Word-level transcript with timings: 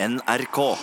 NRK. 0.00 0.76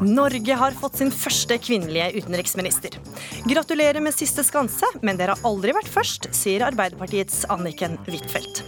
Norge 0.00 0.54
har 0.54 0.70
fått 0.70 0.98
sin 0.98 1.10
første 1.14 1.58
kvinnelige 1.62 2.10
utenriksminister. 2.18 2.98
Gratulerer 3.44 4.00
med 4.00 4.14
siste 4.14 4.40
skanse, 4.44 4.88
men 5.04 5.18
dere 5.20 5.34
har 5.34 5.44
aldri 5.44 5.74
vært 5.76 5.90
først, 5.92 6.30
sier 6.32 6.62
Arbeiderpartiets 6.64 7.42
Anniken 7.52 7.98
Huitfeldt. 8.06 8.62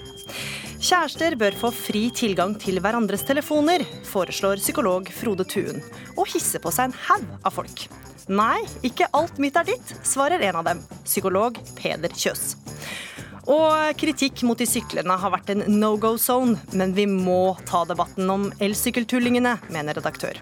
Kjærester 0.85 1.33
bør 1.41 1.57
få 1.57 1.71
fri 1.73 2.03
tilgang 2.13 2.53
til 2.61 2.83
hverandres 2.85 3.25
telefoner, 3.25 3.87
foreslår 4.05 4.61
psykolog 4.61 5.09
Frode 5.17 5.47
Tuen, 5.49 5.81
og 6.13 6.29
hisser 6.29 6.61
på 6.61 6.69
seg 6.77 6.91
en 6.91 6.99
haug 7.07 7.25
av 7.41 7.57
folk. 7.57 7.87
Nei, 8.29 8.59
ikke 8.85 9.09
alt 9.17 9.41
mitt 9.41 9.57
er 9.57 9.65
ditt, 9.71 9.95
svarer 10.05 10.45
en 10.45 10.61
av 10.61 10.69
dem, 10.69 10.85
psykolog 11.07 11.57
Peder 11.79 12.13
Kjøs. 12.13 12.59
Og 13.49 13.97
kritikk 13.97 14.43
mot 14.45 14.61
de 14.61 14.67
syklene 14.69 15.17
har 15.23 15.33
vært 15.33 15.55
en 15.55 15.65
no 15.79 15.95
go 16.03 16.19
zone, 16.21 16.59
men 16.77 16.93
vi 16.93 17.07
må 17.09 17.57
ta 17.65 17.87
debatten 17.89 18.29
om 18.29 18.51
elsykkeltullingene, 18.61 19.57
mener 19.73 19.97
redaktør. 19.97 20.37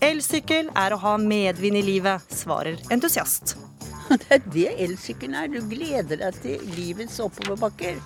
Elsykkel 0.00 0.72
er 0.72 0.96
å 0.96 1.02
ha 1.04 1.18
medvind 1.20 1.82
i 1.82 1.84
livet, 1.84 2.32
svarer 2.32 2.80
entusiast. 2.94 3.58
Det 4.20 4.30
er 4.36 4.42
det 4.52 4.68
elsykkelen 4.84 5.36
er. 5.38 5.48
Du 5.52 5.60
gleder 5.68 6.20
deg 6.20 6.42
til 6.44 6.62
livets 6.76 7.16
oppoverbakker. 7.24 8.00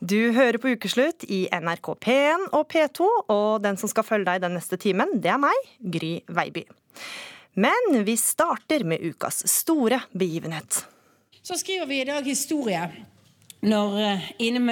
Du 0.00 0.32
hører 0.32 0.56
på 0.56 0.72
Ukeslutt 0.72 1.26
i 1.28 1.42
NRK 1.52 1.90
P1 2.00 2.46
og 2.56 2.64
P2, 2.72 3.08
og 3.30 3.60
den 3.62 3.76
som 3.76 3.90
skal 3.90 4.06
følge 4.06 4.30
deg 4.30 4.40
den 4.46 4.56
neste 4.56 4.78
timen, 4.80 5.12
det 5.20 5.28
er 5.34 5.42
meg, 5.42 5.66
Gry 5.78 6.14
Veiby. 6.24 6.64
Men 7.60 8.00
vi 8.06 8.16
starter 8.16 8.86
med 8.88 9.04
ukas 9.04 9.42
store 9.50 10.00
begivenhet. 10.16 10.80
Så 11.42 11.58
skriver 11.60 11.86
vi 11.90 12.00
i 12.00 12.08
dag 12.08 12.24
historie 12.24 12.80
når 13.60 13.96
eh, 14.00 14.26
Ine 14.40 14.62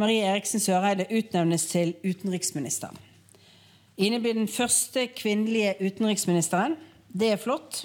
Marie 0.00 0.24
Eriksen 0.24 0.62
Søreide 0.64 1.10
utnevnes 1.12 1.66
til 1.68 1.92
utenriksminister. 2.00 2.94
Ine 4.00 4.20
blir 4.20 4.34
den 4.34 4.48
første 4.48 5.06
kvinnelige 5.12 5.74
utenriksministeren. 5.80 6.76
Det 7.12 7.34
er 7.34 7.40
flott. 7.40 7.82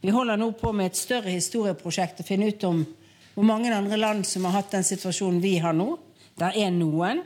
Vi 0.00 0.12
holder 0.14 0.38
nå 0.40 0.50
på 0.56 0.72
med 0.72 0.90
et 0.90 0.96
større 0.96 1.34
historieprosjekt 1.34 2.22
å 2.22 2.26
finne 2.26 2.48
ut 2.48 2.64
om 2.64 2.84
hvor 3.34 3.44
mange 3.44 3.72
andre 3.74 3.98
land 4.00 4.24
som 4.24 4.46
har 4.48 4.54
hatt 4.56 4.72
den 4.72 4.86
situasjonen 4.86 5.42
vi 5.42 5.58
har 5.60 5.76
nå. 5.76 5.90
Der 6.40 6.56
er 6.56 6.70
noen. 6.72 7.20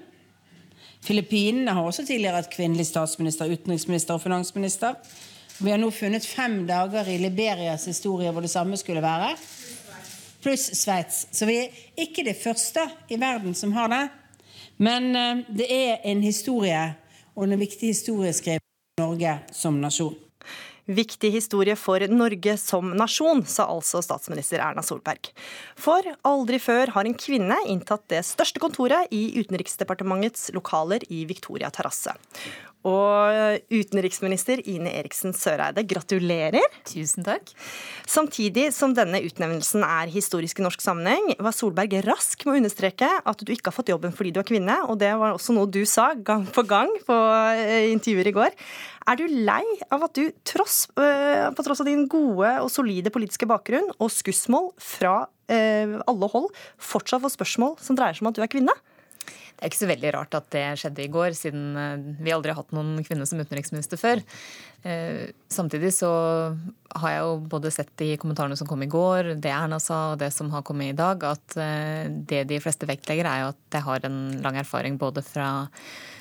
Filippinene 1.07 1.75
har 1.77 1.87
også 1.87 2.03
tidligere 2.07 2.41
hatt 2.41 2.51
kvinnelig 2.51 2.89
statsminister, 2.91 3.51
utenriksminister 3.51 4.17
og 4.17 4.25
finansminister. 4.25 4.99
Vi 5.61 5.71
har 5.71 5.79
nå 5.79 5.91
funnet 5.95 6.27
fem 6.27 6.65
dager 6.67 7.09
i 7.13 7.19
Liberias 7.21 7.87
historie 7.87 8.33
hvor 8.33 8.43
det 8.43 8.51
samme 8.51 8.79
skulle 8.81 9.05
være. 9.05 9.37
Pluss 10.43 10.67
Sveits. 10.81 11.29
Så 11.37 11.47
vi 11.47 11.61
er 11.61 11.79
ikke 12.01 12.25
det 12.27 12.39
første 12.43 12.89
i 13.13 13.21
verden 13.21 13.55
som 13.55 13.75
har 13.77 13.93
det. 13.93 14.03
Men 14.81 15.11
eh, 15.17 15.43
det 15.53 15.69
er 15.69 16.07
en 16.11 16.23
historie, 16.25 16.81
og 17.41 17.47
en 17.49 17.61
viktig 17.61 17.95
historieskriving 17.95 18.67
for 18.99 19.07
Norge 19.07 19.39
som 19.57 19.81
nasjon. 19.81 20.17
Viktig 20.91 21.31
historie 21.31 21.77
for 21.79 22.03
Norge 22.11 22.57
som 22.59 22.91
nasjon, 22.99 23.45
sa 23.47 23.69
altså 23.71 24.01
statsminister 24.03 24.61
Erna 24.65 24.83
Solberg. 24.83 25.31
For 25.79 26.05
aldri 26.27 26.59
før 26.61 26.91
har 26.97 27.07
en 27.07 27.15
kvinne 27.15 27.57
inntatt 27.71 28.09
det 28.11 28.25
største 28.27 28.61
kontoret 28.61 29.13
i 29.15 29.23
Utenriksdepartementets 29.39 30.51
lokaler 30.57 31.07
i 31.09 31.23
Victoria 31.31 31.71
terrasse. 31.71 32.17
Og 32.89 33.61
utenriksminister 33.69 34.63
Ine 34.71 34.95
Eriksen 35.03 35.35
Søreide, 35.37 35.83
gratulerer. 35.85 36.65
Tusen 36.89 37.27
takk. 37.27 37.53
Samtidig 38.09 38.71
som 38.73 38.95
denne 38.97 39.21
utnevnelsen 39.27 39.85
er 39.85 40.13
historisk 40.13 40.63
i 40.63 40.65
norsk 40.65 40.81
sammenheng, 40.81 41.35
var 41.37 41.53
Solberg 41.57 41.99
rask 42.07 42.47
med 42.47 42.55
å 42.55 42.61
understreke 42.63 43.11
at 43.21 43.45
du 43.45 43.53
ikke 43.53 43.69
har 43.69 43.77
fått 43.77 43.93
jobben 43.93 44.15
fordi 44.17 44.33
du 44.33 44.41
er 44.41 44.49
kvinne, 44.49 44.79
og 44.89 44.97
det 45.03 45.13
var 45.21 45.37
også 45.37 45.57
noe 45.57 45.69
du 45.69 45.83
sa 45.89 46.13
gang 46.17 46.47
på 46.49 46.65
gang 46.69 46.93
på 47.05 47.19
eh, 47.53 47.91
intervjuer 47.93 48.33
i 48.33 48.37
går. 48.39 48.57
Er 49.11 49.21
du 49.21 49.27
lei 49.29 49.65
av 49.93 50.07
at 50.07 50.17
du, 50.17 50.31
tross, 50.47 50.87
eh, 50.97 51.49
på 51.53 51.67
tross 51.67 51.85
av 51.85 51.89
din 51.89 52.07
gode 52.09 52.57
og 52.65 52.73
solide 52.73 53.13
politiske 53.13 53.49
bakgrunn 53.51 53.91
og 53.99 54.13
skussmål 54.13 54.71
fra 54.81 55.27
eh, 55.53 55.99
alle 56.09 56.33
hold, 56.33 56.49
fortsatt 56.81 57.21
får 57.25 57.37
spørsmål 57.37 57.77
som 57.83 57.99
dreier 57.99 58.17
seg 58.17 58.25
om 58.25 58.33
at 58.33 58.41
du 58.41 58.45
er 58.45 58.53
kvinne? 58.53 58.77
Det 59.61 59.67
er 59.67 59.73
ikke 59.75 59.83
så 59.83 59.89
veldig 59.91 60.11
rart 60.15 60.35
at 60.39 60.47
det 60.55 60.61
skjedde 60.81 61.03
i 61.05 61.11
går, 61.13 61.35
siden 61.37 61.65
eh, 61.77 62.05
vi 62.25 62.33
aldri 62.33 62.55
har 62.55 62.63
hatt 62.63 62.71
noen 62.73 63.03
kvinne 63.05 63.27
som 63.29 63.43
utenriksminister 63.45 64.01
før. 64.01 64.23
Eh, 64.89 65.35
samtidig 65.53 65.91
så 65.93 66.09
har 66.97 67.13
jeg 67.13 67.27
jo 67.27 67.35
både 67.53 67.73
sett 67.75 67.91
de 68.01 68.15
kommentarene 68.23 68.57
som 68.57 68.71
kom 68.71 68.81
i 68.81 68.89
går, 68.89 69.35
det 69.37 69.53
Erna 69.53 69.77
sa 69.85 70.15
og 70.15 70.23
det 70.23 70.31
som 70.33 70.49
har 70.55 70.65
kommet 70.65 70.95
i 70.95 70.97
dag, 70.97 71.27
at 71.29 71.59
eh, 71.61 72.09
det 72.09 72.47
de 72.49 72.61
fleste 72.65 72.89
vektlegger 72.89 73.29
er 73.29 73.43
jo 73.43 73.53
at 73.53 73.77
jeg 73.77 73.85
har 73.85 74.09
en 74.09 74.19
lang 74.41 74.57
erfaring 74.63 74.97
både 74.97 75.21
fra 75.29 75.51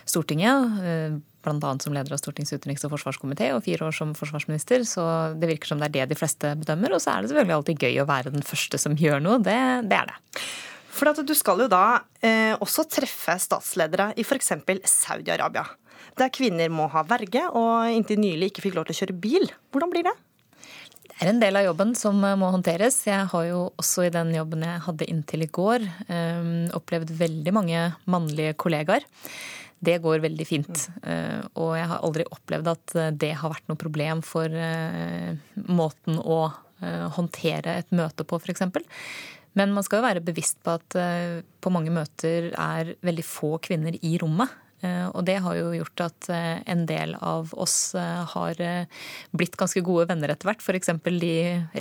Stortinget, 0.10 1.22
bl.a. 1.46 1.74
som 1.80 1.96
leder 1.96 2.12
av 2.12 2.20
Stortingets 2.20 2.58
utenriks- 2.58 2.84
og 2.88 2.92
forsvarskomité 2.98 3.54
og 3.56 3.62
fire 3.64 3.88
år 3.88 3.96
som 3.96 4.16
forsvarsminister, 4.18 4.84
så 4.90 5.06
det 5.40 5.48
virker 5.54 5.72
som 5.72 5.80
det 5.80 5.94
er 5.94 5.96
det 6.00 6.10
de 6.12 6.18
fleste 6.20 6.58
bedømmer. 6.60 6.98
Og 6.98 7.04
så 7.04 7.14
er 7.14 7.22
det 7.22 7.32
selvfølgelig 7.32 7.56
alltid 7.60 7.86
gøy 7.86 8.02
å 8.02 8.10
være 8.10 8.34
den 8.34 8.44
første 8.44 8.82
som 8.82 8.98
gjør 9.00 9.22
noe. 9.24 9.40
Det, 9.46 9.60
det 9.88 10.02
er 10.02 10.12
det. 10.12 10.42
For 11.00 11.24
du 11.24 11.36
skal 11.38 11.62
jo 11.64 11.70
da 11.72 12.02
eh, 12.20 12.56
også 12.60 12.84
treffe 12.92 13.38
statsledere 13.40 14.10
i 14.20 14.26
f.eks. 14.26 14.52
Saudi-Arabia. 14.84 15.64
Der 16.20 16.32
kvinner 16.36 16.72
må 16.74 16.90
ha 16.92 17.06
verge 17.08 17.46
og 17.56 17.94
inntil 17.94 18.20
nylig 18.20 18.50
ikke 18.52 18.66
fikk 18.66 18.76
lov 18.76 18.90
til 18.90 18.98
å 18.98 19.00
kjøre 19.00 19.16
bil. 19.24 19.48
Hvordan 19.72 19.94
blir 19.94 20.10
det? 20.10 20.16
Det 21.08 21.16
er 21.24 21.32
en 21.32 21.40
del 21.40 21.60
av 21.60 21.66
jobben 21.70 21.96
som 22.00 22.20
må 22.20 22.52
håndteres. 22.52 23.00
Jeg 23.08 23.30
har 23.32 23.48
jo 23.48 23.64
også 23.80 24.10
i 24.10 24.12
den 24.12 24.34
jobben 24.36 24.68
jeg 24.68 24.84
hadde 24.90 25.08
inntil 25.12 25.48
i 25.48 25.50
går, 25.60 25.88
eh, 26.12 26.52
opplevd 26.76 27.16
veldig 27.24 27.56
mange 27.56 27.88
mannlige 28.12 28.60
kollegaer. 28.60 29.08
Det 29.80 30.02
går 30.04 30.20
veldig 30.28 30.48
fint. 30.48 30.88
Eh, 31.08 31.40
og 31.56 31.78
jeg 31.80 31.88
har 31.94 32.04
aldri 32.04 32.28
opplevd 32.28 32.72
at 32.76 32.96
det 33.24 33.36
har 33.40 33.56
vært 33.56 33.72
noe 33.72 33.80
problem 33.80 34.24
for 34.28 34.52
eh, 34.52 35.32
måten 35.72 36.20
å 36.20 36.42
eh, 36.84 37.06
håndtere 37.16 37.80
et 37.80 37.96
møte 37.96 38.28
på, 38.28 38.40
f.eks. 38.44 38.68
Men 39.58 39.74
man 39.74 39.86
skal 39.86 40.00
jo 40.00 40.08
være 40.08 40.24
bevisst 40.26 40.60
på 40.66 40.76
at 40.78 40.98
eh, 41.00 41.42
på 41.62 41.72
mange 41.74 41.94
møter 41.94 42.52
er 42.54 42.94
veldig 43.06 43.26
få 43.26 43.56
kvinner 43.66 43.98
i 44.06 44.16
rommet. 44.22 44.52
Eh, 44.86 45.08
og 45.10 45.26
det 45.28 45.40
har 45.44 45.58
jo 45.58 45.74
gjort 45.76 46.06
at 46.06 46.30
eh, 46.32 46.62
en 46.70 46.86
del 46.90 47.16
av 47.18 47.52
oss 47.58 47.96
har 47.98 48.62
blitt 49.36 49.58
ganske 49.60 49.84
gode 49.86 50.10
venner 50.12 50.32
etter 50.34 50.52
hvert. 50.52 50.64
F.eks. 50.64 50.94
de 51.10 51.34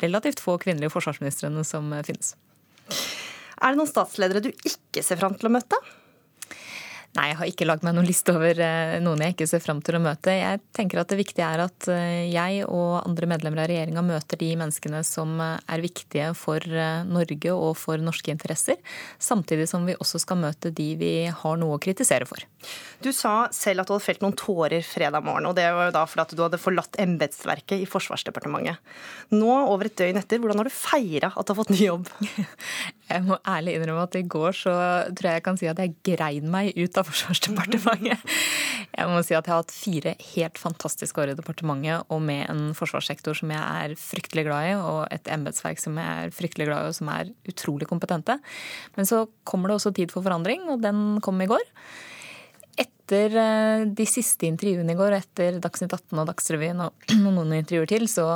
relativt 0.02 0.42
få 0.42 0.56
kvinnelige 0.62 0.94
forsvarsministrene 0.94 1.64
som 1.66 1.92
finnes. 2.08 2.34
Er 3.58 3.74
det 3.74 3.80
noen 3.80 3.90
statsledere 3.90 4.42
du 4.44 4.52
ikke 4.52 5.04
ser 5.04 5.20
fram 5.20 5.36
til 5.36 5.50
å 5.50 5.56
møte? 5.58 5.78
Nei, 7.18 7.32
jeg 7.32 7.38
har 7.40 7.48
ikke 7.50 7.66
lagd 7.66 7.82
meg 7.82 7.96
noen 7.96 8.06
liste 8.06 8.30
over 8.30 8.60
eh, 8.62 8.96
noen 9.02 9.24
jeg 9.24 9.34
ikke 9.34 9.48
ser 9.50 9.62
fram 9.64 9.80
til 9.82 9.96
å 9.98 10.00
møte. 10.02 10.30
Jeg 10.30 10.60
tenker 10.76 11.00
at 11.00 11.10
det 11.10 11.18
viktige 11.18 11.48
er 11.48 11.64
at 11.64 11.88
eh, 11.90 12.28
jeg 12.30 12.62
og 12.68 13.00
andre 13.00 13.26
medlemmer 13.32 13.64
av 13.64 13.66
regjeringa 13.72 14.04
møter 14.06 14.38
de 14.38 14.52
menneskene 14.60 15.00
som 15.06 15.32
eh, 15.42 15.56
er 15.66 15.82
viktige 15.82 16.28
for 16.38 16.62
Norge 17.10 17.56
og 17.56 17.74
for 17.80 17.98
norske 17.98 18.30
interesser, 18.30 18.78
samtidig 19.18 19.66
som 19.66 19.88
vi 19.88 19.98
også 19.98 20.22
skal 20.22 20.38
møte 20.44 20.70
de 20.70 20.92
vi 21.00 21.12
har 21.26 21.58
noe 21.58 21.80
å 21.80 21.82
kritisere 21.82 22.28
for. 22.28 22.44
Du 23.04 23.12
sa 23.14 23.46
selv 23.54 23.84
at 23.84 23.88
du 23.88 23.94
hadde 23.94 24.02
felt 24.02 24.22
noen 24.24 24.34
tårer 24.38 24.82
fredag 24.82 25.22
morgen, 25.22 25.46
og 25.46 25.54
det 25.54 25.68
var 25.74 25.88
jo 25.88 25.94
da 25.94 26.02
fordi 26.08 26.24
at 26.24 26.32
du 26.34 26.42
hadde 26.42 26.58
forlatt 26.58 26.98
embetsverket 26.98 27.84
i 27.84 27.86
Forsvarsdepartementet. 27.86 28.80
Nå, 29.30 29.50
over 29.70 29.86
et 29.86 29.94
døgn 29.98 30.18
etter, 30.18 30.40
hvordan 30.42 30.62
har 30.62 30.70
du 30.70 30.74
feira 30.74 31.30
at 31.30 31.46
du 31.46 31.52
har 31.54 31.60
fått 31.60 31.74
ny 31.74 31.84
jobb? 31.84 32.10
Jeg 33.08 33.24
må 33.24 33.38
ærlig 33.48 33.78
innrømme 33.78 34.02
at 34.04 34.18
i 34.18 34.24
går 34.28 34.52
så 34.52 34.72
tror 35.16 35.26
jeg 35.30 35.38
jeg 35.38 35.44
kan 35.46 35.56
si 35.56 35.68
at 35.70 35.78
jeg 35.80 35.94
grein 36.04 36.50
meg 36.52 36.74
ut 36.76 36.98
av 37.00 37.06
Forsvarsdepartementet. 37.08 38.20
Jeg 38.98 39.08
må 39.08 39.22
si 39.22 39.36
at 39.36 39.46
jeg 39.46 39.52
har 39.52 39.62
hatt 39.62 39.72
fire 39.72 40.12
helt 40.32 40.58
fantastiske 40.58 41.22
år 41.22 41.30
i 41.32 41.36
departementet, 41.38 42.08
og 42.10 42.20
med 42.24 42.48
en 42.50 42.74
forsvarssektor 42.74 43.36
som 43.38 43.52
jeg 43.52 43.60
er 43.62 43.94
fryktelig 44.00 44.44
glad 44.48 44.70
i, 44.70 44.72
og 44.80 45.00
et 45.14 45.30
embetsverk 45.30 45.78
som 45.78 46.00
jeg 46.00 46.24
er 46.24 46.34
fryktelig 46.34 46.66
glad 46.66 46.82
i, 46.82 46.90
og 46.90 46.96
som 46.98 47.12
er 47.12 47.30
utrolig 47.46 47.86
kompetente. 47.90 48.38
Men 48.96 49.06
så 49.06 49.22
kommer 49.46 49.70
det 49.70 49.78
også 49.78 49.94
tid 49.94 50.10
for 50.14 50.26
forandring, 50.26 50.66
og 50.72 50.82
den 50.82 51.20
kom 51.22 51.38
i 51.44 51.48
går. 51.50 51.62
Etter 52.78 53.36
eh, 53.42 53.84
de 53.98 54.06
siste 54.08 54.48
intervjuene 54.48 54.94
i 54.94 54.98
går, 54.98 55.18
etter 55.18 55.60
Dagsnytt 55.62 55.94
18 55.94 56.22
og 56.22 56.30
Dagsrevyen 56.30 56.86
og 56.86 57.12
noen 57.24 57.58
intervjuer 57.60 57.92
til, 57.96 58.08
så 58.10 58.28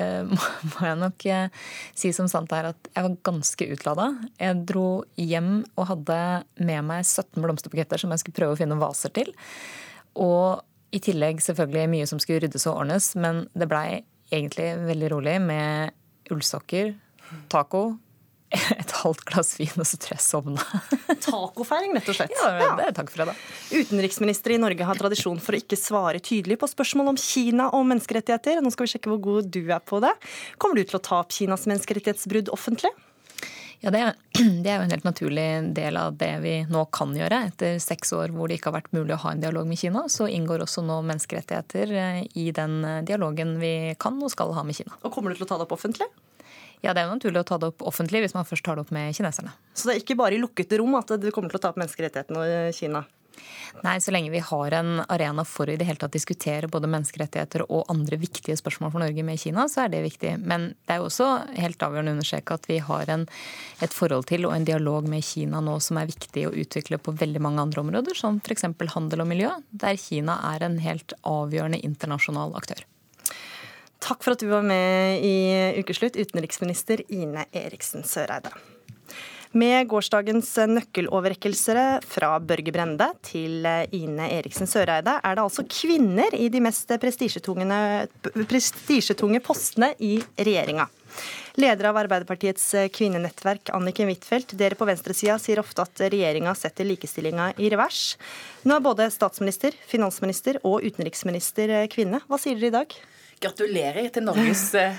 Eh, 0.00 0.24
må 0.72 0.86
jeg 0.86 0.98
nok 1.00 1.26
eh, 1.28 1.68
si 1.98 2.12
som 2.16 2.28
sant 2.30 2.52
er 2.56 2.70
at 2.72 2.90
jeg 2.92 3.06
var 3.06 3.18
ganske 3.30 3.68
utlada. 3.74 4.08
Jeg 4.40 4.64
dro 4.68 4.88
hjem 5.20 5.52
og 5.76 5.88
hadde 5.92 6.18
med 6.62 6.88
meg 6.88 7.04
17 7.06 7.40
blomsterbuketter 7.42 8.00
som 8.00 8.12
jeg 8.14 8.24
skulle 8.24 8.38
prøve 8.40 8.56
å 8.56 8.60
finne 8.60 8.80
vaser 8.80 9.12
til. 9.16 9.32
Og 10.20 10.62
i 10.96 11.02
tillegg 11.02 11.42
selvfølgelig 11.44 11.92
mye 11.92 12.08
som 12.10 12.20
skulle 12.22 12.42
ryddes 12.44 12.66
og 12.66 12.82
ordnes, 12.82 13.12
men 13.20 13.44
det 13.54 13.68
blei 13.70 14.02
egentlig 14.30 14.72
veldig 14.88 15.10
rolig 15.12 15.36
med 15.42 15.94
ullsokker, 16.30 16.94
taco, 17.50 17.84
et 18.50 18.94
halvt 19.00 19.24
glass 19.28 19.52
vin, 19.60 19.72
og 19.78 19.86
så 19.86 19.98
tror 20.00 20.16
jeg 20.16 20.24
sovna. 20.24 20.64
Tacofeiring, 21.26 21.94
rett 21.96 22.08
og 22.10 22.16
slett. 22.18 22.34
Ja, 22.34 22.72
det 22.78 22.88
er 22.88 22.96
takk 22.96 23.12
for 23.12 23.22
det, 23.22 23.30
da. 23.30 23.82
Utenriksminister 23.82 24.56
i 24.56 24.60
Norge 24.62 24.88
har 24.88 24.98
tradisjon 24.98 25.38
for 25.42 25.54
å 25.54 25.60
ikke 25.60 25.78
svare 25.78 26.22
tydelig 26.24 26.58
på 26.60 26.70
spørsmål 26.70 27.12
om 27.12 27.20
Kina 27.20 27.68
og 27.76 27.86
menneskerettigheter. 27.92 28.62
Nå 28.64 28.72
skal 28.74 28.88
vi 28.88 28.94
sjekke 28.96 29.12
hvor 29.12 29.22
god 29.28 29.52
du 29.54 29.62
er 29.68 29.82
på 29.84 30.02
det. 30.02 30.12
Kommer 30.58 30.80
du 30.80 30.90
til 30.90 30.98
å 30.98 31.04
ta 31.04 31.20
opp 31.22 31.30
Kinas 31.34 31.68
menneskerettighetsbrudd 31.70 32.50
offentlig? 32.54 32.90
Ja, 33.80 33.90
det 33.90 34.00
det 34.64 34.70
er, 34.70 34.80
jo 34.80 34.86
en 34.86 34.92
helt 34.92 35.06
naturlig 35.06 35.46
del 35.76 35.96
av 35.96 36.16
det 36.20 36.32
vi 36.44 36.54
nå 36.68 36.84
kan 36.92 37.14
gjøre. 37.16 37.44
Etter 37.50 37.78
seks 37.82 38.12
år 38.16 38.34
hvor 38.34 38.50
det 38.50 38.58
ikke 38.58 38.70
har 38.70 38.80
vært 38.80 38.92
mulig 38.96 39.14
å 39.16 39.22
ha 39.24 39.34
en 39.34 39.42
dialog 39.42 39.68
med 39.68 39.80
Kina, 39.80 40.04
så 40.12 40.28
inngår 40.28 40.66
også 40.66 40.84
nå 40.84 41.00
menneskerettigheter 41.08 41.94
eh, 41.96 42.20
i 42.40 42.50
den 42.56 42.80
eh, 42.84 43.00
dialogen 43.08 43.56
vi 43.62 43.94
kan 44.00 44.20
og 44.20 44.32
skal 44.34 44.52
ha 44.56 44.66
med 44.66 44.76
Kina. 44.76 44.98
Og 45.00 45.14
Kommer 45.14 45.32
du 45.32 45.40
til 45.40 45.48
å 45.48 45.50
ta 45.54 45.60
det 45.60 45.68
opp 45.68 45.78
offentlig? 45.78 46.10
Ja, 46.80 46.94
Det 46.94 47.02
er 47.02 47.08
jo 47.08 47.16
naturlig 47.16 47.42
å 47.42 47.48
ta 47.48 47.58
det 47.60 47.70
opp 47.72 47.82
offentlig 47.88 48.24
hvis 48.24 48.34
man 48.36 48.48
først 48.48 48.64
tar 48.64 48.78
det 48.78 48.86
opp 48.86 48.92
med 48.94 49.14
kineserne. 49.16 49.52
Så 49.74 49.88
det 49.88 49.96
er 49.96 50.04
ikke 50.04 50.18
bare 50.20 50.36
i 50.36 50.42
lukkede 50.42 50.80
rom 50.80 50.96
at 50.98 51.12
du 51.20 51.30
kommer 51.30 51.52
til 51.52 51.60
å 51.60 51.64
ta 51.64 51.72
opp 51.74 51.80
menneskerettighetene 51.80 52.44
i 52.70 52.76
Kina? 52.76 53.04
Nei, 53.84 54.00
så 54.02 54.12
lenge 54.12 54.32
vi 54.32 54.40
har 54.44 54.74
en 54.76 55.00
arena 55.08 55.44
for 55.46 55.70
å 55.70 55.74
i 55.74 55.78
det 55.80 55.86
hele 55.88 56.00
tatt 56.00 56.14
diskutere 56.14 56.68
både 56.70 56.90
menneskerettigheter 56.90 57.64
og 57.68 57.88
andre 57.92 58.18
viktige 58.20 58.58
spørsmål 58.58 58.92
for 58.92 59.04
Norge 59.04 59.24
med 59.24 59.40
Kina, 59.40 59.66
så 59.70 59.84
er 59.84 59.92
det 59.92 60.02
viktig. 60.04 60.34
Men 60.42 60.70
det 60.84 60.96
er 60.96 61.00
jo 61.00 61.08
også 61.08 61.28
helt 61.56 61.84
avgjørende 61.86 62.12
å 62.14 62.18
understreke 62.18 62.58
at 62.58 62.68
vi 62.68 62.80
har 62.84 63.14
en, 63.14 63.26
et 63.80 63.96
forhold 63.96 64.28
til 64.30 64.48
og 64.48 64.56
en 64.56 64.68
dialog 64.68 65.08
med 65.08 65.24
Kina 65.24 65.62
nå 65.64 65.78
som 65.84 66.00
er 66.00 66.10
viktig 66.10 66.48
å 66.48 66.54
utvikle 66.64 67.00
på 67.00 67.16
veldig 67.22 67.44
mange 67.46 67.64
andre 67.64 67.84
områder, 67.86 68.18
som 68.18 68.40
f.eks. 68.42 68.68
handel 68.96 69.24
og 69.24 69.30
miljø, 69.30 69.54
der 69.70 70.00
Kina 70.00 70.40
er 70.52 70.66
en 70.66 70.80
helt 70.82 71.16
avgjørende 71.22 71.80
internasjonal 71.86 72.56
aktør. 72.58 72.84
Takk 74.00 74.24
for 74.24 74.32
at 74.32 74.40
du 74.40 74.48
var 74.48 74.62
med 74.64 75.20
i 75.24 75.80
Ukeslutt, 75.80 76.16
utenriksminister 76.16 77.02
Ine 77.12 77.44
Eriksen 77.52 78.04
Søreide. 78.08 78.48
Med 79.50 79.88
gårsdagens 79.90 80.46
nøkkeloverrekkelsere 80.70 81.98
fra 82.06 82.38
Børge 82.38 82.70
Brende 82.72 83.08
til 83.26 83.66
Ine 83.96 84.28
Eriksen 84.30 84.66
Søreide 84.70 85.16
er 85.18 85.34
det 85.34 85.42
altså 85.42 85.64
kvinner 85.66 86.30
i 86.38 86.46
de 86.48 86.60
mest 86.62 86.86
prestisjetunge 87.02 89.40
postene 89.42 89.90
i 89.98 90.22
regjeringa. 90.38 90.86
Leder 91.58 91.90
av 91.90 91.98
Arbeiderpartiets 91.98 92.70
kvinnenettverk, 92.94 93.74
Anniken 93.74 94.06
Huitfeldt, 94.08 94.54
dere 94.56 94.78
på 94.78 94.86
venstresida 94.88 95.34
sier 95.42 95.58
ofte 95.60 95.82
at 95.82 96.00
regjeringa 96.06 96.54
setter 96.56 96.86
likestillinga 96.86 97.52
i 97.58 97.68
revers. 97.74 98.16
Nå 98.62 98.78
er 98.78 98.86
både 98.86 99.10
statsminister, 99.12 99.74
finansminister 99.90 100.62
og 100.62 100.86
utenriksminister 100.86 101.90
kvinne. 101.90 102.22
Hva 102.30 102.38
sier 102.38 102.54
dere 102.56 102.70
i 102.70 102.78
dag? 102.80 102.88
Gratulerer 103.40 104.10
til 104.12 104.26
Norges 104.26 104.66
eh, 104.80 104.98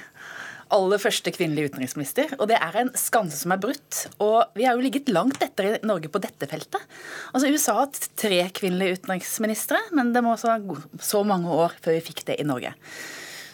aller 0.71 1.01
første 1.01 1.33
kvinnelige 1.35 1.71
utenriksminister. 1.71 2.35
Og 2.39 2.49
det 2.51 2.57
er 2.57 2.77
en 2.81 2.91
skanse 2.97 3.37
som 3.43 3.53
er 3.53 3.61
brutt. 3.61 4.05
Og 4.23 4.57
vi 4.57 4.65
har 4.67 4.77
jo 4.77 4.83
ligget 4.85 5.11
langt 5.13 5.41
etter 5.43 5.67
i 5.67 5.73
Norge 5.87 6.11
på 6.11 6.21
dette 6.23 6.49
feltet. 6.49 6.83
Altså 7.31 7.51
USA 7.51 7.77
har 7.77 7.87
hatt 7.87 8.11
tre 8.19 8.43
kvinnelige 8.55 9.01
utenriksministre, 9.01 9.81
men 9.97 10.13
det 10.15 10.23
må 10.25 10.35
også 10.35 10.57
gå 10.65 10.77
så 11.03 11.25
mange 11.27 11.51
år 11.53 11.75
før 11.81 11.97
vi 11.97 12.05
fikk 12.11 12.25
det 12.31 12.39
i 12.41 12.47
Norge. 12.47 12.73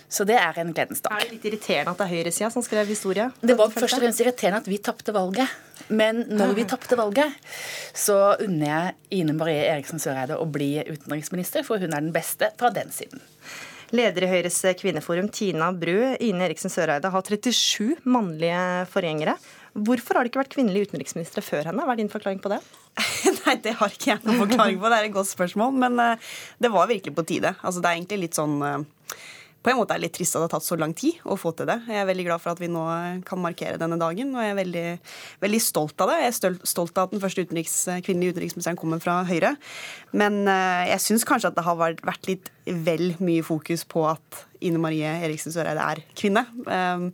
Så 0.08 0.24
det 0.24 0.38
er 0.40 0.56
en 0.62 0.70
gledens 0.72 1.04
dag. 1.04 1.18
Er 1.18 1.26
det 1.26 1.36
litt 1.36 1.46
irriterende 1.50 1.92
at 1.92 2.00
det 2.00 2.06
er 2.06 2.14
høyresida 2.14 2.50
som 2.54 2.64
skrev 2.64 2.88
historie? 2.88 3.26
Det 3.42 3.58
var 3.60 3.74
først 3.74 3.98
og 3.98 4.06
fremst 4.06 4.22
irriterende 4.24 4.62
at 4.64 4.70
vi 4.72 4.78
tapte 4.80 5.12
valget. 5.12 5.52
Men 5.92 6.24
når 6.32 6.54
vi 6.56 6.64
tapte 6.68 6.96
valget, 7.00 7.36
så 7.96 8.38
unner 8.44 8.70
jeg 8.70 9.20
Ine 9.20 9.36
Marie 9.36 9.66
Eriksen 9.68 10.00
Søreide 10.00 10.40
å 10.40 10.48
bli 10.48 10.78
utenriksminister, 10.80 11.68
for 11.68 11.84
hun 11.84 11.92
er 11.92 12.06
den 12.06 12.16
beste 12.16 12.54
fra 12.60 12.72
den 12.72 12.94
siden. 12.96 13.20
Leder 13.96 14.26
i 14.26 14.28
Høyres 14.28 14.58
kvinneforum, 14.82 15.30
Tina 15.32 15.70
Bru, 15.72 15.96
Ine 16.20 16.44
Eriksen 16.50 16.72
Søreide 16.72 17.08
har 17.14 17.24
37 17.24 18.02
mannlige 18.04 18.60
forgjengere. 18.92 19.38
Hvorfor 19.78 20.18
har 20.18 20.26
det 20.26 20.34
ikke 20.34 20.42
vært 20.42 20.56
kvinnelige 20.58 20.90
utenriksministre 20.90 21.44
før 21.46 21.70
henne? 21.70 21.86
Hva 21.86 21.96
er 21.96 22.02
din 22.02 22.12
forklaring 22.12 22.42
på 22.44 22.52
det? 22.52 22.60
Nei, 23.46 23.56
det 23.64 23.78
har 23.80 23.94
ikke 23.94 24.10
jeg 24.12 24.24
noen 24.26 24.42
forklaring 24.44 24.82
på. 24.82 24.92
Det 24.92 25.00
er 25.00 25.08
et 25.08 25.16
godt 25.16 25.30
spørsmål. 25.30 25.80
Men 25.86 26.02
uh, 26.02 26.34
det 26.60 26.72
var 26.74 26.90
virkelig 26.92 27.16
på 27.16 27.28
tide. 27.30 27.54
Altså, 27.62 27.84
det 27.84 27.92
er 27.92 28.00
egentlig 28.02 28.26
litt 28.26 28.40
sånn 28.40 28.58
uh, 28.60 28.82
på 29.64 29.72
en 29.72 29.80
måte 29.80 29.96
er 29.96 30.02
det 30.02 30.08
litt 30.08 30.16
trist 30.16 30.36
at 30.36 30.44
det 30.44 30.48
har 30.48 30.54
tatt 30.58 30.68
så 30.68 30.80
lang 30.80 30.94
tid 30.96 31.24
å 31.28 31.36
få 31.40 31.54
til 31.56 31.68
det. 31.68 31.80
Jeg 31.88 32.02
er 32.02 32.10
veldig 32.12 32.28
glad 32.28 32.44
for 32.44 32.54
at 32.54 32.60
vi 32.62 32.70
nå 32.72 32.84
kan 33.28 33.42
markere 33.44 33.80
denne 33.80 33.98
dagen, 34.00 34.36
og 34.36 34.44
jeg 34.44 34.54
er 34.54 34.60
veldig, 34.60 34.86
veldig 35.44 35.62
stolt 35.64 36.04
av 36.04 36.12
det. 36.12 36.20
Jeg 36.22 36.36
er 36.36 36.60
stolt 36.72 37.00
av 37.00 37.08
at 37.08 37.16
den 37.16 37.24
første 37.24 37.44
utenriks, 37.44 37.74
kvinnelige 38.06 38.38
utenriksministeren 38.38 38.80
kommer 38.80 39.02
fra 39.04 39.18
Høyre. 39.28 39.58
Men 40.16 40.46
jeg 40.48 41.04
syns 41.04 41.28
kanskje 41.28 41.52
at 41.52 41.58
det 41.58 41.66
har 41.68 41.82
vært 41.82 42.30
litt 42.30 42.48
vel 42.86 43.14
mye 43.24 43.46
fokus 43.46 43.86
på 43.88 44.06
at 44.10 44.46
Ine 44.66 44.80
Marie 44.82 45.06
Eriksen 45.06 45.54
Søreide 45.54 45.84
er 45.84 46.02
kvinne. 46.18 46.44
Um, 46.66 47.10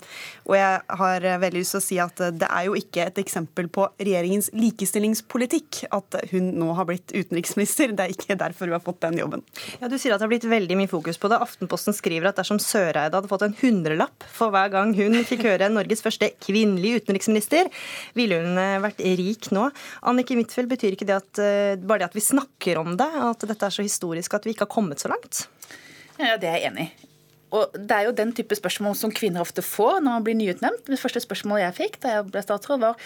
og 0.47 0.55
jeg 0.57 0.79
har 0.99 1.25
veldig 1.43 1.59
lyst 1.59 1.75
til 1.75 1.81
å 1.81 1.83
si 1.83 1.97
at 2.01 2.21
det 2.39 2.47
er 2.47 2.67
jo 2.67 2.77
ikke 2.79 3.07
et 3.09 3.19
eksempel 3.19 3.69
på 3.73 3.87
regjeringens 3.99 4.49
likestillingspolitikk 4.55 5.83
at 5.95 6.19
hun 6.31 6.53
nå 6.59 6.69
har 6.77 6.87
blitt 6.89 7.13
utenriksminister. 7.13 7.93
Det 7.95 8.05
er 8.05 8.15
ikke 8.15 8.37
derfor 8.39 8.69
hun 8.69 8.77
har 8.77 8.85
fått 8.85 9.01
den 9.03 9.19
jobben. 9.19 9.43
Ja, 9.81 9.89
Du 9.91 9.97
sier 9.97 10.15
at 10.15 10.21
det 10.21 10.27
har 10.27 10.33
blitt 10.33 10.47
veldig 10.49 10.79
mye 10.79 10.91
fokus 10.91 11.19
på 11.19 11.31
det. 11.31 11.41
Aftenposten 11.43 11.95
skriver 11.95 12.31
at 12.31 12.39
dersom 12.39 12.61
Søreide 12.63 13.17
hadde 13.17 13.31
fått 13.31 13.45
en 13.47 13.57
hundrelapp 13.59 14.27
for 14.31 14.53
hver 14.53 14.71
gang 14.73 14.95
hun 14.97 15.19
fikk 15.27 15.45
høre 15.49 15.71
Norges 15.71 16.03
første 16.05 16.31
kvinnelige 16.43 17.03
utenriksminister, 17.03 17.69
ville 18.17 18.39
hun 18.43 18.59
eh, 18.59 18.79
vært 18.83 19.03
rik 19.03 19.51
nå. 19.55 19.67
Annike 20.09 20.37
Huitfeldt, 20.37 20.71
betyr 20.71 20.95
ikke 20.95 21.07
det 21.09 21.19
at 21.19 21.43
eh, 21.43 21.75
bare 21.81 22.03
det 22.03 22.11
at 22.11 22.17
vi 22.17 22.23
snakker 22.23 22.79
om 22.81 22.95
det, 22.99 23.09
at 23.27 23.43
dette 23.49 23.67
er 23.67 23.75
så 23.75 23.85
historisk 23.85 24.33
at 24.37 24.47
vi 24.47 24.55
ikke 24.55 24.67
har 24.67 24.73
kommet 24.73 25.03
så 25.03 25.11
langt? 25.11 25.42
Ja, 26.19 26.37
Det 26.37 26.49
er 26.49 26.59
jeg 26.59 26.71
enig 26.71 26.89
i. 26.89 27.07
Og 27.53 27.73
Det 27.77 27.91
er 27.93 28.07
jo 28.07 28.15
den 28.17 28.31
type 28.33 28.55
spørsmål 28.57 28.95
som 28.97 29.11
kvinner 29.13 29.43
ofte 29.43 29.61
får 29.61 29.99
når 30.01 30.09
man 30.17 30.23
blir 30.25 30.37
nyutnevnt. 30.37 30.87
Det 30.89 30.97
første 30.99 31.21
spørsmålet 31.21 31.67
jeg 31.67 31.77
fikk 31.77 31.99
da 32.01 32.15
jeg 32.15 32.29
ble 32.31 32.41
statsråd, 32.41 32.81
var 32.81 32.97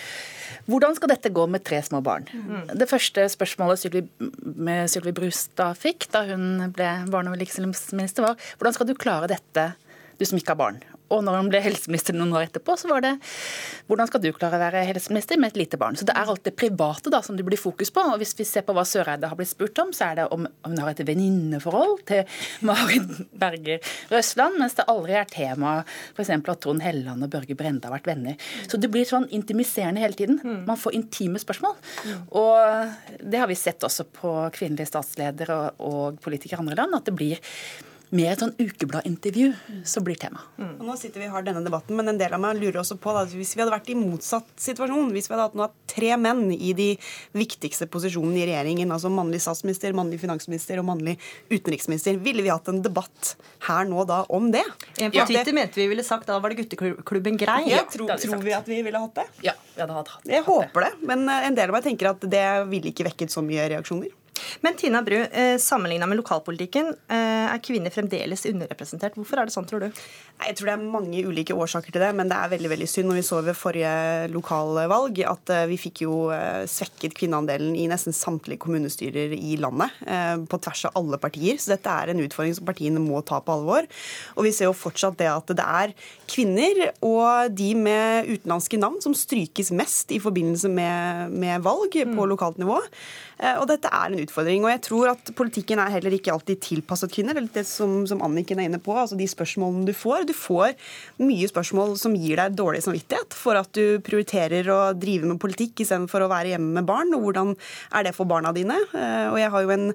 hvordan 0.72 0.96
skal 0.96 1.12
dette 1.12 1.32
gå 1.36 1.48
med 1.52 1.66
tre 1.68 1.82
små 1.84 2.00
barn? 2.04 2.28
Mm. 2.32 2.78
Det 2.80 2.88
første 2.88 3.28
spørsmålet 3.32 3.82
Sylvi, 3.82 4.06
Sylvi 4.88 5.14
Brustad 5.16 5.76
fikk 5.80 6.08
da 6.16 6.24
hun 6.32 6.72
ble 6.76 6.88
barne- 7.12 7.34
og 7.34 7.42
likestillingsminister, 7.42 8.24
var 8.24 8.40
hvordan 8.58 8.78
skal 8.78 8.88
du 8.88 8.96
klare 8.96 9.28
dette, 9.32 9.74
du 10.18 10.26
som 10.26 10.40
ikke 10.40 10.56
har 10.56 10.64
barn? 10.64 10.80
Og 11.14 11.24
når 11.24 11.40
han 11.40 11.50
ble 11.52 11.62
helseminister 11.64 12.16
noen 12.18 12.34
år 12.36 12.48
etterpå, 12.48 12.76
så 12.80 12.90
var 12.92 13.04
det 13.06 13.14
hvordan 13.88 14.10
skal 14.10 14.24
du 14.24 14.30
klare 14.36 14.58
å 14.60 14.62
være 14.62 14.84
helseminister 14.90 15.40
med 15.40 15.54
et 15.54 15.62
lite 15.64 15.80
barn? 15.80 15.96
Så 16.00 16.08
det 16.08 16.16
er 16.18 16.28
alt 16.28 16.44
det 16.44 16.56
private 16.60 17.12
da 17.14 17.22
som 17.24 17.38
det 17.38 17.46
blir 17.48 17.60
fokus 17.60 17.92
på. 17.94 18.04
Og 18.12 18.20
hvis 18.22 18.36
vi 18.38 18.48
ser 18.48 18.66
på 18.68 18.76
hva 18.76 18.84
Søreide 18.88 19.30
har 19.32 19.40
blitt 19.40 19.54
spurt 19.54 19.80
om, 19.84 19.94
så 19.96 20.10
er 20.10 20.20
det 20.20 20.28
om 20.36 20.48
hun 20.48 20.78
har 20.82 20.92
et 20.92 21.04
venninneforhold 21.08 22.04
til 22.10 22.40
Marit 22.68 23.08
Berger 23.40 23.80
Røsland, 24.12 24.60
mens 24.60 24.76
det 24.78 24.88
aldri 24.92 25.18
er 25.20 25.32
tema 25.32 25.78
f.eks. 26.18 26.34
at 26.36 26.62
Trond 26.64 26.84
Helleland 26.84 27.24
og 27.24 27.32
Børge 27.32 27.56
Brende 27.58 27.88
har 27.88 27.96
vært 27.96 28.12
venner. 28.12 28.38
Så 28.68 28.80
det 28.82 28.92
blir 28.92 29.08
sånn 29.08 29.30
intimiserende 29.36 30.04
hele 30.04 30.18
tiden. 30.18 30.42
Man 30.68 30.80
får 30.80 30.98
intime 30.98 31.40
spørsmål. 31.42 31.78
Og 32.36 33.22
det 33.24 33.42
har 33.42 33.50
vi 33.50 33.60
sett 33.60 33.84
også 33.88 34.08
på 34.12 34.34
kvinnelige 34.56 34.92
statsledere 34.92 35.60
og 35.84 36.20
politikere 36.24 36.60
i 36.60 36.66
andre 36.66 36.82
land, 36.82 36.98
at 36.98 37.08
det 37.08 37.16
blir 37.18 37.40
mer 38.16 38.32
et 38.32 38.42
sånn 38.42 38.54
ukebladintervju 38.56 39.84
som 39.88 40.06
blir 40.06 40.18
tema. 40.20 40.40
Mm. 40.58 40.78
Og 40.78 40.86
nå 40.88 40.96
sitter 41.00 41.22
vi 41.22 41.28
og 41.28 41.36
har 41.36 41.46
denne 41.48 41.64
debatten, 41.66 41.98
men 41.98 42.12
en 42.12 42.20
del 42.20 42.34
av 42.36 42.42
meg 42.42 42.60
lurer 42.60 42.80
også 42.82 42.98
på 43.02 43.14
da, 43.16 43.26
hvis 43.28 43.56
vi 43.56 43.64
hadde 43.64 43.74
vært 43.74 43.90
i 43.92 43.98
motsatt 44.00 44.48
situasjon, 44.64 45.12
hvis 45.16 45.28
vi 45.28 45.36
hadde 45.36 45.48
hatt 45.50 45.58
nå 45.60 45.68
tre 45.92 46.14
menn 46.22 46.46
i 46.56 46.72
de 46.78 46.90
viktigste 47.38 47.90
posisjonene 47.92 48.40
i 48.40 48.48
regjeringen, 48.48 48.94
altså 48.96 49.12
mannlig 49.14 49.42
statsminister, 49.44 49.96
mannlig 49.98 50.22
finansminister 50.24 50.80
og 50.82 50.88
mannlig 50.88 51.18
utenriksminister, 51.52 52.20
ville 52.24 52.46
vi 52.46 52.54
hatt 52.54 52.72
en 52.72 52.84
debatt 52.86 53.34
her 53.68 53.90
nå 53.90 54.06
da 54.08 54.24
om 54.34 54.52
det? 54.54 54.64
En 55.02 55.12
på 55.12 55.28
Twitter 55.28 55.56
mente 55.56 55.82
vi 55.82 55.90
ville 55.92 56.06
sagt 56.06 56.30
da 56.32 56.40
var 56.44 56.54
det 56.54 56.62
gutteklubben 56.62 57.40
grei. 57.40 57.64
Ja, 57.72 57.84
tro, 57.92 58.08
tror 58.08 58.44
vi 58.46 58.56
at 58.56 58.70
vi 58.70 58.80
ville 58.86 59.02
hatt 59.04 59.20
det? 59.20 59.28
Ja, 59.50 59.58
vi 59.76 59.84
hadde 59.84 60.00
hatt, 60.00 60.14
hatt 60.16 60.32
Jeg 60.32 60.46
håper 60.48 60.88
det, 60.88 60.94
men 61.10 61.28
eh, 61.28 61.50
en 61.50 61.58
del 61.58 61.72
av 61.72 61.78
meg 61.78 61.88
tenker 61.88 62.14
at 62.14 62.24
det 62.24 62.46
ville 62.72 62.94
ikke 62.94 63.08
vekket 63.10 63.34
så 63.34 63.44
mye 63.46 63.68
reaksjoner. 63.76 64.16
Men 64.62 64.76
Tina 64.76 65.02
Bru, 65.02 65.18
eh, 65.18 65.58
sammenligna 65.58 66.08
med 66.08 66.18
lokalpolitikken, 66.18 66.94
eh, 67.10 67.54
er 67.54 67.60
kvinner 67.64 67.94
fremdeles 67.94 68.46
underrepresentert. 68.46 69.16
Hvorfor 69.16 69.40
er 69.40 69.46
det 69.46 69.54
sånn, 69.54 69.68
tror 69.68 69.80
du? 69.80 69.92
Jeg 70.46 70.56
tror 70.58 70.70
det 70.70 70.74
er 70.74 70.92
mange 70.92 71.24
ulike 71.26 71.56
årsaker 71.56 71.92
til 71.92 72.02
det, 72.02 72.14
men 72.16 72.30
det 72.30 72.38
er 72.38 72.50
veldig 72.50 72.70
veldig 72.70 72.88
synd. 72.88 73.08
når 73.08 73.16
vi 73.16 73.26
så 73.26 73.42
ved 73.44 73.56
forrige 73.56 74.32
lokalvalg 74.34 75.22
at 75.26 75.50
eh, 75.50 75.66
vi 75.68 75.78
fikk 75.78 76.02
jo 76.02 76.28
svekket 76.68 77.14
kvinneandelen 77.16 77.76
i 77.78 77.88
nesten 77.88 78.14
samtlige 78.14 78.60
kommunestyrer 78.60 79.34
i 79.34 79.56
landet. 79.58 79.92
På 80.50 80.60
tvers 80.60 80.86
av 80.86 80.98
alle 81.00 81.18
partier. 81.18 81.58
Så 81.58 81.72
dette 81.72 81.88
er 81.88 82.10
en 82.10 82.20
utfordring 82.20 82.56
som 82.56 82.66
partiene 82.66 83.00
må 83.00 83.22
ta 83.26 83.40
på 83.40 83.54
alvor. 83.54 83.88
Og 84.36 84.44
vi 84.44 84.52
ser 84.52 84.68
jo 84.68 84.74
fortsatt 84.74 85.18
det 85.18 85.30
at 85.30 85.48
det 85.48 85.64
er 85.64 85.94
kvinner 86.28 86.92
og 87.02 87.56
de 87.56 87.74
med 87.76 88.28
utenlandske 88.28 88.80
navn 88.80 89.00
som 89.02 89.16
strykes 89.16 89.72
mest 89.72 90.12
i 90.12 90.20
forbindelse 90.20 90.70
med, 90.70 91.32
med 91.32 91.64
valg 91.64 91.92
på 91.94 92.06
mm. 92.06 92.30
lokalt 92.30 92.58
nivå. 92.58 92.82
Og 93.62 93.66
dette 93.70 93.88
er 93.88 94.12
en 94.12 94.20
utfordring. 94.20 94.27
Og 94.36 94.70
jeg 94.72 94.82
tror 94.86 95.12
at 95.14 95.32
politikken 95.38 95.80
er 95.82 95.92
heller 95.94 96.14
ikke 96.16 96.34
alltid 96.34 96.62
tilpasset 96.64 97.14
kvinner. 97.14 97.38
Det, 97.38 97.48
det 97.56 97.66
som, 97.70 98.00
som 98.10 98.22
Anniken 98.26 98.60
er 98.60 98.70
inne 98.70 98.82
på, 98.84 98.96
altså 98.98 99.18
de 99.20 99.28
spørsmålene 99.30 99.88
du 99.88 99.94
får. 99.96 100.28
Du 100.30 100.34
får 100.38 100.76
mye 101.24 101.50
spørsmål 101.50 101.96
som 102.00 102.16
gir 102.18 102.40
deg 102.40 102.58
dårlig 102.58 102.84
samvittighet 102.86 103.38
for 103.38 103.60
at 103.60 103.72
du 103.78 104.00
prioriterer 104.06 104.68
å 104.74 104.80
drive 104.98 105.30
med 105.30 105.42
politikk 105.42 105.84
istedenfor 105.84 106.26
å 106.26 106.32
være 106.32 106.56
hjemme 106.56 106.80
med 106.80 106.90
barn. 106.90 107.14
Og 107.18 107.28
hvordan 107.28 107.54
er 107.98 108.08
det 108.08 108.16
for 108.18 108.30
barna 108.30 108.54
dine? 108.56 108.80
Eh, 108.94 109.28
og 109.32 109.40
jeg 109.42 109.54
har 109.54 109.66
jo 109.66 109.76
en 109.78 109.92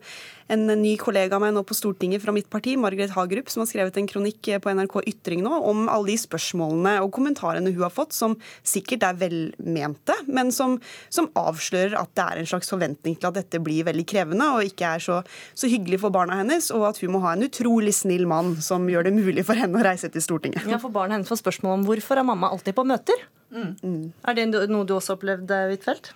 en 0.53 0.67
ny 0.83 0.93
kollega 1.01 1.37
av 1.37 1.43
meg 1.45 1.55
nå 1.57 1.63
på 1.65 1.77
Stortinget 1.77 2.23
fra 2.23 2.33
mitt 2.35 2.49
parti, 2.53 2.75
Margaret 2.81 3.15
Hagerup, 3.15 3.49
som 3.51 3.63
har 3.63 3.71
skrevet 3.71 3.97
en 3.97 4.09
kronikk 4.11 4.51
på 4.61 4.75
NRK 4.77 4.99
Ytring 5.09 5.43
nå 5.45 5.53
om 5.69 5.87
alle 5.89 6.13
de 6.13 6.17
spørsmålene 6.21 6.99
og 7.05 7.13
kommentarene 7.17 7.73
hun 7.73 7.87
har 7.87 7.95
fått, 7.95 8.13
som 8.17 8.37
sikkert 8.67 9.07
er 9.09 9.19
velmente, 9.21 10.17
men 10.29 10.53
som, 10.55 10.77
som 11.13 11.31
avslører 11.39 11.97
at 12.01 12.13
det 12.19 12.27
er 12.27 12.43
en 12.43 12.51
slags 12.53 12.73
forventning 12.73 13.17
til 13.17 13.31
at 13.31 13.39
dette 13.41 13.63
blir 13.65 13.87
veldig 13.89 14.05
krevende 14.09 14.51
og 14.57 14.69
ikke 14.69 14.93
er 14.99 15.05
så, 15.05 15.21
så 15.57 15.71
hyggelig 15.73 16.03
for 16.05 16.15
barna 16.15 16.43
hennes, 16.43 16.69
og 16.75 16.89
at 16.91 17.01
hun 17.01 17.15
må 17.17 17.23
ha 17.25 17.33
en 17.37 17.47
utrolig 17.49 17.95
snill 17.97 18.29
mann 18.29 18.59
som 18.65 18.85
gjør 18.91 19.09
det 19.09 19.15
mulig 19.17 19.47
for 19.49 19.59
henne 19.59 19.81
å 19.81 19.87
reise 19.87 20.13
til 20.13 20.25
Stortinget. 20.25 20.69
Ja, 20.69 20.81
for 20.83 20.93
Barna 20.93 21.17
hennes 21.17 21.31
får 21.31 21.41
spørsmål 21.41 21.79
om 21.79 21.89
hvorfor 21.89 22.21
er 22.21 22.29
mamma 22.29 22.53
alltid 22.53 22.77
på 22.77 22.85
møter. 22.89 23.25
Mm. 23.53 24.13
Er 24.29 24.37
det 24.37 24.47
noe 24.53 24.85
du 24.89 24.95
også 24.97 25.17
opplevde, 25.17 25.65
Huitfeldt? 25.73 26.13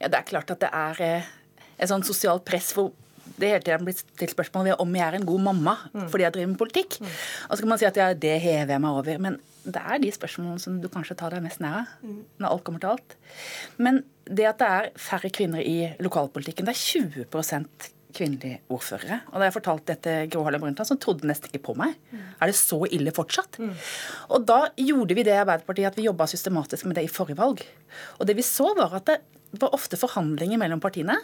Ja, 0.00 0.08
det 0.08 0.18
er 0.18 0.26
klart 0.26 0.50
at 0.52 0.60
det 0.64 0.72
er 0.74 1.04
eh, 1.04 1.30
et 1.78 1.90
sånn 1.90 2.04
sosialt 2.06 2.44
press 2.48 2.72
for 2.74 2.92
det 3.36 3.48
hele 3.50 3.64
tiden 3.64 3.86
blir 3.86 3.96
stilt 3.96 4.34
spørsmål 4.34 4.68
ved 4.70 4.82
om 4.82 4.98
jeg 4.98 5.06
er 5.06 5.18
en 5.18 5.28
god 5.28 5.46
mamma 5.48 5.76
mm. 5.92 6.08
fordi 6.12 6.26
jeg 6.26 6.34
driver 6.36 6.52
med 6.52 6.60
politikk. 6.60 6.98
Mm. 7.00 7.14
Og 7.48 7.56
så 7.56 7.64
kan 7.64 7.72
man 7.72 7.80
si 7.82 7.88
at 7.88 8.00
ja, 8.00 8.10
det 8.26 8.36
hever 8.42 8.74
jeg 8.74 8.84
meg 8.84 9.00
over. 9.00 9.24
Men 9.26 9.38
det 9.62 9.82
er 9.82 10.02
de 10.02 10.12
spørsmålene 10.14 10.62
som 10.62 10.78
du 10.82 10.88
kanskje 10.92 11.16
tar 11.18 11.34
deg 11.34 11.44
mest 11.44 11.62
nær 11.62 11.82
av. 11.82 11.96
Mm. 12.02 12.20
Når 12.42 12.50
alt 12.50 12.66
kommer 12.66 12.82
til 12.82 12.94
alt. 12.94 13.16
Men 13.78 14.02
det 14.28 14.46
at 14.50 14.62
det 14.62 14.70
er 14.76 14.92
færre 15.00 15.32
kvinner 15.34 15.64
i 15.64 15.76
lokalpolitikken, 16.02 16.68
det 16.68 16.76
er 16.76 17.26
20% 17.26 17.90
kvinnelige 18.12 18.60
ordførere. 18.72 19.22
Og 19.32 19.40
da 19.40 19.48
jeg 19.48 19.56
fortalte 19.56 19.94
dette 19.94 20.16
Gro 20.32 20.44
Harlem 20.46 20.64
Brundtland, 20.64 20.88
så 20.88 20.98
trodde 21.00 21.28
nesten 21.28 21.48
ikke 21.48 21.64
på 21.70 21.76
meg. 21.78 21.94
Mm. 22.12 22.24
Er 22.38 22.50
det 22.50 22.56
så 22.58 22.78
ille 22.92 23.14
fortsatt? 23.16 23.58
Mm. 23.62 23.72
Og 24.36 24.48
da 24.48 24.58
gjorde 24.76 25.16
vi 25.16 25.24
det 25.26 25.34
i 25.34 25.42
Arbeiderpartiet 25.42 25.92
at 25.92 26.00
vi 26.00 26.08
jobba 26.08 26.28
systematisk 26.30 26.88
med 26.88 26.98
det 27.00 27.06
i 27.06 27.12
forrige 27.12 27.40
valg. 27.40 27.62
Og 28.18 28.28
det 28.28 28.36
vi 28.38 28.46
så, 28.46 28.68
var 28.78 28.98
at 29.00 29.08
det 29.08 29.20
var 29.60 29.74
ofte 29.76 29.98
forhandlinger 30.00 30.60
mellom 30.60 30.80
partiene 30.80 31.18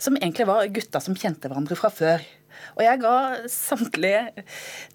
som 0.00 0.18
egentlig 0.18 0.48
var 0.48 0.68
gutta 0.72 1.02
som 1.04 1.16
kjente 1.18 1.50
hverandre 1.50 1.78
fra 1.78 1.92
før. 1.92 2.28
Og 2.76 2.82
jeg 2.84 3.00
ga 3.02 3.14
samtlige 3.50 4.44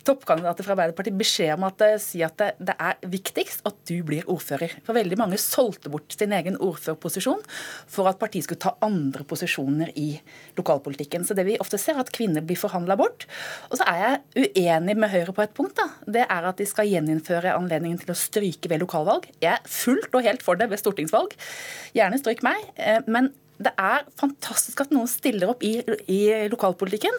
toppkandidater 0.05 0.65
fra 0.65 0.75
Arbeiderpartiet 0.75 1.17
beskjed 1.17 1.53
om 1.55 1.65
at 1.67 1.83
eh, 1.85 1.97
si 2.01 2.21
at 2.25 2.37
det, 2.39 2.51
det, 2.69 2.75
er 2.75 2.99
viktigst 3.11 3.65
at 3.67 3.77
du 3.89 3.95
blir 4.07 4.27
ordfører. 4.31 4.77
For 4.85 4.97
veldig 4.97 5.19
mange 5.19 5.39
solgte 5.41 5.91
bort 5.93 6.15
sin 6.15 6.35
egen 6.35 6.59
ordførerposisjon 6.59 7.43
for 7.91 8.09
at 8.11 8.19
partiet 8.21 8.47
skulle 8.47 8.63
ta 8.63 8.75
andre 8.85 9.25
posisjoner 9.27 9.93
i 9.99 10.11
lokalpolitikken. 10.59 11.25
Så 11.27 11.37
det 11.37 11.47
vi 11.47 11.59
ofte 11.61 11.79
ser, 11.81 11.97
er 11.97 12.05
at 12.05 12.13
kvinner 12.15 12.45
blir 12.45 12.59
forhandla 12.59 12.97
bort. 12.99 13.27
Og 13.71 13.79
så 13.79 13.87
er 13.91 14.03
jeg 14.03 14.49
uenig 14.49 14.97
med 14.99 15.13
Høyre 15.13 15.35
på 15.35 15.45
et 15.45 15.55
punkt. 15.57 15.79
da. 15.79 15.89
Det 16.17 16.25
er 16.27 16.49
at 16.49 16.59
de 16.61 16.67
skal 16.69 16.89
gjeninnføre 16.89 17.55
anledningen 17.55 18.01
til 18.01 18.13
å 18.13 18.19
stryke 18.19 18.71
ved 18.71 18.83
lokalvalg. 18.83 19.27
Jeg 19.43 19.55
er 19.57 19.69
fullt 19.69 20.13
og 20.13 20.25
helt 20.25 20.45
for 20.45 20.59
det 20.59 20.69
ved 20.71 20.81
stortingsvalg. 20.81 21.35
Gjerne 21.97 22.21
stryk 22.21 22.45
meg. 22.45 22.61
Eh, 22.75 23.01
men 23.07 23.31
det 23.55 23.71
er 23.79 24.03
fantastisk 24.19 24.81
at 24.83 24.91
noen 24.91 25.07
stiller 25.07 25.53
opp 25.53 25.63
i, 25.63 25.77
i 26.11 26.19
lokalpolitikken. 26.51 27.15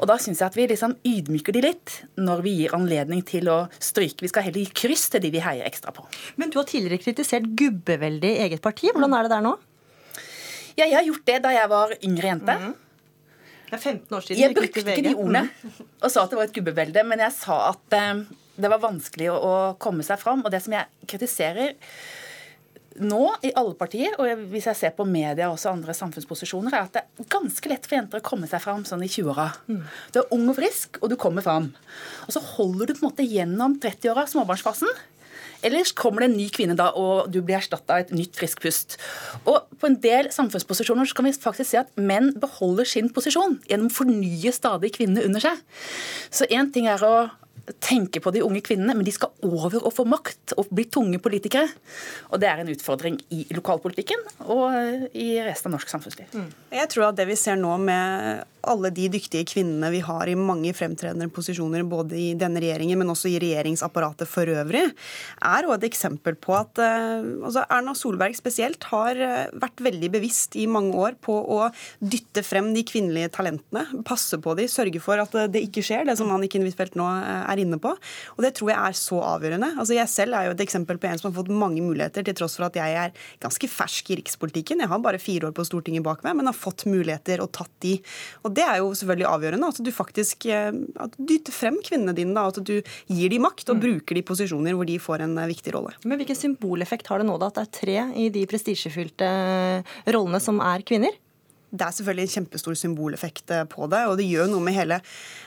Og 0.00 0.08
da 0.08 0.16
syns 0.20 0.40
jeg 0.40 0.48
at 0.48 0.56
vi 0.56 0.68
liksom 0.70 0.96
ydmyker 1.06 1.56
de 1.56 1.62
litt 1.66 1.96
når 2.16 2.42
vi 2.46 2.54
gir 2.62 2.76
anledning 2.76 3.20
til 3.26 3.50
å 3.52 3.58
stryke. 3.76 4.24
Vi 4.24 4.32
skal 4.32 4.46
heller 4.48 4.64
gi 4.64 4.72
kryss 4.84 5.10
til 5.12 5.24
de 5.24 5.32
vi 5.34 5.44
heier 5.44 5.68
ekstra 5.68 5.92
på. 5.96 6.06
Men 6.40 6.52
du 6.52 6.58
har 6.60 6.68
tidligere 6.68 7.02
kritisert 7.04 7.48
gubbeveldet 7.58 8.32
i 8.32 8.42
eget 8.46 8.64
parti. 8.64 8.88
Hvordan 8.92 9.18
er 9.18 9.28
det 9.28 9.34
der 9.36 9.44
nå? 9.44 9.54
Ja, 10.76 10.84
jeg 10.84 10.96
har 10.98 11.06
gjort 11.08 11.28
det 11.28 11.38
da 11.44 11.52
jeg 11.54 11.72
var 11.72 11.94
yngre 12.04 12.32
jente. 12.32 12.58
Mm. 12.64 12.74
Det 13.66 13.74
er 13.74 13.82
15 13.82 14.16
år 14.16 14.24
siden 14.24 14.40
Jeg 14.40 14.54
brukte 14.54 14.82
ikke 14.82 15.02
de 15.02 15.14
ordene 15.16 15.48
og 15.98 16.12
sa 16.12 16.22
at 16.22 16.30
det 16.30 16.38
var 16.38 16.46
et 16.46 16.54
gubbevelde, 16.54 17.02
men 17.08 17.22
jeg 17.24 17.34
sa 17.34 17.56
at 17.72 17.96
eh, 17.98 18.20
det 18.56 18.70
var 18.70 18.84
vanskelig 18.84 19.32
å 19.34 19.54
komme 19.82 20.06
seg 20.06 20.20
fram. 20.22 20.44
Og 20.44 20.52
det 20.54 20.62
som 20.64 20.76
jeg 20.76 21.08
kritiserer 21.10 21.74
nå 23.02 23.22
i 23.46 23.52
alle 23.58 23.74
partier, 23.78 24.14
og 24.20 24.46
hvis 24.52 24.68
jeg 24.70 24.78
ser 24.78 24.94
på 24.96 25.06
media 25.08 25.48
og 25.48 25.56
også 25.56 25.72
andre 25.72 25.94
samfunnsposisjoner, 25.96 26.74
er 26.74 26.86
at 26.86 26.96
det 26.96 27.02
er 27.04 27.28
ganske 27.32 27.72
lett 27.72 27.88
for 27.88 27.98
jenter 27.98 28.22
å 28.22 28.26
komme 28.26 28.48
seg 28.50 28.62
fram 28.64 28.86
sånn 28.88 29.04
i 29.06 29.10
20-åra. 29.10 29.50
Mm. 29.68 29.82
Du 30.14 30.22
er 30.22 30.32
ung 30.36 30.46
og 30.52 30.56
frisk, 30.58 31.00
og 31.02 31.12
du 31.12 31.18
kommer 31.20 31.44
fram. 31.46 31.72
Og 32.26 32.32
så 32.36 32.42
holder 32.54 32.88
du 32.88 32.96
på 32.96 33.04
en 33.04 33.08
måte 33.10 33.26
gjennom 33.26 33.78
30-åra, 33.82 34.26
småbarnsfasen. 34.30 34.90
Ellers 35.64 35.92
kommer 35.96 36.22
det 36.22 36.30
en 36.30 36.36
ny 36.38 36.46
kvinne 36.52 36.76
da, 36.78 36.90
og 36.98 37.30
du 37.32 37.40
blir 37.40 37.58
erstatta 37.58 37.96
av 37.96 38.04
et 38.04 38.12
nytt 38.14 38.36
frisk 38.38 38.60
pust. 38.64 38.98
Og 39.48 39.64
på 39.80 39.88
en 39.88 39.98
del 40.02 40.28
samfunnsposisjoner 40.34 41.08
så 41.08 41.16
kan 41.16 41.28
vi 41.28 41.34
faktisk 41.36 41.72
se 41.72 41.80
at 41.80 41.92
menn 41.96 42.34
beholder 42.40 42.88
sin 42.88 43.08
posisjon 43.14 43.58
gjennom 43.70 43.90
å 43.90 43.96
fornye 43.96 44.52
stadig 44.54 44.92
kvinnene 44.98 45.24
under 45.26 45.42
seg. 45.42 45.64
Så 46.30 46.48
én 46.52 46.70
ting 46.74 46.90
er 46.92 47.02
å 47.06 47.16
tenke 47.82 48.20
på 48.22 48.32
de 48.34 48.42
unge 48.46 48.62
kvinnene, 48.64 48.94
men 48.96 49.06
de 49.06 49.14
skal 49.14 49.32
over 49.46 49.78
og 49.82 49.94
få 49.94 50.06
makt 50.08 50.54
og 50.60 50.70
bli 50.74 50.86
tunge 50.92 51.20
politikere. 51.22 51.68
Og 52.30 52.40
det 52.42 52.50
er 52.50 52.62
en 52.62 52.72
utfordring 52.72 53.18
i 53.34 53.44
lokalpolitikken 53.56 54.22
og 54.46 55.08
i 55.12 55.30
resten 55.46 55.72
av 55.72 55.78
norsk 55.78 55.90
samfunnsliv. 55.90 56.30
Mm. 56.36 56.50
Jeg 56.78 56.92
tror 56.92 57.08
at 57.10 57.18
det 57.18 57.28
vi 57.30 57.38
ser 57.38 57.58
nå 57.60 57.74
med 57.82 58.44
alle 58.66 58.90
de 58.94 59.06
dyktige 59.12 59.46
kvinnene 59.46 59.90
vi 59.94 60.02
har 60.04 60.28
i 60.28 60.36
mange 60.38 60.72
fremtredende 60.76 61.28
posisjoner, 61.32 61.84
både 61.86 62.16
i 62.18 62.28
denne 62.38 62.60
regjeringen, 62.62 62.98
men 62.98 63.12
også 63.12 63.30
i 63.30 63.38
regjeringsapparatet 63.42 64.28
for 64.30 64.50
øvrig, 64.50 64.84
er 65.46 65.68
et 65.76 65.86
eksempel 65.86 66.36
på 66.40 66.54
at 66.56 66.80
uh, 66.82 67.26
altså 67.46 67.64
Erna 67.70 67.94
Solberg 67.98 68.36
spesielt 68.38 68.88
har 68.90 69.18
uh, 69.18 69.54
vært 69.54 69.82
veldig 69.86 70.10
bevisst 70.16 70.56
i 70.58 70.66
mange 70.70 70.96
år 70.98 71.18
på 71.22 71.34
å 71.36 71.60
dytte 72.00 72.42
frem 72.46 72.72
de 72.74 72.84
kvinnelige 72.86 73.32
talentene, 73.38 73.86
passe 74.06 74.38
på 74.42 74.56
de, 74.58 74.68
sørge 74.70 75.02
for 75.02 75.22
at 75.22 75.34
det 75.52 75.62
ikke 75.68 75.84
skjer, 75.86 76.06
det 76.08 76.18
som 76.18 76.32
Anniken 76.34 76.64
Huitfeldt 76.66 76.98
nå 76.98 77.06
er 77.06 77.55
inne 77.62 77.78
på. 77.82 77.92
Og 78.36 78.44
det 78.44 78.54
tror 78.58 78.72
jeg 78.72 78.78
er 78.78 78.98
så 78.98 79.20
avgjørende. 79.34 79.72
Altså 79.76 79.96
Jeg 79.96 80.12
selv 80.12 80.38
er 80.38 80.48
jo 80.48 80.56
et 80.56 80.64
eksempel 80.66 81.00
på 81.00 81.10
en 81.10 81.20
som 81.20 81.30
har 81.30 81.36
fått 81.38 81.52
mange 81.52 81.84
muligheter, 81.84 82.26
til 82.26 82.36
tross 82.38 82.58
for 82.58 82.68
at 82.68 82.78
jeg 82.78 82.96
er 83.00 83.14
ganske 83.42 83.70
fersk 83.70 84.12
i 84.12 84.20
rikspolitikken. 84.20 84.82
Jeg 84.82 84.92
har 84.92 85.02
bare 85.04 85.22
fire 85.22 85.50
år 85.50 85.56
på 85.56 85.66
Stortinget 85.68 86.04
bak 86.06 86.24
meg, 86.26 86.36
men 86.38 86.50
har 86.50 86.56
fått 86.56 86.86
muligheter 86.90 87.44
og 87.44 87.52
tatt 87.56 87.72
de. 87.84 87.96
Og 88.44 88.54
det 88.56 88.64
er 88.66 88.80
jo 88.82 88.92
selvfølgelig 88.96 89.30
avgjørende. 89.30 89.72
At 89.72 89.82
du 89.84 89.92
faktisk 89.94 90.48
eh, 90.50 90.72
at 91.00 91.16
du 91.16 91.36
dytter 91.36 91.54
frem 91.54 91.78
kvinnene 91.84 92.14
dine. 92.16 92.34
Da, 92.36 92.48
at 92.50 92.60
du 92.60 92.80
gir 93.12 93.32
dem 93.32 93.46
makt 93.46 93.70
og 93.72 93.78
mm. 93.78 93.84
bruker 93.84 94.18
de 94.18 94.24
posisjoner 94.26 94.76
hvor 94.76 94.88
de 94.88 94.98
får 95.02 95.26
en 95.26 95.36
eh, 95.42 95.50
viktig 95.52 95.74
rolle. 95.76 95.94
Men 96.04 96.20
Hvilken 96.20 96.38
symboleffekt 96.38 97.10
har 97.12 97.22
det 97.22 97.28
nå 97.28 97.36
da 97.40 97.50
at 97.50 97.60
det 97.60 97.66
er 97.66 97.76
tre 97.80 98.00
i 98.24 98.28
de 98.34 98.46
prestisjefylte 98.50 99.30
eh, 99.30 99.94
rollene 100.16 100.42
som 100.42 100.60
er 100.64 100.84
kvinner? 100.86 101.16
Det 101.76 101.82
er 101.82 101.96
selvfølgelig 101.96 102.28
en 102.28 102.34
kjempestor 102.36 102.76
symboleffekt 102.78 103.52
på 103.72 103.88
det, 103.90 104.04
og 104.06 104.14
det 104.20 104.28
gjør 104.30 104.46
noe 104.48 104.62
med 104.64 104.76
hele 104.76 105.00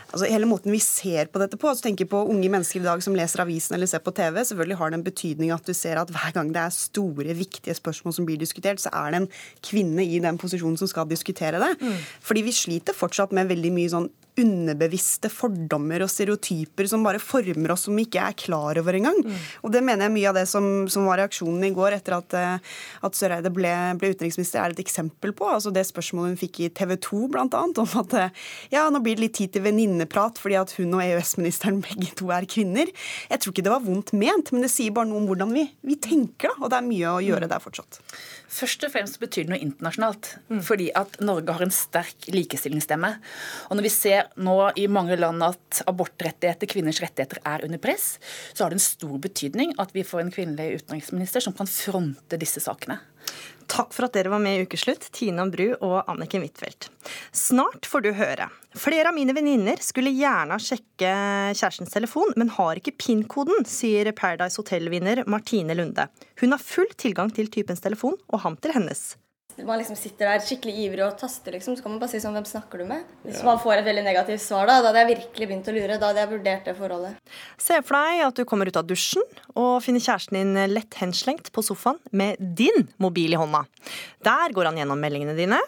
altså 0.10 0.30
hele 0.30 0.50
måten 0.50 0.74
vi 0.74 0.82
ser 0.84 1.30
på 1.32 1.42
dette 1.42 1.58
på. 1.60 1.70
altså 1.70 1.86
tenker 1.88 2.10
på 2.10 2.24
Unge 2.30 2.50
mennesker 2.52 2.82
i 2.82 2.88
dag 2.88 3.04
som 3.06 3.16
leser 3.18 3.44
avisen 3.44 3.76
eller 3.78 3.90
ser 3.90 4.04
på 4.06 4.14
TV. 4.16 4.42
Selvfølgelig 4.44 4.80
har 4.80 4.92
det 4.92 5.00
en 5.00 5.08
betydning 5.08 5.54
at 5.56 5.66
du 5.66 5.74
ser 5.78 6.02
at 6.02 6.14
hver 6.14 6.34
gang 6.36 6.54
det 6.56 6.64
er 6.64 6.76
store, 6.76 7.36
viktige 7.38 7.76
spørsmål 7.78 8.16
som 8.16 8.28
blir 8.30 8.40
diskutert, 8.42 8.82
så 8.82 8.92
er 8.94 9.12
det 9.12 9.22
en 9.24 9.30
kvinne 9.66 10.06
i 10.06 10.22
den 10.24 10.40
posisjonen 10.42 10.80
som 10.80 10.90
skal 10.90 11.10
diskutere 11.10 11.62
det. 11.62 11.76
Mm. 11.82 12.00
Fordi 12.26 12.46
vi 12.48 12.56
sliter 12.56 12.98
fortsatt 12.98 13.36
med 13.36 13.52
veldig 13.52 13.74
mye 13.76 13.94
sånn 13.94 14.10
underbevisste 14.40 15.30
fordommer 15.32 16.04
og 16.04 16.12
stereotyper 16.12 16.88
som 16.90 17.04
bare 17.06 17.22
former 17.22 17.74
oss 17.74 17.86
som 17.88 17.98
vi 17.98 18.06
ikke 18.08 18.24
er 18.24 18.38
klar 18.40 18.80
over 18.82 18.98
engang. 18.98 19.18
Mm. 19.26 19.38
Og 19.66 19.74
det 19.74 19.82
mener 19.86 20.08
jeg 20.08 20.16
mye 20.16 20.30
av 20.32 20.38
det 20.40 20.46
som, 20.50 20.88
som 20.92 21.08
var 21.10 21.22
reaksjonen 21.22 21.66
i 21.68 21.74
går 21.76 21.98
etter 21.98 22.16
at, 22.20 22.36
eh, 22.38 22.76
at 23.06 23.18
Søreide 23.18 23.52
ble, 23.54 23.74
ble, 24.00 24.14
utenriksminister, 24.14 24.62
er 24.62 24.76
et 24.76 24.84
eksempel 24.84 25.34
på. 25.36 25.48
Altså 25.50 25.74
det 25.76 25.86
spørsmålet 25.90 26.34
hun 26.34 26.42
fikk 26.42 26.62
i 26.64 26.72
TV 26.76 26.96
2 27.10 27.22
bl.a. 27.34 27.48
om 27.50 27.96
at 28.04 28.18
eh, 28.20 28.46
ja, 28.76 28.86
nå 28.92 29.04
blir 29.04 29.20
det 29.20 29.28
litt 29.28 29.38
tid 29.42 29.56
til 29.56 29.66
venninneprat 30.00 30.40
fordi 30.40 30.58
at 30.60 30.74
hun 30.78 30.96
og 30.96 31.04
EØS-ministeren 31.04 31.82
begge 31.86 32.14
to 32.16 32.30
er 32.32 32.48
kvinner. 32.50 32.90
Jeg 33.30 33.40
tror 33.40 33.54
ikke 33.54 33.66
det 33.66 33.74
var 33.74 33.86
vondt 33.86 34.14
ment, 34.14 34.52
men 34.54 34.64
det 34.64 34.72
sier 34.72 34.94
bare 34.96 35.10
noe 35.10 35.22
om 35.22 35.28
hvordan 35.30 35.52
vi, 35.54 35.66
vi 35.82 35.98
tenker, 36.00 36.50
da. 36.50 36.64
Og 36.64 36.72
det 36.72 36.80
er 36.80 36.88
mye 36.88 37.14
å 37.14 37.24
gjøre 37.24 37.50
der 37.50 37.64
fortsatt. 37.64 38.00
Først 38.50 38.84
og 38.88 38.94
fremst 38.94 39.20
betyr 39.22 39.46
det 39.46 39.54
noe 39.54 39.62
internasjonalt. 39.62 40.32
Mm. 40.50 40.62
Fordi 40.66 40.90
at 40.98 41.20
Norge 41.22 41.54
har 41.54 41.66
en 41.66 41.74
sterk 41.74 42.30
likestillingsstemme. 42.34 43.12
Og 43.70 43.78
når 43.78 43.86
vi 43.86 43.94
ser 43.94 44.32
nå 44.42 44.58
i 44.80 44.88
mange 44.92 45.20
land 45.20 45.44
at 45.46 45.84
abortrettigheter, 45.90 46.70
kvinners 46.70 47.02
rettigheter, 47.04 47.44
er 47.46 47.66
under 47.68 47.82
press, 47.82 48.18
så 48.54 48.66
har 48.66 48.74
det 48.74 48.80
en 48.80 48.88
stor 48.90 49.16
betydning 49.22 49.76
at 49.82 49.94
vi 49.96 50.06
får 50.08 50.26
en 50.26 50.34
kvinnelig 50.34 50.84
utenriksminister 50.84 51.46
som 51.46 51.56
kan 51.58 51.70
fronte 51.70 52.40
disse 52.42 52.64
sakene. 52.64 53.00
Takk 53.70 53.94
for 53.94 54.08
at 54.08 54.16
dere 54.18 54.32
var 54.34 54.42
med 54.42 54.58
i 54.58 54.64
Ukeslutt, 54.66 55.06
Tina 55.14 55.46
Bru 55.50 55.68
og 55.76 56.10
Anniken 56.10 56.42
Huitfeldt. 56.42 56.90
Snart 57.36 57.86
får 57.86 58.04
du 58.04 58.10
høre. 58.18 58.50
Flere 58.74 59.12
av 59.12 59.16
mine 59.18 59.36
venninner 59.38 59.82
skulle 59.86 60.14
gjerne 60.16 60.58
sjekke 60.64 61.14
kjærestens 61.54 61.94
telefon, 61.94 62.34
men 62.40 62.50
har 62.58 62.82
ikke 62.82 62.98
PIN-koden, 62.98 63.64
sier 63.70 64.10
Paradise 64.18 64.58
Hotel-vinner 64.58 65.22
Martine 65.30 65.78
Lunde. 65.78 66.10
Hun 66.42 66.56
har 66.56 66.66
full 66.66 66.90
tilgang 66.98 67.30
til 67.34 67.52
typens 67.54 67.86
telefon, 67.86 68.18
og 68.34 68.42
han 68.46 68.58
til 68.58 68.74
hennes 68.74 69.12
man 69.66 69.80
liksom 69.82 69.98
sitter 70.00 70.30
der 70.30 70.44
skikkelig 70.44 70.76
ivrig 70.86 71.04
og 71.06 71.18
taster, 71.20 71.54
liksom, 71.56 71.76
så 71.78 71.86
kan 71.86 71.94
man 71.94 72.02
bare 72.02 72.14
si 72.14 72.22
sånn 72.24 72.36
Hvem 72.38 72.48
snakker 72.48 72.82
du 72.82 72.86
med? 72.90 73.08
Hvis 73.26 73.42
ja. 73.42 73.46
man 73.48 73.60
får 73.62 73.80
et 73.80 73.88
veldig 73.88 74.04
negativt 74.06 74.44
svar, 74.44 74.70
da, 74.70 74.80
da 74.84 74.92
hadde 74.92 75.04
jeg 75.04 75.12
virkelig 75.16 75.50
begynt 75.50 75.70
å 75.72 75.76
lure. 75.76 75.98
Da 76.00 76.12
hadde 76.12 76.24
jeg 76.24 76.32
vurdert 76.34 76.70
det 76.70 76.76
forholdet. 76.78 77.36
Se 77.62 77.80
for 77.86 77.98
deg 77.98 78.24
at 78.28 78.40
du 78.40 78.46
kommer 78.50 78.70
ut 78.70 78.80
av 78.80 78.88
dusjen 78.90 79.26
og 79.56 79.80
finner 79.86 80.04
kjæresten 80.04 80.40
din 80.40 80.74
lett 80.74 81.00
henslengt 81.02 81.52
på 81.56 81.66
sofaen 81.66 82.00
med 82.12 82.40
din 82.40 82.88
mobil 83.02 83.36
i 83.36 83.40
hånda. 83.40 83.66
Der 84.26 84.56
går 84.56 84.72
han 84.72 84.80
gjennom 84.82 85.02
meldingene 85.02 85.36
dine. 85.38 85.60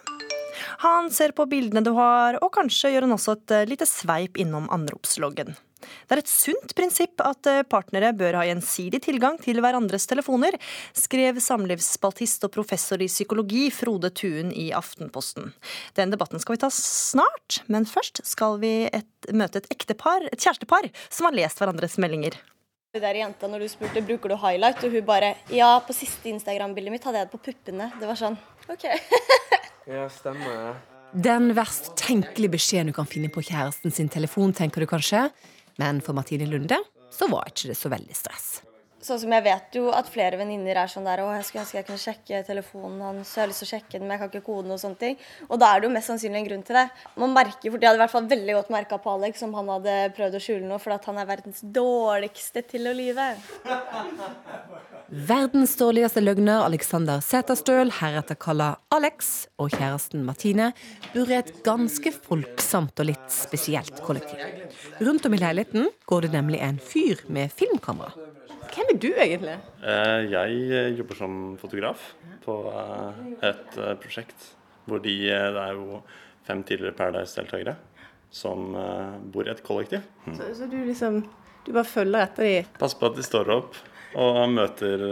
Han 0.85 1.09
ser 1.13 1.33
på 1.35 1.47
bildene 1.49 1.83
du 1.85 1.91
har, 1.97 2.37
og 2.43 2.53
kanskje 2.55 2.93
gjør 2.93 3.07
han 3.07 3.17
også 3.17 3.37
et 3.39 3.57
lite 3.71 3.87
sveip 3.89 4.39
innom 4.41 4.69
anropsloggen. 4.73 5.55
Det 5.81 6.15
er 6.15 6.21
et 6.23 6.31
sunt 6.31 6.75
prinsipp 6.77 7.23
at 7.25 7.49
eh, 7.49 7.63
partnere 7.67 8.13
bør 8.17 8.39
ha 8.39 8.45
gjensidig 8.49 9.01
tilgang 9.05 9.39
til 9.41 9.61
hverandres 9.63 10.07
telefoner, 10.09 10.57
skrev 10.97 11.41
samlivsspaltist 11.43 12.47
og 12.47 12.53
professor 12.55 13.01
i 13.01 13.09
psykologi 13.11 13.67
Frode 13.73 14.13
Tuen 14.15 14.53
i 14.53 14.69
Aftenposten. 14.75 15.51
Den 15.99 16.13
debatten 16.13 16.41
skal 16.41 16.57
vi 16.57 16.63
ta 16.63 16.71
snart, 16.75 17.61
men 17.71 17.89
først 17.89 18.23
skal 18.27 18.59
vi 18.61 18.73
et, 18.91 19.11
møte 19.33 19.61
et 19.61 19.71
ektepar, 19.73 20.27
et 20.31 20.39
kjærestepar, 20.39 20.91
som 21.09 21.29
har 21.29 21.37
lest 21.37 21.61
hverandres 21.61 21.99
meldinger. 22.01 22.37
Det 22.91 22.99
der 22.99 23.21
jenta 23.21 23.47
når 23.47 23.63
du 23.63 23.71
spurte 23.71 24.01
bruker 24.03 24.33
du 24.33 24.35
highlight, 24.35 24.81
og 24.83 24.91
hun 24.91 25.05
bare 25.07 25.35
Ja, 25.47 25.77
på 25.79 25.95
siste 25.95 26.27
Instagram-bildet 26.27 26.91
mitt 26.91 27.05
hadde 27.07 27.21
jeg 27.21 27.29
det 27.29 27.31
på 27.37 27.45
puppene. 27.45 27.87
Det 27.95 28.09
var 28.09 28.19
sånn 28.19 28.35
OK. 28.67 28.83
ja, 29.93 30.09
stemmer. 30.11 30.73
Den 31.11 31.53
verst 31.55 31.93
tenkelige 31.99 32.53
beskjeden 32.57 32.91
du 32.91 32.95
kan 32.95 33.07
finne 33.07 33.31
på 33.31 33.43
kjæresten 33.43 33.95
sin 33.95 34.11
telefon, 34.11 34.51
tenker 34.55 34.83
du 34.83 34.87
kanskje. 34.91 35.25
Men 35.81 36.01
for 36.05 36.13
Martine 36.13 36.45
Lunde 36.45 36.77
så 37.11 37.27
var 37.31 37.49
ikke 37.49 37.71
det 37.71 37.79
så 37.79 37.89
veldig 37.89 38.15
stress. 38.15 38.49
Sånn 39.01 39.17
som 39.17 39.31
Jeg 39.33 39.43
vet 39.47 39.75
jo 39.79 39.87
at 39.97 40.09
flere 40.13 40.37
venninner 40.37 40.77
er 40.77 40.89
sånn 40.91 41.07
der 41.09 41.23
Å, 41.23 41.29
jeg 41.33 41.45
skulle 41.47 41.63
ønske 41.63 41.77
jeg 41.79 41.87
kunne 41.87 42.01
sjekke 42.01 42.41
telefonen 42.45 42.99
hans, 43.01 43.31
jeg 43.33 43.41
har 43.41 43.49
lyst 43.49 43.63
til 43.63 43.67
å 43.67 43.71
sjekke 43.71 43.95
den, 43.95 44.05
men 44.05 44.13
jeg 44.13 44.21
kan 44.21 44.29
ikke 44.29 44.45
koden 44.45 44.73
og 44.75 44.81
sånne 44.81 44.99
ting. 45.01 45.15
Og 45.47 45.57
da 45.61 45.71
er 45.71 45.81
det 45.81 45.87
jo 45.89 45.93
mest 45.95 46.11
sannsynlig 46.11 46.41
en 46.41 46.47
grunn 46.49 46.65
til 46.67 46.77
det. 46.77 46.85
Man 47.23 47.33
merker, 47.33 47.71
for 47.71 47.81
De 47.81 47.89
hadde 47.89 47.97
i 47.97 48.03
hvert 48.03 48.13
fall 48.13 48.29
veldig 48.29 48.57
godt 48.59 48.73
merka 48.75 48.99
på 49.01 49.15
Alex 49.15 49.41
om 49.47 49.55
han 49.57 49.71
hadde 49.73 49.95
prøvd 50.17 50.37
å 50.37 50.43
skjule 50.45 50.69
noe, 50.69 50.79
for 50.83 50.93
at 50.93 51.07
han 51.09 51.17
er 51.17 51.29
verdens 51.31 51.63
dårligste 51.65 52.63
til 52.69 52.91
å 52.91 52.93
lyve. 52.97 53.27
Verdens 55.31 55.73
dårligste 55.79 56.21
løgner 56.21 56.61
Alexander 56.67 57.23
Sæterstøl, 57.25 57.89
heretter 57.97 58.37
kalla 58.39 58.75
Alex, 58.93 59.31
og 59.57 59.73
kjæresten 59.73 60.21
Martine 60.27 60.69
bor 61.15 61.31
i 61.31 61.39
et 61.39 61.51
ganske 61.65 62.13
folksomt 62.13 63.01
og 63.01 63.09
litt 63.09 63.33
spesielt 63.33 64.03
kollektiv. 64.05 64.45
Rundt 65.01 65.25
om 65.25 65.35
i 65.35 65.41
leiligheten 65.41 65.89
går 66.05 66.27
det 66.27 66.35
nemlig 66.37 66.61
en 66.61 66.77
fyr 66.77 67.25
med 67.33 67.49
filmkamera. 67.57 68.13
Hvem 68.71 68.91
er 68.93 68.97
du 69.03 69.09
egentlig? 69.11 69.57
Eh, 69.83 70.31
jeg 70.31 70.95
jobber 70.97 71.17
som 71.19 71.37
fotograf 71.59 72.11
på 72.45 72.55
eh, 72.71 73.21
et 73.51 73.77
eh, 73.77 73.93
prosjekt 74.01 74.51
hvor 74.89 75.01
de 75.03 75.13
Det 75.27 75.61
er 75.61 75.75
jo 75.77 76.01
fem 76.47 76.63
tidligere 76.65 76.97
Paradise-deltakere 76.97 77.75
som 78.31 78.71
bor 79.31 79.45
i 79.45 79.51
et 79.51 79.61
kollektiv. 79.63 80.01
Mm. 80.25 80.35
Så, 80.37 80.47
så, 80.55 80.67
du 80.71 80.77
liksom 80.87 81.19
Du 81.65 81.73
bare 81.75 81.85
følger 81.85 82.23
etter 82.23 82.47
de 82.47 82.53
Passer 82.79 82.97
på 82.97 83.09
at 83.11 83.19
de 83.19 83.25
står 83.27 83.51
opp 83.53 83.77
og 84.15 84.39
møter 84.51 85.03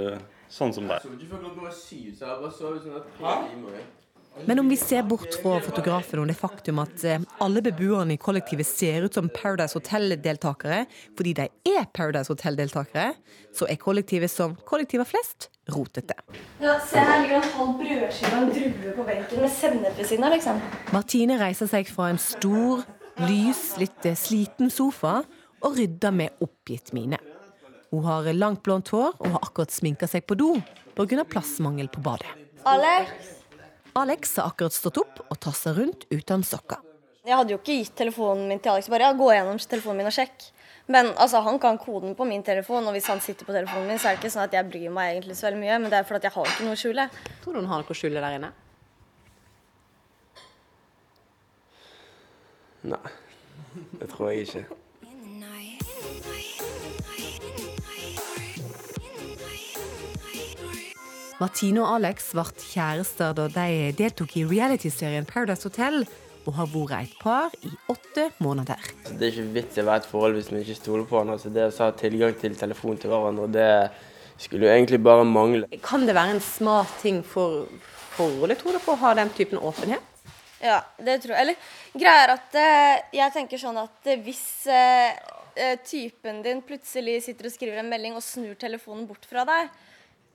sånn 0.52 0.74
som 0.74 0.90
deg. 0.90 1.06
Men 4.46 4.60
om 4.60 4.70
vi 4.70 4.78
ser 4.78 5.04
bort 5.04 5.36
fra 5.42 5.60
fotografen 5.64 6.22
og 6.22 6.30
det 6.30 6.36
faktum 6.38 6.80
at 6.82 7.04
eh, 7.08 7.22
alle 7.44 7.62
beboerne 7.66 8.16
i 8.16 8.22
kollektivet 8.22 8.68
ser 8.68 9.06
ut 9.06 9.18
som 9.18 9.30
Paradise 9.34 9.78
Hotel-deltakere 9.78 10.86
fordi 11.18 11.34
de 11.38 11.48
er 11.70 11.88
Paradise 11.94 12.32
Hotel-deltakere, 12.32 13.14
så 13.56 13.68
er 13.70 13.80
kollektivet 13.82 14.32
som 14.32 14.56
kollektiver 14.70 15.08
flest 15.10 15.50
rotete. 15.74 16.16
Ja, 16.62 16.78
se 16.86 17.02
her 17.02 17.24
ligger 17.24 17.42
en 17.42 17.52
halv 17.56 17.74
brødskive 17.82 18.32
og 18.36 18.44
en 18.44 18.54
drue 18.56 18.96
på 18.98 19.08
benken 19.08 19.44
med 19.44 19.54
sennep 19.54 19.98
ved 19.98 20.10
siden 20.10 20.28
av, 20.28 20.36
liksom. 20.36 20.62
Martine 20.96 21.40
reiser 21.42 21.70
seg 21.72 21.92
fra 21.92 22.10
en 22.14 22.22
stor, 22.22 22.86
lys, 23.26 23.64
litt 23.82 24.08
eh, 24.08 24.18
sliten 24.18 24.72
sofa 24.74 25.20
og 25.60 25.76
rydder 25.76 26.16
med 26.16 26.46
oppgitt 26.46 26.94
mine. 26.96 27.20
Hun 27.90 28.06
har 28.06 28.30
langt 28.38 28.64
blondt 28.66 28.92
hår 28.94 29.16
og 29.18 29.34
har 29.34 29.44
akkurat 29.44 29.74
sminka 29.74 30.08
seg 30.10 30.28
på 30.30 30.38
do 30.38 30.54
pga. 30.96 31.26
plassmangel 31.26 31.90
på 31.90 32.02
badet. 32.06 32.30
Alex? 32.68 33.39
Alex 34.00 34.38
har 34.40 34.54
akkurat 34.54 34.76
stått 34.76 35.00
opp 35.02 35.20
og 35.28 35.40
tasser 35.44 35.76
rundt 35.78 36.06
uten 36.14 36.46
sokker. 36.48 36.80
Jeg 37.28 37.36
hadde 37.36 37.54
jo 37.54 37.60
ikke 37.60 37.76
gitt 37.82 37.98
telefonen 38.00 38.48
min 38.50 38.62
til 38.64 38.74
Alex. 38.74 38.88
Bare 38.90 39.10
ja, 39.10 39.18
gå 39.18 39.28
gjennom 39.34 39.60
telefonen 39.60 40.02
min 40.02 40.10
og 40.10 40.16
sjekk. 40.16 40.48
Men 40.90 41.12
altså, 41.22 41.44
han 41.46 41.60
kan 41.62 41.78
koden 41.78 42.16
på 42.18 42.26
min 42.26 42.42
telefon, 42.42 42.88
og 42.90 42.96
hvis 42.96 43.10
han 43.12 43.20
sitter 43.22 43.46
på 43.46 43.54
telefonen 43.54 43.92
min, 43.92 44.00
så 44.02 44.10
er 44.10 44.16
det 44.16 44.24
ikke 44.24 44.34
sånn 44.34 44.48
at 44.48 44.56
jeg 44.58 44.66
bryr 44.72 44.90
meg 44.96 45.12
egentlig 45.14 45.36
så 45.38 45.46
veldig 45.46 45.62
mye. 45.62 45.78
Men 45.84 45.92
det 45.92 46.00
er 46.00 46.08
fordi 46.10 46.26
jeg 46.26 46.36
har 46.38 46.50
ikke 46.50 46.66
noe 46.66 46.78
å 46.78 46.82
skjule. 46.82 47.06
Tror 47.44 47.54
du 47.54 47.60
hun 47.62 47.70
har 47.70 47.84
noe 47.84 47.94
å 47.94 48.00
skjule 48.00 48.24
der 48.24 48.38
inne? 48.40 48.52
Nei, 52.90 53.12
det 54.00 54.08
tror 54.16 54.32
jeg 54.32 54.48
ikke. 54.48 54.80
Martine 61.40 61.80
og 61.80 61.94
Alex 61.96 62.34
ble 62.36 62.44
kjærester 62.60 63.32
da 63.38 63.46
de 63.54 63.94
deltok 63.96 64.34
i 64.36 64.42
realityserien 64.44 65.24
Paradise 65.28 65.64
Hotel 65.64 66.02
og 66.44 66.58
har 66.58 66.68
vært 66.74 67.06
et 67.06 67.14
par 67.22 67.54
i 67.64 67.72
åtte 67.88 68.26
måneder. 68.44 68.90
Det 69.08 69.30
er 69.30 69.32
ikke 69.32 69.54
vits 69.56 69.80
i 69.80 69.84
å 69.84 69.88
være 69.88 70.04
et 70.04 70.10
forhold 70.10 70.36
hvis 70.36 70.50
vi 70.52 70.60
ikke 70.66 70.76
stoler 70.82 71.08
på 71.08 71.16
hverandre. 71.16 71.54
det 71.56 71.70
å 71.70 71.72
ha 71.78 71.90
tilgang 71.96 72.36
til 72.42 72.60
telefon 72.60 73.00
til 73.00 73.14
hverandre, 73.14 73.48
det 73.56 73.72
skulle 74.36 74.68
jo 74.68 74.74
egentlig 74.74 75.00
bare 75.00 75.24
mangle. 75.24 75.70
Kan 75.86 76.04
det 76.10 76.18
være 76.18 76.36
en 76.36 76.44
smart 76.44 76.92
ting 77.00 77.24
for 77.24 77.70
forholdet, 78.18 78.60
tror 78.60 78.76
du, 78.76 78.84
på 78.84 78.98
å 78.98 79.02
ha 79.06 79.16
den 79.22 79.32
typen 79.32 79.64
åpenhet? 79.64 80.04
Ja, 80.60 80.82
det 81.00 81.22
tror 81.24 81.38
jeg. 81.38 81.46
Eller 81.46 82.00
greia 82.04 82.26
er 82.26 82.34
at 82.36 82.58
uh, 82.60 82.96
jeg 83.16 83.36
tenker 83.38 83.62
sånn 83.62 83.80
at 83.80 84.12
uh, 84.12 84.18
hvis 84.26 84.48
uh, 84.68 85.78
typen 85.88 86.44
din 86.44 86.60
plutselig 86.68 87.22
sitter 87.24 87.48
og 87.48 87.56
skriver 87.56 87.80
en 87.80 87.92
melding 87.92 88.20
og 88.20 88.26
snur 88.26 88.60
telefonen 88.60 89.08
bort 89.08 89.24
fra 89.30 89.48
deg, 89.48 89.72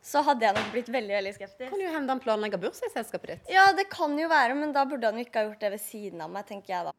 så 0.04 0.20
hadde 0.26 0.44
jeg 0.44 0.56
nok 0.58 0.70
blitt 0.74 0.90
veldig 0.92 1.14
veldig 1.16 1.32
skeptisk. 1.38 1.70
Kan 1.72 1.80
jo 1.80 1.90
hende 1.94 2.12
han 2.12 2.20
planlegger 2.20 2.60
bursdag 2.60 2.90
i 2.90 2.92
selskapet 2.92 3.30
ditt. 3.32 3.50
Ja, 3.54 3.70
det 3.76 3.88
kan 3.92 4.12
jo 4.20 4.28
være, 4.28 4.56
men 4.58 4.74
da 4.76 4.84
burde 4.88 5.08
han 5.08 5.16
jo 5.16 5.24
ikke 5.24 5.40
ha 5.40 5.48
gjort 5.48 5.64
det 5.64 5.72
ved 5.78 5.80
siden 5.80 6.20
av 6.20 6.32
meg, 6.34 6.44
tenker 6.50 6.76
jeg 6.76 6.90
da. 6.90 6.94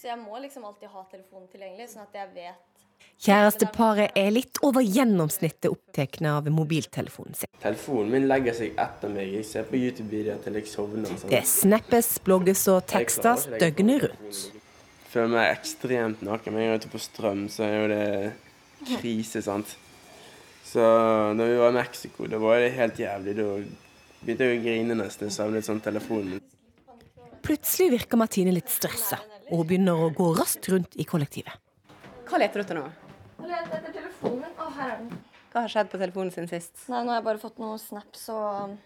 Så 0.00 0.08
jeg 0.08 0.16
må 0.16 0.40
liksom 0.40 0.64
alltid 0.64 0.88
ha 0.88 1.04
telefonen 1.12 1.48
tilgjengelig, 1.52 1.90
sånn 1.92 2.06
at 2.06 2.14
jeg 2.16 2.32
vet 2.38 2.66
Kjæresteparet 3.20 4.16
er 4.16 4.30
litt 4.32 4.56
over 4.64 4.80
gjennomsnittet 4.80 5.68
opptatt 5.68 6.16
av 6.24 6.46
mobiltelefonen 6.52 7.36
sin. 7.36 7.50
Telefonen 7.60 8.14
min 8.14 8.24
legger 8.30 8.56
seg 8.56 8.78
etter 8.80 9.12
meg. 9.12 9.34
Jeg 9.36 9.44
ser 9.48 9.66
på 9.68 9.76
YouTube-videoer 9.76 10.40
til 10.44 10.56
jeg 10.56 10.68
sovner. 10.70 11.12
Sånn. 11.20 11.32
Det 11.32 11.42
snappes, 11.48 12.14
blogges 12.24 12.64
og 12.72 12.80
tekstes 12.88 13.44
døgnet 13.60 14.06
rundt. 14.06 14.40
Jeg 14.54 15.12
føler 15.12 15.34
meg 15.34 15.52
ekstremt 15.52 16.24
naken. 16.24 16.56
Men 16.56 16.64
jeg 16.64 16.72
er 16.72 16.80
ute 16.80 16.92
på 16.94 17.02
strøm, 17.04 17.44
så 17.52 17.66
er 17.68 17.76
jo 17.76 17.90
det 17.92 18.96
krise, 18.96 19.44
sant. 19.44 19.76
Så 20.64 20.82
når 21.36 21.52
vi 21.52 21.58
var 21.60 21.72
i 21.72 21.78
Mexico, 21.80 22.26
da 22.30 22.38
var 22.42 22.60
det 22.62 22.74
helt 22.76 22.98
jævlig. 23.00 23.34
Da 23.38 23.46
begynte 24.20 24.46
jeg 24.46 24.58
å 24.58 24.62
grine 24.64 24.96
nesten. 24.98 25.30
Jeg 25.30 25.36
savnet 25.38 25.66
sånn 25.66 25.82
telefonen. 25.84 26.42
Plutselig 27.44 27.94
virker 27.96 28.20
Martine 28.20 28.52
litt 28.54 28.70
stressa, 28.70 29.18
og 29.48 29.62
hun 29.62 29.68
begynner 29.70 30.04
å 30.04 30.10
gå 30.14 30.28
raskt 30.36 30.68
rundt 30.70 30.94
i 31.00 31.06
kollektivet. 31.08 31.56
Hva 32.28 32.38
leter 32.38 32.60
du 32.60 32.66
etter 32.66 32.78
nå? 32.78 32.84
Jeg 33.40 33.48
leter 33.50 33.80
etter 33.80 33.96
telefonen 33.96 34.44
min. 34.44 34.54
Å, 34.60 34.68
her 34.76 34.92
er 34.92 35.00
den. 35.00 35.10
Hva 35.50 35.64
har 35.64 35.72
skjedd 35.72 35.88
på 35.90 35.98
telefonen 35.98 36.30
sin 36.34 36.46
sist? 36.46 36.76
Nei, 36.86 37.00
Nå 37.02 37.10
har 37.10 37.18
jeg 37.18 37.26
bare 37.26 37.42
fått 37.42 37.58
noen 37.58 37.80
snaps 37.82 38.28
og 38.30 38.76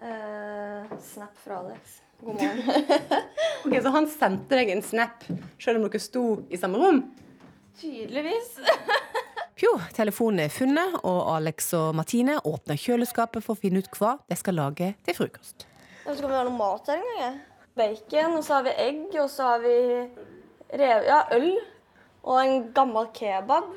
uh, 0.00 0.94
Snap 1.04 1.34
fra 1.42 1.58
Alex. 1.60 1.98
God 2.22 2.38
morgen. 2.38 2.62
ok, 3.66 3.74
Så 3.74 3.92
han 3.98 4.08
sendte 4.08 4.60
deg 4.60 4.72
en 4.72 4.84
snap 4.86 5.26
selv 5.60 5.82
om 5.82 5.84
dere 5.84 6.00
sto 6.00 6.24
i 6.48 6.60
samme 6.60 6.80
rom? 6.80 7.02
Tydeligvis. 7.82 8.54
Jo, 9.62 9.70
telefonen 9.94 10.48
er 10.48 10.50
funnet, 10.50 10.96
og 11.06 11.28
Alex 11.36 11.68
og 11.78 11.92
Martine 11.94 12.40
åpner 12.42 12.78
kjøleskapet 12.80 13.44
for 13.44 13.54
å 13.54 13.60
finne 13.60 13.84
ut 13.84 13.90
hva 14.00 14.16
de 14.26 14.34
skal 14.38 14.56
lage 14.58 14.88
til 15.06 15.14
frokost. 15.14 15.66
Ja, 16.02 16.10
skal 16.10 16.26
vi 16.26 16.34
ha 16.34 16.40
noe 16.48 16.56
mat 16.58 16.88
her 16.90 16.98
en 16.98 17.20
gang? 17.20 17.36
Bacon, 17.78 18.34
og 18.38 18.42
så 18.46 18.56
har 18.56 18.64
vi 18.66 18.72
egg, 18.82 19.04
og 19.14 19.28
så 19.30 19.52
har 19.52 19.62
vi 19.62 19.76
rev, 20.74 21.06
ja, 21.06 21.20
øl. 21.36 21.52
Og 22.24 22.40
en 22.40 22.64
gammel 22.74 23.06
kebab. 23.14 23.68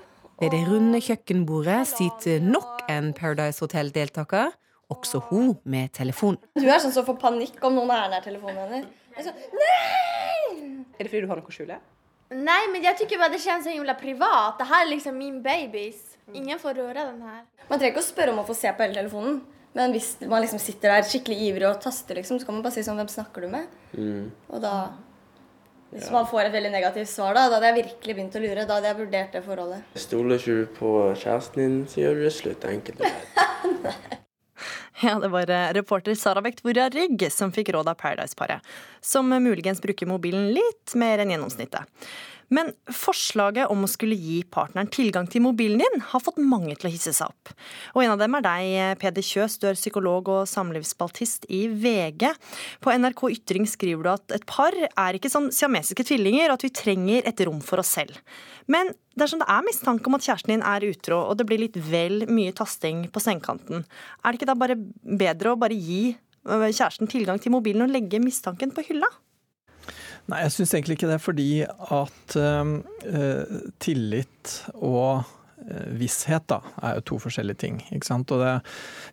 Ved 0.41 0.53
det 0.53 0.63
runde 0.69 1.01
kjøkkenbordet 1.03 1.79
sitter 1.91 2.41
nok 2.41 2.87
en 2.89 3.11
Paradise 3.17 3.61
Hotel-deltaker, 3.61 4.55
også 4.93 5.21
hun 5.29 5.53
med 5.67 5.93
telefon. 5.97 6.39
Du 6.57 6.65
er 6.65 6.81
sånn 6.81 6.95
som 6.95 7.05
får 7.05 7.19
panikk 7.21 7.61
om 7.67 7.77
noen 7.77 7.93
er 7.93 8.09
nær 8.15 8.25
telefonen 8.25 8.63
hennes. 8.65 8.89
Sånn, 9.27 9.45
Nei! 9.53 10.73
Er 10.97 11.05
det 11.05 11.11
fordi 11.11 11.23
du 11.25 11.29
har 11.29 11.41
noe 11.41 11.53
å 11.53 11.53
skjule? 11.53 11.77
Nej, 12.29 12.67
men 12.71 12.83
jag 12.83 12.97
tycker 12.97 13.17
bara 13.17 13.29
det 13.29 13.39
känns 13.39 13.63
så 13.63 13.69
himla 13.69 13.93
privat. 13.93 14.57
Det 14.57 14.63
här 14.63 14.85
är 14.85 14.89
liksom 14.89 15.17
min 15.17 15.41
babys. 15.41 16.17
Ingen 16.33 16.59
får 16.59 16.73
röra 16.73 17.03
den 17.05 17.21
her. 17.21 17.45
Man 17.67 17.79
trenger 17.79 17.93
ikke 17.93 18.03
å 18.03 18.07
spørre 18.07 18.33
om 18.33 18.41
å 18.41 18.47
få 18.47 18.55
se 18.57 18.71
på 18.73 18.83
hele 18.83 18.97
telefonen. 18.97 19.41
Men 19.77 19.93
hvis 19.93 20.17
man 20.27 20.41
liksom 20.43 20.59
sitter 20.59 20.91
der 20.91 21.05
skikkelig 21.07 21.37
ivrig 21.47 21.67
og 21.69 21.81
taster, 21.81 22.17
liksom, 22.19 22.39
så 22.39 22.47
kan 22.47 22.57
man 22.57 22.63
bare 22.65 22.75
si 22.75 22.83
sånn 22.83 22.97
Hvem 22.99 23.11
snakker 23.13 23.45
du 23.45 23.51
med? 23.51 23.67
Mm. 23.93 24.31
Og 24.49 24.61
da 24.63 24.73
Hvis 25.91 26.09
ja. 26.09 26.13
man 26.17 26.27
får 26.27 26.49
et 26.49 26.55
veldig 26.57 26.71
negativt 26.73 27.09
svar, 27.09 27.31
da, 27.37 27.45
da 27.47 27.61
hadde 27.61 27.69
jeg 27.71 27.77
virkelig 27.85 28.15
begynt 28.17 28.35
å 28.35 28.43
lure. 28.43 28.65
Da 28.67 28.79
hadde 28.79 28.91
jeg 28.91 28.99
vurdert 28.99 29.37
det 29.37 29.43
forholdet. 29.45 29.97
Stoler 30.07 30.41
ikke 30.41 30.55
du 30.57 30.77
på 30.81 30.93
kjæresten 31.15 31.63
din, 31.63 31.77
så 31.87 32.01
gjør 32.03 32.19
du 32.19 32.25
det 32.27 32.33
slutt. 32.41 32.67
Enkelt 32.75 33.03
og 33.03 33.07
greit. 33.07 34.23
Ja, 35.01 35.19
det 35.19 35.27
var 35.27 35.49
eh, 35.49 35.73
reporter 35.73 36.15
Sara 36.15 36.41
Vektvora 36.41 36.89
Rygg 36.89 37.27
som 37.31 37.51
fikk 37.53 37.69
råd 37.69 37.89
av 37.89 37.99
Paradise-paret, 37.99 38.65
som 39.01 39.29
muligens 39.29 39.81
bruker 39.81 40.09
mobilen 40.09 40.49
litt 40.55 40.95
mer 40.97 41.21
enn 41.21 41.35
gjennomsnittet. 41.35 42.09
Men 42.53 42.69
forslaget 42.95 43.67
om 43.71 43.83
å 43.83 43.89
skulle 43.91 44.15
gi 44.15 44.37
partneren 44.47 44.87
tilgang 44.91 45.27
til 45.27 45.43
mobilen 45.43 45.81
din, 45.81 46.03
har 46.13 46.23
fått 46.23 46.39
mange 46.39 46.77
til 46.77 46.87
å 46.87 46.91
hisse 46.93 47.11
seg 47.15 47.27
opp. 47.27 47.51
Og 47.93 48.03
en 48.05 48.13
av 48.13 48.21
dem 48.21 48.37
er 48.37 48.45
deg, 48.45 48.75
Peder 49.01 49.25
Kjøs, 49.25 49.57
du 49.59 49.67
er 49.67 49.79
psykolog 49.79 50.31
og 50.31 50.47
samlivsspaltist 50.47 51.49
i 51.51 51.65
VG. 51.67 52.29
På 52.83 52.93
NRK 52.95 53.25
Ytring 53.35 53.67
skriver 53.67 54.07
du 54.07 54.11
at 54.13 54.37
et 54.37 54.47
par 54.47 54.75
er 54.77 55.19
ikke 55.19 55.31
som 55.33 55.49
siamesiske 55.51 56.07
tvillinger, 56.07 56.47
og 56.47 56.59
at 56.59 56.67
vi 56.69 56.73
trenger 56.83 57.27
et 57.27 57.43
rom 57.47 57.59
for 57.63 57.83
oss 57.83 57.91
selv. 57.99 58.15
Men 58.71 58.93
dersom 59.19 59.43
det 59.43 59.49
er 59.51 59.67
mistanke 59.67 60.07
om 60.07 60.15
at 60.15 60.23
kjæresten 60.23 60.55
din 60.55 60.63
er 60.63 60.87
utro, 60.87 61.19
og 61.27 61.35
det 61.39 61.47
blir 61.49 61.65
litt 61.65 61.75
vel 61.91 62.23
mye 62.31 62.55
tasting 62.55 63.09
på 63.11 63.23
sengekanten, 63.23 63.83
er 63.83 64.31
det 64.31 64.39
ikke 64.39 64.51
da 64.53 64.59
bare 64.59 64.79
bedre 65.03 65.51
å 65.51 65.59
bare 65.59 65.75
gi 65.75 66.15
kjæresten 66.47 67.11
tilgang 67.11 67.41
til 67.43 67.51
mobilen 67.51 67.83
og 67.83 67.91
legge 67.91 68.23
mistanken 68.23 68.71
på 68.71 68.87
hylla? 68.87 69.09
Nei, 70.27 70.41
jeg 70.43 70.53
syns 70.57 70.73
egentlig 70.75 70.97
ikke 70.97 71.09
det, 71.09 71.21
fordi 71.23 71.51
at 71.63 72.35
uh, 72.35 73.59
tillit 73.79 74.55
og 74.75 75.21
uh, 75.23 75.85
visshet 75.95 76.43
da, 76.51 76.59
er 76.83 76.97
jo 76.97 77.05
to 77.13 77.19
forskjellige 77.23 77.61
ting. 77.63 77.77
ikke 77.95 78.09
sant? 78.09 78.33
Og 78.35 78.43
det, 78.43 78.51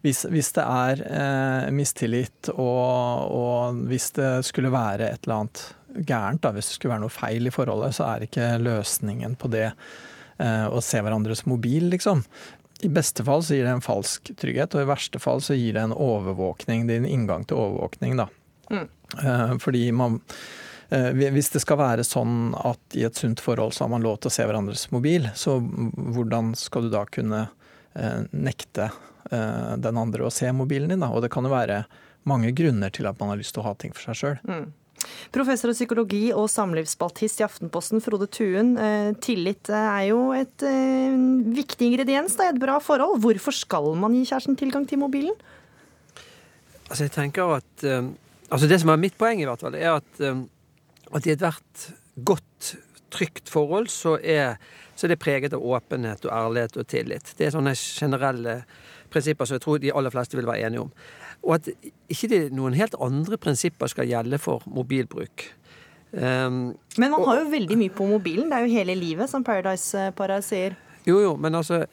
hvis, 0.03 0.25
hvis, 0.33 0.51
det 0.57 0.65
er 0.65 1.05
uh, 1.05 1.69
mistillit 1.75 2.51
og, 2.57 3.31
og, 3.31 3.79
hvis 3.93 4.11
det 4.19 4.33
skulle 4.49 4.75
være 4.75 5.13
et 5.13 5.29
eller 5.29 5.45
annet 5.45 5.63
gærent, 6.03 6.43
da, 6.43 6.51
hvis 6.57 6.73
det 6.73 6.81
skulle 6.81 6.97
være 6.97 7.05
noe 7.05 7.15
feil 7.15 7.47
i 7.47 7.55
forholdet, 7.55 7.95
så 7.95 8.09
er 8.09 8.27
ikke 8.27 8.51
løsningen 8.63 9.39
på 9.39 9.53
det 9.55 9.71
å 10.35 10.81
se 10.83 10.99
hverandres 10.99 11.45
mobil, 11.47 11.85
liksom. 11.93 12.25
I 12.83 12.89
beste 12.91 13.23
fall 13.23 13.45
så 13.47 13.55
gir 13.55 13.69
det 13.69 13.77
en 13.77 13.85
falsk 13.85 14.33
trygghet, 14.35 14.75
og 14.75 14.83
i 14.83 14.89
verste 14.91 15.21
fall 15.23 15.39
så 15.47 15.55
gir 15.55 15.77
det 15.77 15.85
en 15.87 15.95
overvåkning. 15.95 16.89
Det 16.89 16.97
er 16.97 17.05
en 17.05 17.07
inngang 17.07 17.47
til 17.47 17.61
overvåkning, 17.63 18.19
da. 18.19 18.27
Mm. 18.75 18.89
Fordi 19.63 19.85
man 19.95 20.19
hvis 20.95 21.51
det 21.55 21.63
skal 21.65 21.81
være 21.81 22.05
sånn 22.07 22.53
at 22.59 22.97
i 22.99 23.05
et 23.07 23.19
sunt 23.19 23.43
forhold 23.43 23.75
så 23.75 23.85
har 23.85 23.93
man 23.95 24.05
lov 24.05 24.21
til 24.21 24.31
å 24.31 24.35
se 24.37 24.47
hverandres 24.47 24.87
mobil, 24.95 25.27
så 25.35 25.57
hvordan 25.59 26.53
skal 26.59 26.87
du 26.87 26.93
da 26.93 27.05
kunne 27.09 27.47
eh, 27.97 28.23
nekte 28.31 28.91
eh, 29.31 29.75
den 29.81 30.01
andre 30.01 30.29
å 30.29 30.33
se 30.35 30.51
mobilen 30.55 30.93
din? 30.93 31.03
Da? 31.03 31.11
Og 31.11 31.25
det 31.25 31.33
kan 31.35 31.47
jo 31.47 31.55
være 31.55 31.85
mange 32.29 32.55
grunner 32.57 32.93
til 32.95 33.09
at 33.11 33.19
man 33.21 33.33
har 33.33 33.41
lyst 33.41 33.57
til 33.57 33.65
å 33.65 33.69
ha 33.69 33.75
ting 33.81 33.95
for 33.97 34.07
seg 34.07 34.21
sjøl. 34.21 34.39
Mm. 34.49 34.71
Professor 35.35 35.69
i 35.69 35.77
psykologi 35.77 36.23
og 36.33 36.47
samlivsbaltist 36.49 37.43
i 37.43 37.45
Aftenposten, 37.45 38.01
Frode 38.01 38.29
Tuen. 38.33 38.73
Tillit 39.21 39.69
er 39.69 40.07
jo 40.07 40.21
et 40.33 40.65
viktig 40.65 41.91
ingrediens 41.91 42.39
i 42.39 42.47
et 42.47 42.61
bra 42.63 42.79
forhold. 42.81 43.19
Hvorfor 43.21 43.53
skal 43.53 43.91
man 44.01 44.15
gi 44.17 44.23
kjæresten 44.31 44.57
tilgang 44.57 44.87
til 44.89 45.03
mobilen? 45.03 45.35
Altså 46.87 47.05
jeg 47.05 47.13
tenker 47.19 47.59
at, 47.59 47.85
altså 47.85 48.71
Det 48.71 48.81
som 48.81 48.95
er 48.95 49.03
mitt 49.03 49.19
poeng, 49.21 49.43
i 49.43 49.49
hvert 49.51 49.67
fall, 49.67 49.77
er 49.77 49.99
at 49.99 50.25
at 51.15 51.27
i 51.27 51.35
ethvert 51.35 51.89
godt, 52.27 52.75
trygt 53.15 53.51
forhold 53.53 53.91
så 53.95 54.17
er, 54.19 54.57
så 54.99 55.07
er 55.07 55.15
det 55.15 55.21
preget 55.23 55.55
av 55.55 55.63
åpenhet 55.63 56.25
og 56.27 56.33
ærlighet 56.35 56.79
og 56.81 56.89
tillit. 56.91 57.35
Det 57.39 57.47
er 57.47 57.55
sånne 57.55 57.75
generelle 57.79 58.57
prinsipper 59.15 59.47
som 59.47 59.59
jeg 59.59 59.63
tror 59.63 59.83
de 59.83 59.93
aller 59.95 60.11
fleste 60.11 60.39
vil 60.39 60.49
være 60.49 60.67
enige 60.67 60.87
om. 60.87 60.91
Og 61.45 61.59
at 61.59 61.69
ikke 62.11 62.31
det 62.33 62.41
noen 62.57 62.75
helt 62.75 62.97
andre 63.03 63.39
prinsipper 63.39 63.91
skal 63.93 64.09
gjelde 64.11 64.41
for 64.43 64.65
mobilbruk. 64.67 65.47
Um, 66.15 66.75
men 66.99 67.11
man 67.11 67.23
har 67.27 67.43
jo 67.43 67.53
veldig 67.53 67.79
mye 67.79 67.95
på 67.95 68.07
mobilen. 68.09 68.51
Det 68.51 68.59
er 68.59 68.67
jo 68.67 68.75
hele 68.75 68.95
livet, 68.99 69.31
som 69.31 69.47
Paradise-paret 69.47 70.47
sier. 70.47 70.77
Jo, 71.07 71.19
jo, 71.21 71.35
men 71.39 71.55
altså 71.59 71.85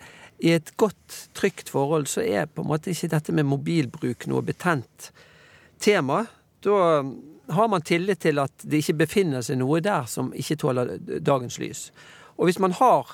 i 0.42 0.56
et 0.56 0.72
godt, 0.82 1.28
trygt 1.38 1.70
forhold 1.70 2.08
så 2.10 2.24
er 2.26 2.50
på 2.50 2.64
en 2.64 2.70
måte 2.72 2.94
ikke 2.94 3.12
dette 3.12 3.34
med 3.36 3.50
mobilbruk 3.50 4.26
noe 4.32 4.46
betent 4.46 5.12
tema. 5.82 6.24
Da 6.66 6.78
har 7.49 7.67
man 7.67 7.82
tillit 7.82 8.21
til 8.23 8.39
at 8.41 8.63
det 8.63 8.84
ikke 8.84 9.01
befinner 9.04 9.43
seg 9.45 9.60
noe 9.62 9.82
der 9.84 10.08
som 10.10 10.32
ikke 10.38 10.60
tåler 10.62 10.95
dagens 11.01 11.58
lys. 11.62 11.89
Og 12.38 12.47
hvis 12.47 12.62
man 12.62 12.75
har 12.77 13.10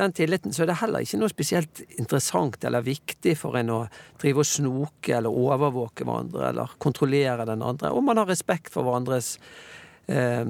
den 0.00 0.12
tilliten, 0.16 0.52
så 0.52 0.62
er 0.62 0.70
det 0.70 0.78
heller 0.80 1.04
ikke 1.04 1.18
noe 1.20 1.32
spesielt 1.32 1.82
interessant 1.98 2.62
eller 2.64 2.84
viktig 2.84 3.34
for 3.38 3.58
en 3.60 3.72
å 3.74 3.80
drive 4.20 4.44
og 4.44 4.48
snoke 4.48 5.16
eller 5.16 5.34
overvåke 5.34 6.06
hverandre 6.06 6.46
eller 6.52 6.76
kontrollere 6.80 7.44
den 7.48 7.64
andre. 7.66 7.92
Og 7.92 8.04
man 8.06 8.20
har 8.20 8.30
respekt 8.30 8.72
for 8.72 8.86
hverandres 8.86 9.34
eh, 10.06 10.46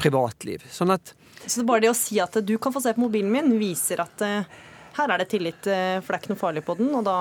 privatliv. 0.00 0.64
Sånn 0.72 0.94
at 0.96 1.14
Så 1.46 1.62
bare 1.68 1.84
det 1.84 1.92
å 1.92 1.98
si 1.98 2.18
at 2.20 2.40
du 2.42 2.56
kan 2.58 2.74
få 2.74 2.82
se 2.82 2.96
på 2.96 3.04
mobilen 3.04 3.30
min, 3.30 3.54
viser 3.60 4.02
at 4.02 4.24
eh, 4.26 4.58
her 4.98 5.14
er 5.14 5.22
det 5.22 5.28
tillit, 5.30 5.70
eh, 5.70 6.00
for 6.02 6.10
det 6.10 6.18
er 6.18 6.24
ikke 6.24 6.34
noe 6.34 6.42
farlig 6.42 6.64
på 6.66 6.78
den, 6.80 6.90
og 6.98 7.06
da 7.06 7.18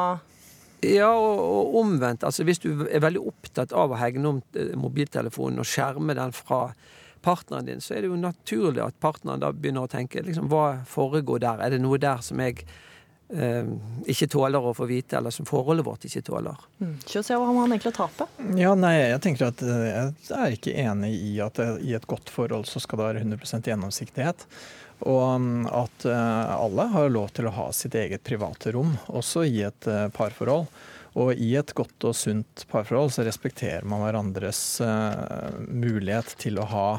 ja, 0.85 1.09
og, 1.09 1.75
omvendt. 1.79 2.23
Altså 2.23 2.45
Hvis 2.47 2.61
du 2.61 2.85
er 2.85 3.01
veldig 3.01 3.23
opptatt 3.31 3.73
av 3.73 3.93
å 3.93 3.99
hegne 3.99 4.33
om 4.35 4.41
eh, 4.57 4.75
mobiltelefonen 4.77 5.63
og 5.63 5.69
skjerme 5.69 6.15
den 6.17 6.33
fra 6.35 6.67
partneren 7.25 7.65
din, 7.67 7.81
så 7.81 7.95
er 7.95 8.03
det 8.03 8.11
jo 8.11 8.19
naturlig 8.19 8.83
at 8.85 8.99
partneren 9.01 9.41
da 9.41 9.51
begynner 9.53 9.87
å 9.87 9.91
tenke 9.91 10.21
liksom, 10.23 10.51
hva 10.51 10.83
foregår 10.87 11.41
der? 11.43 11.63
Er 11.65 11.73
det 11.73 11.81
noe 11.81 11.97
der 12.01 12.21
som 12.23 12.39
jeg 12.43 12.61
eh, 13.33 13.71
ikke 14.05 14.29
tåler 14.37 14.69
å 14.69 14.75
få 14.77 14.85
vite, 14.89 15.17
eller 15.17 15.33
som 15.33 15.49
forholdet 15.49 15.87
vårt 15.87 16.05
ikke 16.07 16.23
tåler? 16.29 16.67
Mm. 16.77 16.95
se 17.09 17.25
hva 17.25 17.49
han 17.49 17.73
egentlig 17.73 17.95
taper. 17.97 18.29
tape? 18.29 18.49
Ja, 18.61 18.75
nei, 18.77 18.95
Jeg 19.01 19.21
tenker 19.25 19.49
at 19.49 19.65
eh, 19.65 20.11
jeg 20.29 20.37
er 20.37 20.59
ikke 20.59 20.77
enig 20.85 21.15
i 21.17 21.37
at 21.43 21.59
i 21.81 21.97
et 21.97 22.07
godt 22.07 22.29
forhold 22.29 22.69
så 22.69 22.83
skal 22.83 23.01
det 23.01 23.09
være 23.09 23.25
100% 23.25 23.71
gjennomsiktighet. 23.73 24.45
Og 25.05 25.23
um, 25.35 25.65
at 25.69 26.05
uh, 26.09 26.57
alle 26.57 26.87
har 26.93 27.11
lov 27.13 27.29
til 27.37 27.49
å 27.49 27.53
ha 27.53 27.67
sitt 27.75 27.95
eget 27.97 28.23
private 28.25 28.73
rom, 28.73 28.95
også 29.07 29.45
i 29.45 29.61
et 29.67 29.89
uh, 29.89 30.07
parforhold. 30.13 30.65
Og 31.17 31.39
i 31.41 31.53
et 31.57 31.73
godt 31.77 32.05
og 32.05 32.15
sunt 32.17 32.65
parforhold 32.69 33.13
så 33.13 33.25
respekterer 33.25 33.85
man 33.89 34.03
hverandres 34.05 34.61
uh, 34.85 35.53
mulighet 35.69 36.35
til 36.41 36.61
å 36.61 36.67
ha 36.69 36.89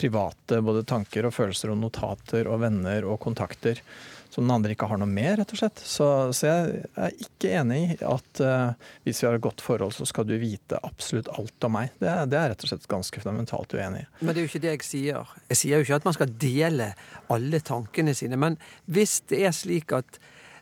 private 0.00 0.62
både 0.64 0.86
tanker 0.88 1.28
og 1.28 1.36
følelser 1.36 1.72
og 1.72 1.78
notater 1.82 2.48
og 2.50 2.62
venner 2.64 3.06
og 3.08 3.20
kontakter 3.22 3.82
som 4.30 4.44
den 4.44 4.54
andre 4.54 4.74
ikke 4.74 4.86
har 4.86 4.98
noe 5.00 5.10
med, 5.10 5.32
rett 5.40 5.52
og 5.52 5.58
slett. 5.58 5.80
Så, 5.82 6.06
så 6.36 6.46
jeg 6.46 6.82
er 6.94 7.14
ikke 7.24 7.50
enig 7.60 7.80
i 7.80 7.96
at 8.06 8.42
uh, 8.46 8.90
hvis 9.06 9.22
vi 9.22 9.26
har 9.26 9.36
et 9.36 9.42
godt 9.42 9.62
forhold, 9.64 9.94
så 9.96 10.06
skal 10.06 10.28
du 10.28 10.36
vite 10.38 10.78
absolutt 10.86 11.30
alt 11.34 11.66
om 11.66 11.74
meg. 11.74 11.90
Det, 11.98 12.12
det 12.30 12.38
er 12.38 12.52
rett 12.52 12.66
og 12.66 12.70
slett 12.70 12.86
ganske 12.90 13.22
fundamentalt 13.22 13.74
uenig 13.74 14.04
i. 14.04 14.08
Men 14.22 14.30
det 14.30 14.38
er 14.38 14.46
jo 14.46 14.52
ikke 14.52 14.62
det 14.62 14.74
jeg 14.76 14.86
sier. 14.86 15.34
Jeg 15.50 15.62
sier 15.62 15.80
jo 15.80 15.88
ikke 15.88 15.98
at 15.98 16.06
man 16.06 16.18
skal 16.18 16.36
dele 16.46 16.92
alle 17.34 17.62
tankene 17.72 18.14
sine. 18.16 18.38
Men 18.38 18.58
hvis 18.86 19.18
det 19.32 19.42
er 19.48 19.56
slik 19.56 19.96
at 19.98 20.20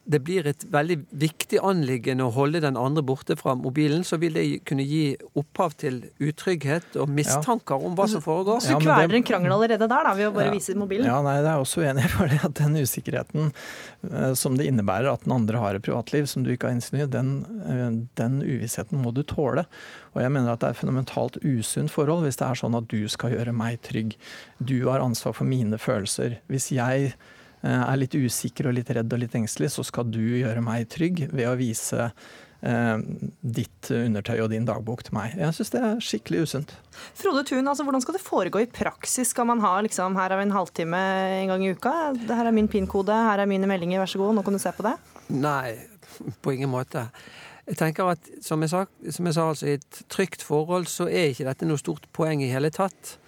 det 0.09 0.23
blir 0.25 0.47
et 0.49 0.65
veldig 0.73 0.97
viktig 1.21 1.59
anliggende 1.65 2.25
å 2.25 2.33
holde 2.33 2.63
den 2.65 2.79
andre 2.81 3.03
borte 3.05 3.35
fra 3.37 3.53
mobilen, 3.59 4.01
så 4.09 4.17
vil 4.21 4.39
det 4.39 4.45
kunne 4.69 4.87
gi 4.89 5.13
opphav 5.37 5.77
til 5.83 6.01
utrygghet 6.25 6.97
og 7.03 7.13
mistanker 7.13 7.77
ja. 7.77 7.91
om 7.91 7.99
hva 7.99 8.07
som 8.09 8.25
foregår. 8.25 8.63
Så 8.65 8.79
du 8.79 8.87
kveler 8.87 9.19
en 9.19 9.27
krangel 9.29 9.53
allerede 9.53 9.85
der, 9.85 10.09
da, 10.09 10.15
ved 10.17 10.31
å 10.31 10.33
bare 10.33 10.49
ja. 10.49 10.57
vise 10.57 10.77
mobilen? 10.81 11.11
Ja, 11.11 11.21
nei, 11.25 11.37
det 11.45 11.53
er 11.53 11.61
også 11.61 11.85
uenig 11.85 12.09
i. 12.39 12.41
at 12.41 12.57
Den 12.57 12.81
usikkerheten 12.81 13.53
uh, 13.53 14.33
som 14.39 14.57
det 14.57 14.71
innebærer 14.73 15.13
at 15.13 15.29
den 15.29 15.37
andre 15.37 15.61
har 15.61 15.77
et 15.77 15.85
privatliv 15.85 16.29
som 16.31 16.47
du 16.47 16.55
ikke 16.55 16.71
har 16.71 16.79
innsyn 16.79 17.03
i, 17.05 17.09
den, 17.13 17.33
uh, 17.69 17.89
den 18.21 18.41
uvissheten 18.41 19.05
må 19.05 19.13
du 19.13 19.21
tåle. 19.29 19.69
Og 20.17 20.23
jeg 20.25 20.33
mener 20.33 20.55
at 20.55 20.65
det 20.65 20.71
er 20.71 20.79
et 20.79 20.83
fundamentalt 20.83 21.37
usunt 21.45 21.93
forhold 21.93 22.25
hvis 22.25 22.41
det 22.41 22.49
er 22.49 22.63
sånn 22.65 22.81
at 22.81 22.89
du 22.89 23.03
skal 23.13 23.37
gjøre 23.37 23.53
meg 23.53 23.83
trygg. 23.85 24.17
Du 24.57 24.79
har 24.89 25.05
ansvar 25.05 25.37
for 25.37 25.49
mine 25.49 25.77
følelser. 25.77 26.41
Hvis 26.49 26.73
jeg 26.73 27.13
Eh, 27.13 27.37
er 27.63 27.97
litt 27.99 28.15
usikker 28.15 28.69
og 28.71 28.77
litt 28.77 28.91
redd 28.95 29.13
og 29.15 29.23
litt 29.23 29.35
engstelig, 29.39 29.73
så 29.75 29.85
skal 29.87 30.07
du 30.11 30.21
gjøre 30.21 30.63
meg 30.65 30.89
trygg 30.93 31.25
ved 31.33 31.49
å 31.51 31.57
vise 31.59 32.11
eh, 32.61 32.97
ditt 33.41 33.91
undertøy 33.95 34.37
og 34.43 34.51
din 34.53 34.67
dagbok 34.69 35.05
til 35.07 35.17
meg. 35.19 35.35
Jeg 35.39 35.57
syns 35.57 35.73
det 35.75 35.83
er 35.83 36.05
skikkelig 36.05 36.45
usunt. 36.47 36.75
Frode 37.19 37.45
Thun, 37.49 37.67
altså, 37.71 37.87
hvordan 37.87 38.05
skal 38.05 38.19
det 38.19 38.25
foregå 38.25 38.63
i 38.63 38.71
praksis? 38.71 39.33
Skal 39.35 39.49
man 39.51 39.63
ha 39.65 39.77
liksom, 39.85 40.19
her 40.19 40.35
er 40.35 40.41
vi 40.41 40.49
en 40.49 40.57
halvtime 40.57 41.03
en 41.43 41.53
gang 41.55 41.67
i 41.67 41.75
uka? 41.75 41.95
Her 42.31 42.47
er 42.47 42.55
min 42.55 42.71
PIN-kode, 42.71 43.15
her 43.31 43.43
er 43.43 43.51
mine 43.51 43.71
meldinger, 43.71 44.03
vær 44.03 44.11
så 44.11 44.23
god, 44.23 44.39
nå 44.39 44.47
kan 44.47 44.57
du 44.57 44.63
se 44.63 44.75
på 44.75 44.87
det? 44.87 44.97
Nei, 45.35 45.77
på 46.43 46.57
ingen 46.57 46.73
måte. 46.73 47.09
Jeg 47.69 47.77
tenker 47.83 48.15
at, 48.15 48.29
Som 48.41 48.63
jeg 48.65 48.73
sa, 48.73 48.87
som 49.13 49.29
jeg 49.29 49.37
sa 49.37 49.49
altså, 49.53 49.67
i 49.69 49.77
et 49.77 50.05
trygt 50.09 50.45
forhold 50.47 50.89
så 50.89 51.09
er 51.09 51.35
ikke 51.35 51.51
dette 51.51 51.69
noe 51.69 51.81
stort 51.81 52.09
poeng 52.17 52.41
i 52.45 52.53
hele 52.53 52.71
tatt. 52.73 53.19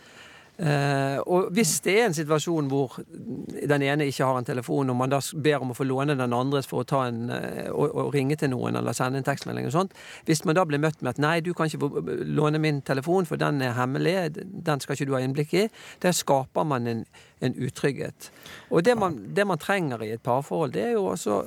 Uh, 0.60 1.16
og 1.24 1.46
hvis 1.56 1.78
det 1.80 1.94
er 1.96 2.06
en 2.10 2.14
situasjon 2.14 2.66
hvor 2.68 2.98
den 3.08 3.84
ene 3.86 4.04
ikke 4.10 4.26
har 4.28 4.36
en 4.36 4.44
telefon, 4.44 4.90
og 4.92 4.98
man 4.98 5.12
da 5.12 5.20
ber 5.40 5.64
om 5.64 5.72
å 5.72 5.76
få 5.78 5.86
låne 5.88 6.18
den 6.18 6.34
andres 6.36 6.68
for 6.68 6.84
å 6.84 7.00
en, 7.06 7.22
uh, 7.32 7.70
og, 7.72 7.86
og, 7.88 8.10
ringe 8.12 8.36
til 8.36 8.52
noen 8.52 8.76
eller 8.76 8.96
sende 8.96 9.22
en 9.22 9.24
tekstmelding 9.24 9.70
og 9.70 9.72
sånt, 9.72 9.96
hvis 10.28 10.44
man 10.44 10.58
da 10.58 10.66
blir 10.68 10.82
møtt 10.82 11.00
med 11.00 11.14
at 11.14 11.22
nei, 11.22 11.38
du 11.40 11.54
kan 11.56 11.70
ikke 11.70 12.04
låne 12.28 12.60
min 12.60 12.82
telefon, 12.84 13.28
for 13.30 13.40
den 13.40 13.62
er 13.64 13.72
hemmelig, 13.78 14.34
den 14.36 14.84
skal 14.84 14.98
ikke 14.98 15.08
du 15.08 15.16
ha 15.16 15.22
innblikk 15.24 15.56
i, 15.56 15.64
der 16.04 16.12
skaper 16.16 16.68
man 16.68 16.90
en, 16.90 17.02
en 17.40 17.56
utrygghet. 17.56 18.28
Og 18.68 18.84
det 18.84 18.98
man, 19.00 19.16
det 19.32 19.48
man 19.48 19.60
trenger 19.60 20.04
i 20.04 20.12
et 20.12 20.24
parforhold, 20.24 20.76
det 20.76 20.90
er 20.90 20.96
jo 20.98 21.08
også 21.14 21.40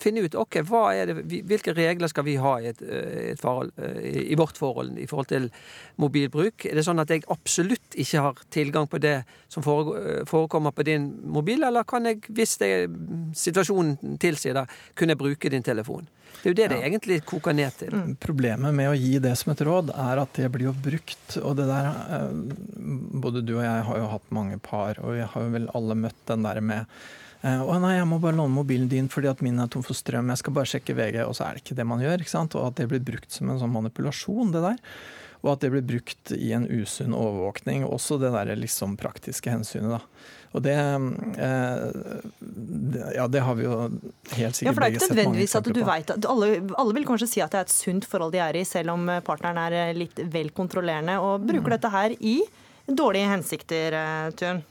finne 0.00 0.24
ut 0.24 0.34
ok, 0.38 0.60
det, 0.64 1.16
hvilke 1.48 1.74
regler 1.76 2.10
skal 2.10 2.26
vi 2.26 2.36
ha 2.40 2.54
i, 2.60 2.70
et, 2.72 2.82
et 3.34 3.40
forhold, 3.40 3.72
i 4.04 4.36
vårt 4.38 4.58
forhold 4.60 4.98
i 4.98 5.06
forhold 5.10 5.30
til 5.32 5.48
mobilbruk. 6.02 6.66
Er 6.68 6.78
det 6.78 6.86
sånn 6.86 7.02
at 7.02 7.12
jeg 7.12 7.26
absolutt 7.32 7.96
ikke 8.00 8.24
har 8.26 8.42
tilgang 8.54 8.88
på 8.90 9.00
det 9.02 9.20
som 9.52 9.64
forekommer 9.64 10.74
på 10.74 10.86
din 10.86 11.10
mobil, 11.24 11.62
eller 11.66 11.86
kan 11.88 12.06
jeg, 12.08 12.24
hvis 12.34 12.58
det, 12.62 12.70
situasjonen 13.38 14.18
tilsier 14.22 14.56
det, 14.58 14.68
kunne 14.98 15.18
bruke 15.18 15.52
din 15.52 15.64
telefon? 15.64 16.06
Det 16.44 16.50
er 16.50 16.52
jo 16.52 16.56
det 16.58 16.66
det 16.74 16.78
egentlig 16.84 17.16
koker 17.24 17.54
ned 17.56 17.76
til. 17.78 17.94
Mm. 17.94 18.16
Problemet 18.20 18.74
med 18.76 18.90
å 18.90 18.96
gi 18.98 19.16
det 19.22 19.32
som 19.40 19.54
et 19.54 19.62
råd, 19.64 19.94
er 19.96 20.20
at 20.20 20.36
det 20.36 20.50
blir 20.52 20.68
jo 20.68 20.74
brukt. 20.76 21.38
Og 21.40 21.54
det 21.56 21.68
der 21.70 21.86
Både 23.24 23.40
du 23.40 23.54
og 23.56 23.64
jeg 23.64 23.84
har 23.88 24.00
jo 24.00 24.10
hatt 24.10 24.34
mange 24.34 24.58
par, 24.60 24.98
og 25.00 25.14
vi 25.16 25.24
har 25.24 25.46
jo 25.46 25.52
vel 25.54 25.70
alle 25.78 25.96
møtt 25.96 26.18
den 26.28 26.44
der 26.44 26.60
med 26.60 26.90
å 27.44 27.76
nei, 27.82 27.96
jeg 27.98 28.06
må 28.08 28.20
bare 28.22 28.38
låne 28.38 28.54
mobilen 28.54 28.86
din 28.88 29.10
fordi 29.12 29.28
at 29.28 29.42
min 29.44 29.60
er 29.60 29.68
tom 29.72 29.84
for 29.84 29.96
strøm. 29.96 30.30
Jeg 30.32 30.40
skal 30.40 30.56
bare 30.56 30.70
sjekke 30.70 30.96
VG. 30.96 31.20
Og 31.28 31.36
så 31.36 31.48
er 31.48 31.58
det 31.58 31.64
ikke 31.64 31.76
det 31.80 31.88
man 31.88 32.00
gjør. 32.04 32.22
ikke 32.24 32.32
sant? 32.32 32.56
Og 32.56 32.70
at 32.70 32.78
det 32.80 32.88
blir 32.92 33.04
brukt 33.04 33.36
som 33.36 33.50
en 33.52 33.60
sånn 33.60 33.74
manipulasjon, 33.74 34.54
det 34.54 34.64
der. 34.64 34.80
Og 35.44 35.50
at 35.52 35.60
det 35.60 35.74
blir 35.74 35.84
brukt 35.84 36.32
i 36.32 36.54
en 36.56 36.64
usunn 36.70 37.12
overvåkning. 37.12 37.84
Også 37.84 38.16
det 38.22 38.32
der 38.32 38.54
liksom 38.56 38.96
praktiske 39.00 39.52
hensynet, 39.52 39.98
da. 39.98 40.00
Og 40.54 40.62
det, 40.62 40.72
eh, 40.72 41.84
ja, 43.16 43.24
det 43.26 43.40
har 43.42 43.56
vi 43.58 43.64
jo 43.64 43.78
helt 44.38 44.54
sikkert 44.54 44.78
begge 44.84 45.00
sett 45.02 45.16
mange 45.18 45.42
eksempler 45.42 45.82
vet 45.88 46.12
alle, 46.30 46.50
alle, 46.78 46.94
vil 46.94 47.08
kanskje 47.08 47.26
si 47.26 47.42
at 47.42 47.50
det 47.50 47.58
er 47.58 47.66
et 47.66 47.74
sunt 47.74 48.06
forhold 48.06 48.30
de 48.36 48.38
er 48.38 48.60
i, 48.60 48.62
selv 48.62 48.94
om 48.94 49.10
partneren 49.26 49.58
er 49.58 49.90
litt 49.98 50.22
vel 50.30 50.52
kontrollerende, 50.54 51.18
og 51.18 51.42
bruker 51.42 51.66
mm. 51.66 51.74
dette 51.74 51.90
her 51.90 52.14
i 52.22 52.36
dårlige 52.86 53.32
hensikter, 53.32 53.98
eh, 53.98 54.30
Tun? 54.38 54.62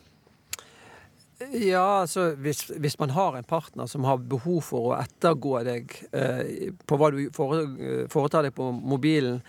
Ja, 1.52 2.02
altså 2.02 2.32
hvis, 2.40 2.66
hvis, 2.70 2.98
man 3.00 3.14
har 3.14 3.38
en 3.38 3.44
partner 3.48 3.90
som 3.90 4.06
har 4.08 4.18
behov 4.18 4.62
for 4.70 4.92
å 4.92 4.98
ettergå 4.98 5.60
deg 5.68 5.94
eh, 6.16 6.72
på 6.88 7.00
hva 7.00 7.12
du 7.14 7.22
foretar 7.34 8.48
deg 8.48 8.56
på 8.56 8.72
mobilen, 8.72 9.42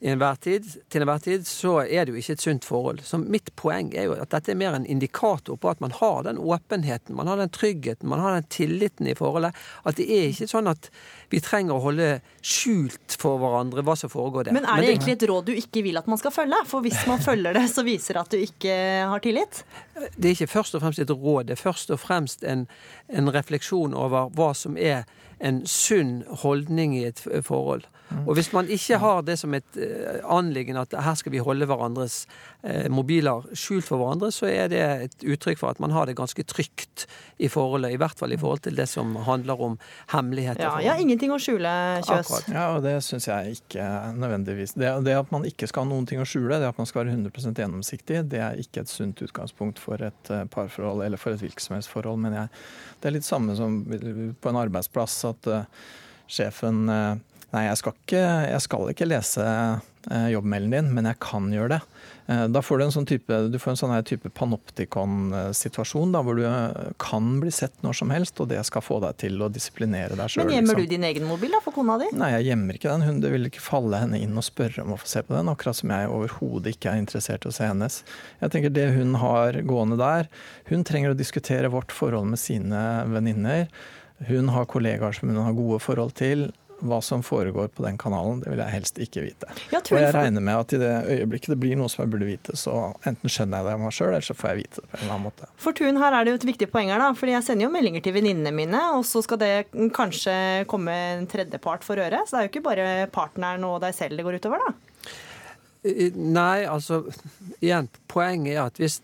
enhver 0.00 0.36
tid, 0.38 0.66
til 0.90 1.02
enhver 1.02 1.18
tid, 1.18 1.46
så 1.46 1.80
er 1.82 2.06
det 2.06 2.12
jo 2.12 2.20
ikke 2.20 2.36
et 2.36 2.42
sunt 2.42 2.66
forhold. 2.66 3.00
Så 3.02 3.18
mitt 3.18 3.50
poeng 3.58 3.90
er 3.98 4.06
jo 4.06 4.14
at 4.14 4.30
dette 4.30 4.52
er 4.52 4.58
mer 4.58 4.76
en 4.76 4.86
indikator 4.86 5.58
på 5.58 5.72
at 5.72 5.80
man 5.82 5.94
har 5.96 6.22
den 6.28 6.38
åpenheten, 6.38 7.16
man 7.18 7.26
har 7.26 7.40
den 7.40 7.50
tryggheten, 7.50 8.08
man 8.08 8.22
har 8.22 8.36
den 8.36 8.46
tilliten 8.54 9.10
i 9.10 9.16
forholdet. 9.18 9.58
At 9.82 9.98
det 9.98 10.06
er 10.06 10.30
ikke 10.30 10.48
sånn 10.50 10.70
at 10.70 10.90
vi 11.34 11.42
trenger 11.42 11.74
å 11.74 11.82
holde 11.88 12.08
skjult 12.46 13.18
for 13.18 13.42
hverandre 13.42 13.82
hva 13.82 13.98
som 13.98 14.12
foregår 14.12 14.48
der. 14.48 14.56
Men 14.56 14.68
er 14.70 14.84
det, 14.84 14.94
egentlig 14.94 15.18
et 15.18 15.28
råd 15.30 15.50
du 15.50 15.54
ikke 15.58 15.82
vil 15.88 15.98
at 15.98 16.06
man 16.10 16.22
skal 16.22 16.34
følge? 16.34 16.62
For 16.70 16.86
hvis 16.86 17.02
man 17.10 17.22
følger 17.24 17.58
det, 17.58 17.66
så 17.74 17.82
viser 17.86 18.14
det 18.14 18.22
at 18.22 18.34
du 18.36 18.38
ikke 18.46 18.78
har 19.10 19.24
tillit? 19.24 19.62
Det 20.14 20.30
er 20.30 20.36
ikke 20.36 20.52
først 20.54 20.78
og 20.78 20.86
fremst 20.86 21.02
et 21.02 21.10
råd, 21.10 21.50
det 21.50 21.58
er 21.58 21.64
først 21.66 21.90
og 21.90 21.98
fremst 21.98 22.46
en, 22.46 22.68
en 23.10 23.34
refleksjon 23.34 23.98
over 23.98 24.30
hva 24.38 24.52
som 24.54 24.78
er 24.78 25.08
en 25.42 25.64
sunn 25.66 26.22
holdning 26.42 26.94
i 26.98 27.06
et 27.10 27.20
forhold. 27.46 27.86
Og 28.24 28.34
hvis 28.38 28.50
man 28.54 28.68
ikke 28.72 28.98
har 29.02 29.22
det 29.26 29.36
som 29.40 29.54
et 29.56 29.78
eh, 29.80 30.20
anliggende 30.24 30.84
at 30.86 30.94
her 31.04 31.16
skal 31.18 31.32
vi 31.34 31.42
holde 31.44 31.68
hverandres 31.68 32.22
eh, 32.62 32.86
mobiler 32.92 33.44
skjult 33.52 33.86
for 33.86 34.00
hverandre, 34.00 34.30
så 34.34 34.48
er 34.48 34.70
det 34.72 34.80
et 35.08 35.26
uttrykk 35.34 35.60
for 35.60 35.72
at 35.72 35.82
man 35.82 35.92
har 35.92 36.08
det 36.08 36.16
ganske 36.18 36.44
trygt 36.48 37.06
i 37.36 37.50
forholdet. 37.52 37.92
I 37.94 38.00
hvert 38.00 38.18
fall 38.18 38.32
i 38.32 38.40
forhold 38.40 38.64
til 38.64 38.78
det 38.78 38.88
som 38.90 39.14
handler 39.28 39.60
om 39.68 39.76
hemmeligheter. 40.12 40.64
Ja, 40.64 40.80
ja 40.84 40.96
ingenting 41.00 41.32
å 41.34 41.40
skjule, 41.42 41.70
Kjøs. 42.06 42.32
Ja, 42.52 42.68
og 42.76 42.82
det 42.86 42.96
syns 43.06 43.28
jeg 43.28 43.58
ikke 43.58 43.86
nødvendigvis. 44.16 44.74
Det, 44.78 44.90
det, 45.06 45.16
at 45.18 45.32
man 45.34 45.46
ikke 45.48 45.68
skal 45.70 45.84
ha 45.84 45.92
noen 45.92 46.08
ting 46.08 46.22
å 46.22 46.28
skjule, 46.28 46.60
det 46.60 46.72
at 46.72 46.80
man 46.80 46.88
skal 46.88 47.04
være 47.04 47.16
100 47.16 47.54
gjennomsiktig, 47.60 48.24
det 48.32 48.42
er 48.44 48.60
ikke 48.60 48.84
et 48.84 48.92
sunt 48.92 49.20
utgangspunkt 49.24 49.80
for 49.82 50.00
et 50.04 50.34
eh, 50.34 50.44
parforhold 50.52 51.04
eller 51.04 51.20
for 51.20 51.36
et 51.36 51.44
virksomhetsforhold, 51.44 52.20
mener 52.24 52.44
jeg. 52.44 52.66
Det 52.98 53.10
er 53.10 53.18
litt 53.18 53.28
samme 53.28 53.56
som 53.58 53.82
på 53.88 54.50
en 54.50 54.58
arbeidsplass 54.58 55.20
at 55.28 55.48
uh, 55.52 55.88
sjefen 56.30 56.88
uh, 56.90 57.18
Nei, 57.54 57.64
jeg 57.64 57.80
skal 57.80 57.94
ikke, 57.96 58.24
jeg 58.52 58.64
skal 58.64 58.90
ikke 58.92 59.08
lese 59.08 59.44
jobbmelden 60.08 60.32
jobbmailen 60.32 60.70
din, 60.70 60.94
men 60.94 61.04
jeg 61.04 61.18
kan 61.20 61.48
gjøre 61.52 61.68
det. 61.74 61.78
Eh, 62.28 62.44
da 62.48 62.62
får 62.62 62.78
du 62.78 62.84
en 62.84 62.92
sånn 62.94 63.06
type, 63.08 63.38
du 63.52 63.58
får 63.60 63.72
en 63.72 63.78
sånn 63.80 63.94
type 64.06 64.30
panoptikon-situasjon 64.36 66.14
hvor 66.24 66.38
du 66.38 66.44
eh, 66.48 66.92
kan 67.02 67.40
bli 67.42 67.50
sett 67.52 67.74
når 67.84 67.98
som 67.98 68.12
helst, 68.14 68.38
og 68.40 68.48
det 68.52 68.60
skal 68.68 68.84
få 68.84 69.00
deg 69.04 69.18
til 69.20 69.42
å 69.42 69.50
disiplinere 69.52 70.16
deg 70.16 70.32
sjøl. 70.32 70.44
Men 70.44 70.54
gjemmer 70.54 70.78
liksom. 70.78 70.88
du 70.88 70.94
din 70.94 71.08
egen 71.08 71.28
mobil 71.28 71.52
da, 71.52 71.60
for 71.64 71.76
kona 71.76 71.98
di? 72.00 72.10
Nei, 72.16 72.30
jeg 72.36 72.50
gjemmer 72.50 72.78
ikke 72.78 72.92
den. 72.92 73.06
Hun, 73.08 73.20
det 73.24 73.32
vil 73.34 73.50
ikke 73.50 73.64
falle 73.64 74.02
henne 74.04 74.20
inn 74.22 74.38
og 74.38 74.46
spørre 74.46 74.84
om 74.84 74.94
å 74.96 75.00
få 75.00 75.10
se 75.10 75.24
på 75.26 75.36
den, 75.36 75.50
akkurat 75.52 75.80
som 75.80 75.92
jeg 75.92 76.12
overhodet 76.14 76.76
ikke 76.76 76.92
er 76.92 77.02
interessert 77.02 77.44
i 77.44 77.52
å 77.52 77.56
se 77.58 77.68
hennes. 77.68 78.00
Jeg 78.42 78.54
tenker 78.54 78.74
Det 78.78 78.88
hun 78.94 79.18
har 79.20 79.60
gående 79.68 79.98
der, 80.00 80.30
hun 80.70 80.86
trenger 80.88 81.12
å 81.12 81.18
diskutere 81.18 81.72
vårt 81.72 81.92
forhold 81.92 82.30
med 82.32 82.40
sine 82.40 82.86
venninner. 83.08 83.68
Hun 84.28 84.50
har 84.54 84.68
kollegaer 84.70 85.14
som 85.14 85.30
hun 85.30 85.42
har 85.42 85.56
gode 85.56 85.82
forhold 85.82 86.16
til 86.18 86.48
hva 86.78 87.00
som 87.02 87.22
foregår 87.26 87.70
på 87.74 87.82
den 87.82 87.98
kanalen, 87.98 88.40
det 88.42 88.52
vil 88.52 88.60
jeg 88.62 88.74
helst 88.74 89.00
ikke 89.02 89.24
vite. 89.24 89.48
Jeg 89.72 89.82
og 89.82 89.98
jeg 89.98 90.14
regner 90.14 90.44
med 90.44 90.60
at 90.60 90.74
i 90.76 90.80
det 90.80 90.92
øyeblikket 91.10 91.54
det 91.54 91.58
blir 91.62 91.78
noe 91.80 91.90
som 91.90 92.04
jeg 92.04 92.12
burde 92.12 92.28
vite, 92.28 92.54
så 92.58 92.74
enten 93.08 93.32
skjønner 93.32 93.60
jeg 93.60 93.68
det 93.68 93.74
av 93.74 93.82
meg 93.82 93.96
sjøl, 93.96 94.12
eller 94.12 94.26
så 94.28 94.36
får 94.38 94.52
jeg 94.52 94.60
vite 94.60 94.82
det 94.82 94.86
på 94.86 94.98
en 94.98 95.02
eller 95.02 95.14
annen 95.16 95.26
måte. 95.26 95.50
For 95.58 95.78
Tun, 95.78 96.00
her 96.02 96.14
er 96.14 96.26
det 96.26 96.34
jo 96.34 96.40
et 96.40 96.48
viktig 96.52 96.70
poeng 96.72 96.92
her, 96.92 97.02
da. 97.02 97.10
Fordi 97.18 97.34
jeg 97.34 97.46
sender 97.48 97.66
jo 97.66 97.72
meldinger 97.74 98.04
til 98.04 98.14
venninnene 98.14 98.54
mine, 98.54 98.82
og 98.94 99.06
så 99.08 99.22
skal 99.26 99.40
det 99.42 99.52
kanskje 99.96 100.36
komme 100.70 100.94
en 101.16 101.26
tredjepart 101.30 101.86
for 101.86 101.98
øre. 101.98 102.22
Så 102.26 102.36
det 102.36 102.40
er 102.40 102.46
jo 102.46 102.52
ikke 102.54 102.66
bare 102.70 102.88
partneren 103.14 103.66
og 103.66 103.80
deg 103.82 103.96
selv 103.98 104.18
det 104.18 104.26
går 104.26 104.38
utover, 104.38 104.62
da? 104.68 104.76
Nei, 106.18 106.66
altså 106.66 107.04
igjen, 107.62 107.86
poenget 108.10 108.56
er 108.56 108.64
at 108.66 108.80
hvis, 108.82 108.98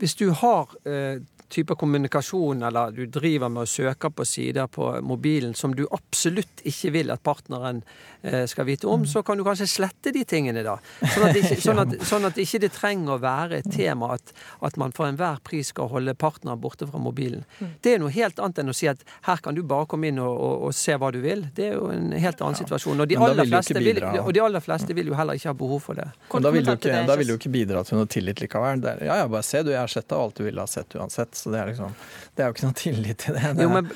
hvis 0.00 0.16
du 0.18 0.30
har 0.40 0.72
eh, 0.88 1.20
type 1.52 1.76
kommunikasjon, 1.78 2.62
eller 2.68 2.94
du 2.96 3.04
driver 3.06 3.50
med 3.52 3.66
å 3.66 3.68
søke 3.68 4.10
på 4.10 4.24
sider 4.28 4.70
på 4.72 4.88
mobilen 5.04 5.54
som 5.58 5.74
du 5.76 5.84
absolutt 5.90 6.62
ikke 6.68 6.92
vil 6.94 7.12
at 7.12 7.22
partneren 7.24 7.82
eh, 8.22 8.44
skal 8.50 8.66
vite 8.68 8.88
om, 8.90 9.04
så 9.06 9.22
kan 9.26 9.38
du 9.38 9.44
kanskje 9.46 9.68
slette 9.70 10.12
de 10.14 10.24
tingene, 10.28 10.64
da. 10.66 10.78
Sånn 11.02 11.28
at, 11.28 11.38
ikke, 11.38 11.58
sånn 11.66 11.82
at, 11.84 11.96
sånn 12.08 12.28
at 12.28 12.40
ikke 12.40 12.62
det 12.64 12.72
trenger 12.76 13.16
å 13.16 13.20
være 13.22 13.60
et 13.62 13.70
tema 13.72 14.14
at, 14.16 14.34
at 14.64 14.78
man 14.80 14.94
for 14.96 15.10
enhver 15.10 15.42
pris 15.44 15.72
skal 15.72 15.90
holde 15.92 16.14
partneren 16.18 16.60
borte 16.62 16.88
fra 16.88 17.00
mobilen. 17.02 17.44
Det 17.84 17.94
er 17.94 18.02
noe 18.02 18.12
helt 18.14 18.40
annet 18.42 18.62
enn 18.62 18.72
å 18.72 18.76
si 18.76 18.88
at 18.90 19.02
her 19.28 19.42
kan 19.44 19.56
du 19.56 19.62
bare 19.66 19.88
komme 19.90 20.10
inn 20.10 20.20
og, 20.22 20.32
og, 20.32 20.68
og 20.68 20.76
se 20.76 20.96
hva 20.98 21.12
du 21.14 21.20
vil. 21.24 21.46
Det 21.54 21.68
er 21.70 21.76
jo 21.78 21.88
en 21.92 22.12
helt 22.12 22.42
annen 22.42 22.58
situasjon. 22.58 23.04
Og 23.04 23.10
de, 23.10 23.18
aller 23.20 23.48
fleste, 23.48 23.78
vil, 23.78 24.02
og 24.22 24.32
de 24.34 24.44
aller 24.44 24.64
fleste 24.64 24.96
vil 24.96 25.12
jo 25.12 25.18
heller 25.18 25.38
ikke 25.38 25.52
ha 25.52 25.58
behov 25.58 25.84
for 25.90 25.98
det. 25.98 26.08
Men 26.32 26.46
da 26.46 26.54
vil 26.54 26.66
du 26.66 26.72
ikke, 26.74 27.04
da 27.08 27.18
vil 27.20 27.32
du 27.32 27.36
ikke 27.36 27.52
bidra 27.52 27.84
til 27.86 28.00
noe 28.00 28.10
tillit 28.10 28.42
likevel. 28.42 28.84
Er, 28.88 29.04
ja 29.08 29.20
ja, 29.22 29.28
bare 29.30 29.44
se 29.46 29.62
du, 29.66 29.72
jeg 29.74 29.80
har 29.80 29.92
sett 29.92 30.12
alt 30.16 30.38
du 30.38 30.46
ville 30.46 30.62
ha 30.62 30.70
sett 30.70 30.96
uansett. 30.98 31.41
Så 31.42 31.50
det 31.50 31.58
er, 31.60 31.72
liksom, 31.72 31.94
det 32.36 32.44
er 32.44 32.50
jo 32.50 32.56
ikke 32.56 32.68
noe 32.68 32.78
tillit 32.78 33.22
til 33.24 33.38
det. 33.38 33.54
det 33.58 33.66
jo, 33.66 33.72
men 33.74 33.88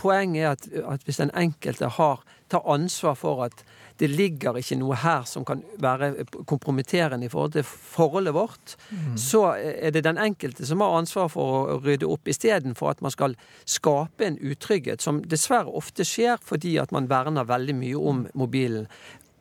Poenget 0.00 0.42
er 0.42 0.54
at, 0.56 0.66
at, 0.96 1.04
hvis 1.06 1.20
den 1.22 1.30
enkelte 1.38 1.90
har, 2.00 2.24
tar 2.50 2.66
ansvar 2.66 3.14
for 3.18 3.44
at 3.46 3.62
det 4.00 4.08
ligger 4.08 4.56
ikke 4.56 4.78
noe 4.80 4.96
her 4.96 5.26
som 5.28 5.44
kan 5.44 5.60
være 5.78 6.24
kompromitterende 6.48 7.28
i 7.28 7.30
forhold 7.30 7.52
til 7.52 7.66
forholdet 7.68 8.32
vårt, 8.34 8.74
mm. 8.88 9.12
så 9.20 9.42
er 9.60 9.92
det 9.92 10.06
den 10.06 10.18
enkelte 10.18 10.66
som 10.66 10.80
har 10.80 10.96
ansvar 10.96 11.28
for 11.30 11.74
å 11.74 11.78
rydde 11.84 12.08
opp, 12.08 12.30
istedenfor 12.32 12.94
at 12.94 13.04
man 13.04 13.12
skal 13.12 13.36
skape 13.68 14.24
en 14.24 14.40
utrygghet, 14.40 15.04
som 15.04 15.20
dessverre 15.20 15.68
ofte 15.68 16.06
skjer 16.08 16.40
fordi 16.42 16.78
at 16.80 16.96
man 16.96 17.10
verner 17.12 17.46
veldig 17.48 17.76
mye 17.76 18.00
om 18.10 18.24
mobilen 18.32 18.88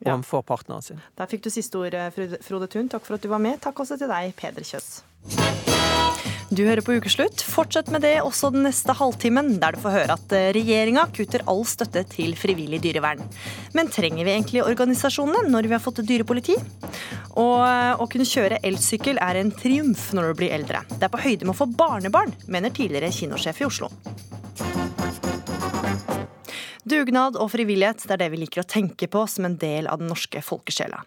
overfor 0.05 0.43
partneren 0.47 0.83
sin. 0.83 1.01
Der 1.17 1.31
fikk 1.31 1.47
du 1.47 1.51
siste 1.53 1.79
ord, 1.79 1.95
Frode 2.43 2.67
Thun. 2.67 2.91
Takk 2.91 3.07
for 3.07 3.19
at 3.19 3.23
du 3.23 3.31
var 3.31 3.43
med. 3.43 3.59
Takk 3.63 3.79
også 3.83 3.99
til 3.99 4.11
deg, 4.11 4.35
Peder 4.39 4.67
Kjøss. 4.67 5.68
Du 6.49 6.63
hører 6.65 6.81
på 6.81 6.95
Ukeslutt. 6.97 7.43
Fortsett 7.45 7.91
med 7.93 8.01
det 8.01 8.15
også 8.25 8.49
den 8.49 8.63
neste 8.65 8.93
halvtimen, 8.97 9.51
der 9.61 9.75
du 9.75 9.83
får 9.83 9.93
høre 9.93 10.15
at 10.17 10.33
eh, 10.33 10.47
regjeringa 10.55 11.03
kutter 11.13 11.43
all 11.51 11.61
støtte 11.69 12.01
til 12.09 12.33
frivillig 12.39 12.79
dyrevern. 12.81 13.21
Men 13.77 13.91
trenger 13.93 14.25
vi 14.25 14.33
egentlig 14.33 14.63
organisasjonene 14.65 15.45
når 15.53 15.69
vi 15.69 15.75
har 15.77 15.83
fått 15.83 16.01
dyrepoliti? 16.09 16.57
Og 17.37 17.53
eh, 17.67 18.01
å 18.01 18.09
kunne 18.09 18.25
kjøre 18.25 18.61
elsykkel 18.65 19.21
er 19.21 19.43
en 19.43 19.53
triumf 19.53 20.09
når 20.17 20.31
du 20.31 20.39
blir 20.41 20.57
eldre. 20.57 20.81
Det 20.95 21.05
er 21.05 21.13
på 21.13 21.21
høyde 21.21 21.45
med 21.45 21.53
å 21.53 21.59
få 21.61 21.69
barnebarn, 21.69 22.33
mener 22.49 22.73
tidligere 22.73 23.13
kinosjef 23.13 23.61
i 23.61 23.69
Oslo. 23.69 23.93
Dugnad 26.89 27.37
og 27.37 27.51
frivillighet 27.53 28.01
det 28.07 28.15
er 28.15 28.21
det 28.23 28.29
vi 28.33 28.39
liker 28.41 28.63
å 28.63 28.69
tenke 28.69 29.09
på 29.11 29.21
som 29.29 29.45
en 29.45 29.57
del 29.61 29.85
av 29.91 30.01
den 30.01 30.09
norske 30.09 30.41
folkesjela. 30.41 31.03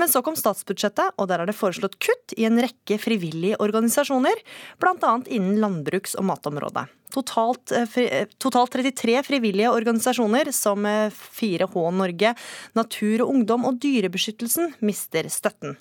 Men 0.00 0.08
så 0.08 0.22
kom 0.24 0.36
statsbudsjettet, 0.38 1.16
og 1.20 1.28
der 1.28 1.42
er 1.42 1.50
det 1.50 1.56
foreslått 1.58 1.98
kutt 2.00 2.32
i 2.38 2.46
en 2.48 2.60
rekke 2.62 2.96
frivillige 3.02 3.58
organisasjoner, 3.60 4.40
bl.a. 4.80 5.12
innen 5.26 5.58
landbruks- 5.60 6.16
og 6.16 6.28
matområdet. 6.30 6.86
Totalt, 7.16 7.72
eh, 7.72 7.98
eh, 8.02 8.26
totalt, 8.38 8.74
33 8.76 9.22
frivillige 9.24 9.70
organisasjoner, 9.72 10.50
som 10.52 10.84
4H 10.84 11.64
eh, 11.80 11.94
Norge, 11.96 12.34
Natur 12.76 13.24
og 13.24 13.30
Ungdom 13.32 13.64
og 13.64 13.78
Dyrebeskyttelsen, 13.80 14.74
mister 14.84 15.24
støtten. 15.32 15.78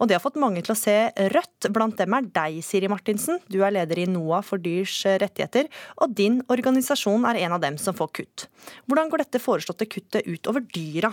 Og 0.00 0.08
det 0.08 0.16
har 0.16 0.24
fått 0.24 0.40
mange 0.40 0.62
til 0.64 0.72
å 0.72 0.78
se 0.78 0.96
rødt. 1.34 1.68
Blant 1.74 2.00
dem 2.00 2.16
er 2.16 2.30
deg, 2.32 2.62
Siri 2.64 2.88
Martinsen. 2.88 3.42
Du 3.52 3.60
er 3.60 3.76
leder 3.76 4.00
i 4.00 4.08
NOAH 4.08 4.46
for 4.48 4.64
dyrs 4.64 4.96
rettigheter, 5.20 5.68
og 6.00 6.16
din 6.16 6.40
organisasjon 6.48 7.28
er 7.28 7.44
en 7.44 7.58
av 7.58 7.60
dem 7.66 7.76
som 7.76 7.96
får 7.96 8.12
kutt. 8.16 8.48
Hvordan 8.88 9.12
går 9.12 9.26
dette 9.26 9.44
foreslåtte 9.44 9.90
kuttet 9.92 10.24
ut 10.24 10.48
over 10.48 10.64
dyra? 10.72 11.12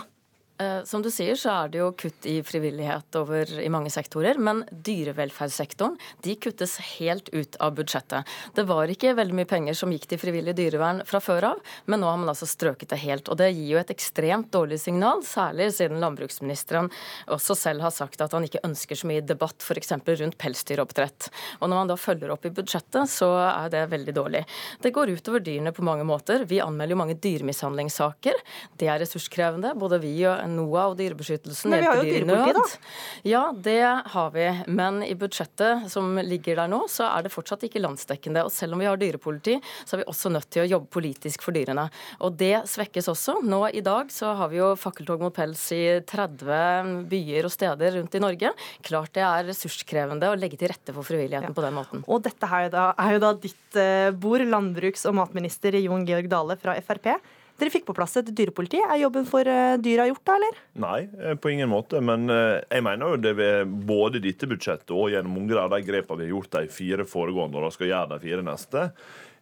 Eh, 0.58 0.82
som 0.84 1.02
du 1.02 1.10
sier, 1.12 1.36
så 1.36 1.52
er 1.52 1.68
det 1.72 1.80
jo 1.82 1.90
kutt 1.98 2.26
i 2.28 2.38
frivillighet 2.46 3.16
over 3.20 3.50
i 3.60 3.68
mange 3.72 3.90
sektorer. 3.92 4.38
Men 4.40 4.62
dyrevelferdssektoren 4.70 5.98
de 6.24 6.36
kuttes 6.40 6.78
helt 6.96 7.28
ut 7.34 7.58
av 7.60 7.74
budsjettet. 7.76 8.24
Det 8.56 8.64
var 8.68 8.88
ikke 8.88 9.14
veldig 9.18 9.36
mye 9.36 9.50
penger 9.50 9.76
som 9.76 9.92
gikk 9.92 10.06
til 10.08 10.20
frivillig 10.22 10.56
dyrevern 10.56 11.02
fra 11.08 11.20
før 11.20 11.50
av, 11.50 11.60
men 11.84 12.00
nå 12.00 12.08
har 12.08 12.20
man 12.22 12.32
altså 12.32 12.48
strøket 12.48 12.94
det 12.94 13.00
helt. 13.02 13.28
Og 13.28 13.36
det 13.40 13.50
gir 13.52 13.74
jo 13.74 13.80
et 13.82 13.92
ekstremt 13.92 14.48
dårlig 14.54 14.80
signal, 14.80 15.20
særlig 15.26 15.68
siden 15.76 16.00
landbruksministeren 16.00 16.88
også 17.36 17.56
selv 17.58 17.84
har 17.84 17.92
sagt 17.92 18.24
at 18.24 18.32
han 18.32 18.46
ikke 18.46 18.64
ønsker 18.64 18.96
så 18.96 19.10
mye 19.10 19.24
debatt 19.26 19.60
f.eks. 19.60 19.92
rundt 19.92 20.38
pelsdyroppdrett. 20.40 21.28
Og 21.60 21.68
når 21.68 21.82
man 21.82 21.92
da 21.92 21.98
følger 22.00 22.32
opp 22.32 22.48
i 22.48 22.54
budsjettet, 22.54 23.12
så 23.12 23.28
er 23.44 23.68
det 23.74 23.84
veldig 23.92 24.16
dårlig. 24.16 24.44
Det 24.80 24.94
går 24.94 25.12
utover 25.18 25.44
dyrene 25.44 25.74
på 25.76 25.84
mange 25.84 26.06
måter. 26.08 26.46
Vi 26.48 26.62
anmelder 26.64 26.96
jo 26.96 27.02
mange 27.02 27.20
dyremishandlingssaker. 27.20 28.40
Det 28.78 28.88
er 28.88 29.02
ressurskrevende. 29.04 29.74
Både 29.76 30.00
vi 30.00 30.16
og 30.24 30.45
NOAH 30.50 30.92
og 30.92 30.96
Dyrebeskyttelsen 31.00 31.72
Men 31.72 31.82
vi 31.82 31.88
har 31.88 32.00
jo 32.00 32.06
dyrepoliti, 32.06 32.54
da? 32.56 32.92
Ja, 33.26 33.42
det 33.52 33.80
har 34.12 34.30
vi. 34.34 34.46
Men 34.68 35.02
i 35.06 35.14
budsjettet 35.18 35.86
som 35.92 36.18
ligger 36.22 36.60
der 36.60 36.70
nå, 36.70 36.82
så 36.92 37.08
er 37.10 37.26
det 37.26 37.32
fortsatt 37.34 37.66
ikke 37.68 37.82
landsdekkende. 37.82 38.44
Og 38.46 38.52
selv 38.54 38.76
om 38.76 38.82
vi 38.82 38.88
har 38.88 39.00
dyrepoliti, 39.00 39.58
så 39.84 39.96
er 39.96 40.02
vi 40.02 40.08
også 40.12 40.32
nødt 40.34 40.48
til 40.52 40.64
å 40.64 40.68
jobbe 40.70 40.90
politisk 40.96 41.44
for 41.46 41.56
dyrene. 41.56 41.88
Og 42.26 42.36
det 42.40 42.54
svekkes 42.70 43.10
også. 43.12 43.38
Nå 43.46 43.62
i 43.76 43.82
dag 43.86 44.12
så 44.14 44.34
har 44.38 44.52
vi 44.52 44.60
jo 44.60 44.72
fakkeltog 44.78 45.24
mot 45.24 45.34
pels 45.36 45.64
i 45.76 45.82
30 46.06 47.06
byer 47.10 47.48
og 47.48 47.54
steder 47.54 47.98
rundt 47.98 48.16
i 48.16 48.22
Norge. 48.22 48.52
Klart 48.86 49.14
det 49.16 49.24
er 49.26 49.48
ressurskrevende 49.50 50.30
å 50.32 50.38
legge 50.38 50.58
til 50.60 50.70
rette 50.72 50.94
for 50.96 51.06
frivilligheten 51.06 51.56
på 51.56 51.64
den 51.64 51.76
måten. 51.76 52.04
Og 52.06 52.22
dette 52.26 52.50
her 52.50 52.70
da, 52.72 52.90
er 53.00 53.16
jo 53.16 53.24
da 53.24 53.32
ditt 53.40 53.80
eh, 53.80 54.12
bord, 54.14 54.44
landbruks- 54.46 55.06
og 55.08 55.18
matminister 55.20 55.76
Jon 55.80 56.06
Georg 56.08 56.30
Dale 56.32 56.58
fra 56.60 56.76
Frp. 56.86 57.16
Dere 57.56 57.72
fikk 57.72 57.86
på 57.88 57.94
plass 57.96 58.18
et 58.20 58.28
dyrepoliti. 58.36 58.82
Er 58.84 58.98
jobben 59.00 59.24
for 59.28 59.48
eh, 59.48 59.76
dyra 59.80 60.04
gjort, 60.10 60.24
da, 60.28 60.34
eller? 60.36 60.58
Nei, 60.82 60.98
eh, 61.22 61.36
på 61.40 61.54
ingen 61.54 61.70
måte. 61.72 62.02
Men 62.04 62.28
eh, 62.32 62.58
jeg 62.68 62.84
mener 62.84 63.14
jo 63.14 63.20
det 63.22 63.32
ved 63.38 63.76
både 63.88 64.20
dette 64.24 64.48
budsjettet 64.50 64.92
og 64.92 65.08
gjennom 65.14 65.38
mange 65.38 65.56
av 65.60 65.72
de 65.72 65.80
grepene 65.86 66.20
vi 66.20 66.28
har 66.28 66.34
gjort 66.34 66.58
de 66.58 66.66
fire 66.72 67.06
foregående 67.08 67.64
og 67.64 67.72
skal 67.72 67.88
gjøre 67.92 68.12
de 68.12 68.20
fire 68.26 68.44
neste, 68.44 68.90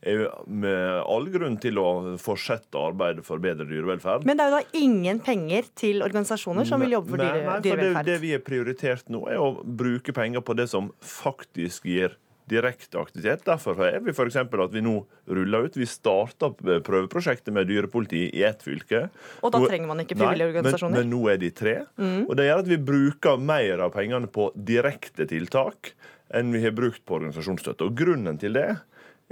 er 0.04 0.26
med 0.46 1.00
all 1.08 1.26
grunn 1.32 1.56
til 1.62 1.78
å 1.80 1.88
fortsette 2.20 2.78
arbeidet 2.78 3.24
for 3.26 3.42
bedre 3.42 3.66
dyrevelferd. 3.66 4.26
Men 4.28 4.38
det 4.38 4.44
er 4.44 4.52
jo 4.52 4.58
da 4.60 4.80
ingen 4.84 5.20
penger 5.24 5.70
til 5.78 6.04
organisasjoner 6.04 6.68
som 6.68 6.84
vil 6.84 6.98
jobbe 6.98 7.14
for 7.14 7.22
Nei, 7.22 7.30
dyre, 7.32 7.46
nei, 7.48 7.56
for 7.64 7.82
det, 7.82 8.04
det 8.10 8.18
vi 8.22 8.34
har 8.36 8.44
prioritert 8.44 9.08
nå, 9.12 9.24
er 9.32 9.40
å 9.40 9.54
bruke 9.64 10.14
penger 10.14 10.44
på 10.44 10.58
det 10.60 10.68
som 10.70 10.92
faktisk 11.00 11.88
gir 11.88 12.18
direkte 12.50 12.98
aktivitet. 13.00 13.44
Derfor 13.46 13.78
er 13.86 14.00
vi 14.04 14.12
f.eks. 14.12 14.36
at 14.36 14.72
vi 14.74 14.82
nå 14.84 14.98
ruller 15.26 15.64
ut. 15.68 15.76
Vi 15.80 15.86
starta 15.88 16.50
prøveprosjektet 16.84 17.52
med 17.56 17.66
dyrepoliti 17.70 18.26
i 18.36 18.42
ett 18.44 18.62
fylke. 18.62 19.06
Og 19.42 19.52
da 19.54 19.58
Nå- 19.62 19.68
trenger 19.70 19.88
man 19.88 20.02
ikke 20.04 20.16
Nei, 20.18 20.34
organisasjoner? 20.44 20.90
men- 20.98 21.08
Men, 21.08 21.12
nå 21.14 21.32
er 21.32 21.38
de 21.38 21.50
tre. 21.50 21.86
Mm. 21.98 22.28
Og 22.28 22.36
det 22.36 22.44
gjør 22.50 22.58
at 22.58 22.68
vi 22.68 22.76
bruker 22.76 23.38
mer 23.40 23.80
av 23.80 23.92
pengene 23.92 24.26
på 24.28 24.50
direkte 24.54 25.26
tiltak 25.26 25.92
enn 26.32 26.52
vi 26.52 26.62
har 26.62 26.72
brukt 26.72 27.04
på 27.06 27.18
organisasjonsstøtte. 27.20 27.86
Og 27.86 27.94
grunnen 27.96 28.38
til 28.38 28.52
det 28.52 28.78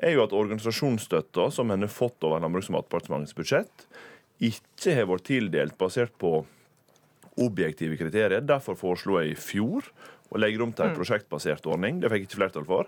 er 0.03 0.13
jo 0.15 0.23
at 0.25 0.33
organisasjonsstøtta 0.33 1.51
som 1.53 1.71
en 1.71 1.81
har 1.81 1.89
fått 1.89 2.23
over 2.25 2.41
Landbruks- 2.41 2.71
og 2.71 2.77
matdepartementets 2.83 3.35
budsjett, 3.35 3.87
ikke 4.41 4.95
har 4.97 5.07
vært 5.07 5.25
tildelt 5.29 5.77
basert 5.79 6.17
på 6.19 6.45
objektive 7.39 7.97
kriterier. 7.97 8.41
Derfor 8.45 8.75
foreslo 8.77 9.21
jeg 9.23 9.33
i 9.33 9.41
fjor 9.41 9.83
å 10.33 10.41
legger 10.41 10.63
om 10.65 10.73
til 10.73 10.87
en 10.87 10.93
Mm. 10.93 10.97
prosjektbasert 10.99 11.67
ordning. 11.67 12.01
Det 12.01 12.09
fikk 12.11 12.23
jeg 12.25 12.29
ikke 12.29 12.41
flertall 12.41 12.65
for. 12.67 12.87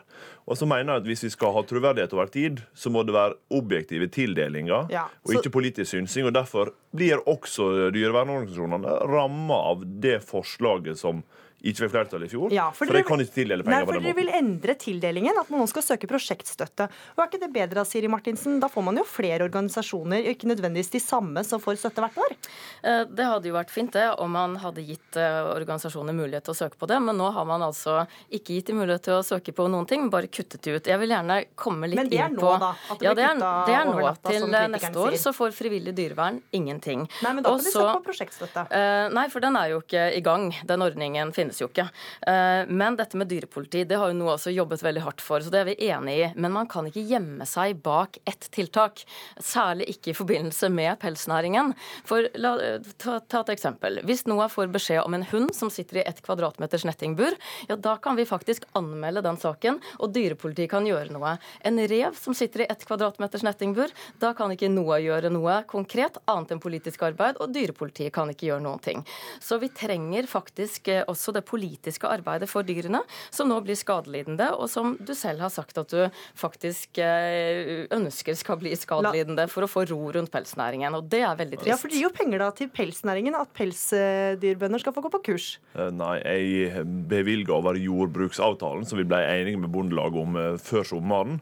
Og 0.49 0.57
så 0.57 0.67
mener 0.67 0.95
jeg 0.95 1.03
at 1.03 1.09
hvis 1.09 1.25
vi 1.25 1.31
skal 1.31 1.53
ha 1.53 1.63
troverdighet 1.63 2.13
over 2.17 2.27
tid, 2.33 2.63
så 2.75 2.91
må 2.91 3.05
det 3.05 3.15
være 3.15 3.37
objektive 3.53 4.09
tildelinger 4.09 4.91
Ja, 4.91 5.05
og 5.27 5.35
ikke 5.35 5.53
politisk 5.53 5.91
synsing. 5.93 6.27
Og 6.27 6.33
derfor 6.33 6.73
blir 6.95 7.21
også 7.27 7.91
dyrevernorganisasjonene 7.93 9.07
ramma 9.09 9.55
av 9.71 9.85
det 10.01 10.23
forslaget 10.25 10.97
som 10.99 11.23
ikke 11.65 11.85
fikk 11.85 11.93
flertall 11.95 12.25
i 12.27 12.29
fjor. 12.29 12.53
Ja, 12.55 12.69
for 12.77 12.87
for 12.87 12.99
de 12.99 13.03
kan 13.09 13.23
ikke 13.25 13.35
tildele 13.41 13.65
Nei, 13.65 13.71
penger 13.71 13.87
på 13.87 13.93
måten. 13.95 14.03
Nei, 14.03 14.05
dere 14.05 14.15
de 14.15 14.21
vil 14.21 14.31
endre 14.39 14.75
tildelingen, 14.85 15.39
at 15.41 15.51
man 15.51 15.63
nå 15.65 15.69
skal 15.71 15.83
søke 15.87 16.09
prosjektstøtte. 16.11 16.89
Og 17.17 17.23
Er 17.25 17.31
ikke 17.31 17.41
det 17.45 17.51
bedre, 17.55 17.75
da, 17.81 17.85
Siri 17.89 18.09
Martinsen? 18.13 18.59
Da 18.61 18.69
får 18.69 18.85
man 18.85 19.01
jo 19.01 19.05
flere 19.09 19.47
organisasjoner, 19.49 20.29
ikke 20.35 20.51
nødvendigvis 20.51 20.91
de 20.93 21.01
samme, 21.01 21.45
som 21.45 21.61
får 21.63 21.79
støtte 21.81 22.05
hvert 22.05 22.19
år. 22.27 22.37
Eh, 22.85 23.05
Det 23.15 23.25
hadde 23.31 23.49
jo 23.49 23.55
vært 23.57 23.71
fint 23.73 23.93
det, 23.93 24.05
om 24.21 24.31
man 24.31 24.57
hadde 24.61 24.85
gitt 24.85 25.17
eh, 25.17 25.41
organisasjoner 25.55 26.13
mulighet 26.17 26.45
til 26.45 26.53
å 26.55 26.59
søke 26.65 26.77
på 26.79 26.87
det, 26.91 27.01
men 27.03 27.17
nå 27.17 27.31
har 27.33 27.45
man 27.49 27.63
altså 27.63 28.07
ikke 28.31 28.59
gitt 28.59 28.67
dem 28.73 28.79
mulighet 28.83 29.03
til 29.09 29.17
å 29.19 29.23
søke 29.25 29.55
på 29.57 29.67
noen 29.71 29.87
ting, 29.89 30.11
bare 30.11 30.29
kuttet 30.29 30.61
det 30.63 30.77
ut. 30.77 30.87
Jeg 30.93 30.99
vil 31.01 31.15
gjerne 31.15 31.41
komme 31.57 31.89
litt 31.89 31.97
Men 32.01 32.11
det 32.13 32.21
er 32.21 32.29
nå, 32.35 32.41
på 32.45 32.53
da, 32.61 32.73
at 32.91 32.99
det 33.01 33.09
ja, 33.09 33.15
det 33.15 33.25
er, 33.25 33.41
det 33.41 33.75
er 33.79 33.89
nå. 33.89 34.13
Til 34.29 34.49
eh, 34.55 34.69
neste 34.75 34.99
år 35.01 35.15
sier. 35.17 35.23
så 35.25 35.33
får 35.37 35.55
frivillig 35.57 35.95
dyrevern 35.97 36.43
ingenting. 36.53 37.07
Nei, 37.25 37.33
men 37.33 37.43
da 37.45 37.51
kan 37.55 37.59
Også, 37.59 37.71
de 37.71 37.75
søke 37.79 37.97
på 37.99 38.05
prosjektstøtte. 38.11 38.67
Eh, 38.71 39.09
nei, 39.15 39.27
for 39.33 39.41
den 39.45 39.57
er 39.57 39.73
jo 39.73 39.81
ikke 39.85 40.07
i 40.19 40.21
gang. 40.25 40.51
Den 40.67 40.83
ordningen 40.85 41.33
finnes 41.37 41.54
jo 41.63 41.69
ikke. 41.71 41.87
Eh, 42.27 42.65
men 42.69 42.99
dette 42.99 43.19
med 43.21 43.31
dyrepoliti 43.31 43.85
det 43.89 43.99
har 44.01 44.11
jo 44.11 44.19
NOA 44.19 44.37
også 44.37 44.55
jobbet 44.55 44.85
veldig 44.85 45.05
hardt 45.05 45.25
for, 45.25 45.45
så 45.45 45.53
det 45.53 45.63
er 45.63 45.69
vi 45.71 45.77
enig 45.89 46.17
i. 46.17 46.29
Men 46.37 46.55
man 46.57 46.71
kan 46.71 46.89
ikke 46.89 47.05
gjemme 47.09 47.47
seg 47.49 47.81
bak 47.85 48.19
ett 48.29 48.49
tiltak. 48.55 49.05
Særlig 49.39 49.89
ikke 49.95 50.13
i 50.13 50.17
forbindelse 50.19 50.71
med 50.73 50.99
pelsnæringen. 51.03 51.75
For 52.09 52.29
la, 52.41 52.55
eh, 52.63 52.93
ta, 52.99 53.19
ta 53.21 53.45
et 53.45 53.55
eksempel. 53.57 54.01
Hvis 54.09 54.27
NOA 54.31 54.49
får 54.53 54.73
beskjed 54.75 55.03
om 55.05 55.17
en 55.17 55.27
hund 55.33 55.55
som 55.57 55.73
sitter 55.73 56.03
i 56.03 56.07
ett 56.09 56.23
kvadratmeters 56.25 56.87
nettingbur, 56.89 57.37
ja 57.69 57.77
da 57.77 57.97
kan 58.03 58.17
vi 58.17 58.27
faktisk 58.29 58.67
anmelde 58.79 59.25
den 59.25 59.39
saken, 59.41 59.81
og 59.99 60.13
dyrepolitiet 60.15 60.71
kan 60.73 60.87
gjøre 60.89 61.13
noe. 61.15 61.37
En 61.65 61.81
rev 61.89 62.17
som 62.19 62.35
sitter 62.37 62.65
i 62.65 62.69
ett 62.71 62.85
kvadratmeters 62.87 63.45
nettingbur, 63.47 63.93
da 64.23 64.33
kan 64.37 64.53
ikke 64.55 64.71
NOA 64.73 65.01
gjøre 65.05 65.33
noe 65.33 65.61
konkret 65.71 66.19
annet 66.31 66.55
enn 66.55 66.63
politisk 66.63 67.05
arbeid, 67.07 67.39
og 67.43 67.53
dyrepolitiet 67.55 68.13
kan 68.15 68.31
ikke 68.33 68.49
gjøre 68.51 68.65
noen 68.65 68.83
ting. 68.85 69.05
Så 69.41 69.59
vi 69.63 69.71
trenger 69.75 70.29
faktisk 70.31 70.89
eh, 70.89 71.05
også 71.11 71.35
det 71.35 71.44
politiske 71.47 72.09
arbeidet 72.11 72.49
for 72.51 72.67
dyrene, 72.67 73.03
som 73.35 73.51
nå 73.51 73.61
blir 73.65 73.79
skadelidende, 73.79 74.51
og 74.57 74.71
som 74.73 74.95
du 75.01 75.15
selv 75.17 75.45
har 75.45 75.53
sagt 75.53 75.79
at 75.81 75.93
du 75.93 76.03
faktisk 76.39 77.01
eh, 77.03 77.85
ønsker 77.95 78.39
skal 78.39 78.61
bli 78.61 78.75
skadelidende 78.79 79.47
for 79.53 79.67
å 79.67 79.71
få 79.71 79.87
ro 79.91 80.01
rundt 80.17 80.33
pelsnæringen. 80.35 80.97
Og 80.99 81.11
det 81.13 81.23
er 81.27 81.39
veldig 81.39 81.61
trist. 81.61 81.73
Ja, 81.73 81.79
for 81.81 81.93
det 81.93 82.01
gir 82.01 82.09
jo 82.09 82.15
penger 82.15 82.45
da 82.45 82.51
til 82.57 82.73
pelsnæringen, 82.75 83.37
at 83.39 83.53
pelsdyrbønder 83.57 84.83
skal 84.83 84.97
få 84.97 85.05
gå 85.05 85.13
på 85.15 85.23
kurs. 85.31 85.51
Eh, 85.77 85.93
Nei, 85.95 86.17
jeg 86.25 86.87
bevilga 87.11 87.59
over 87.59 87.79
jordbruksavtalen 87.81 88.89
som 88.89 89.01
vi 89.01 89.07
ble 89.09 89.21
enige 89.29 89.61
med 89.61 89.73
Bondelaget 89.75 90.25
om 90.25 90.41
eh, 90.41 90.59
før 90.63 90.87
sommeren. 90.95 91.39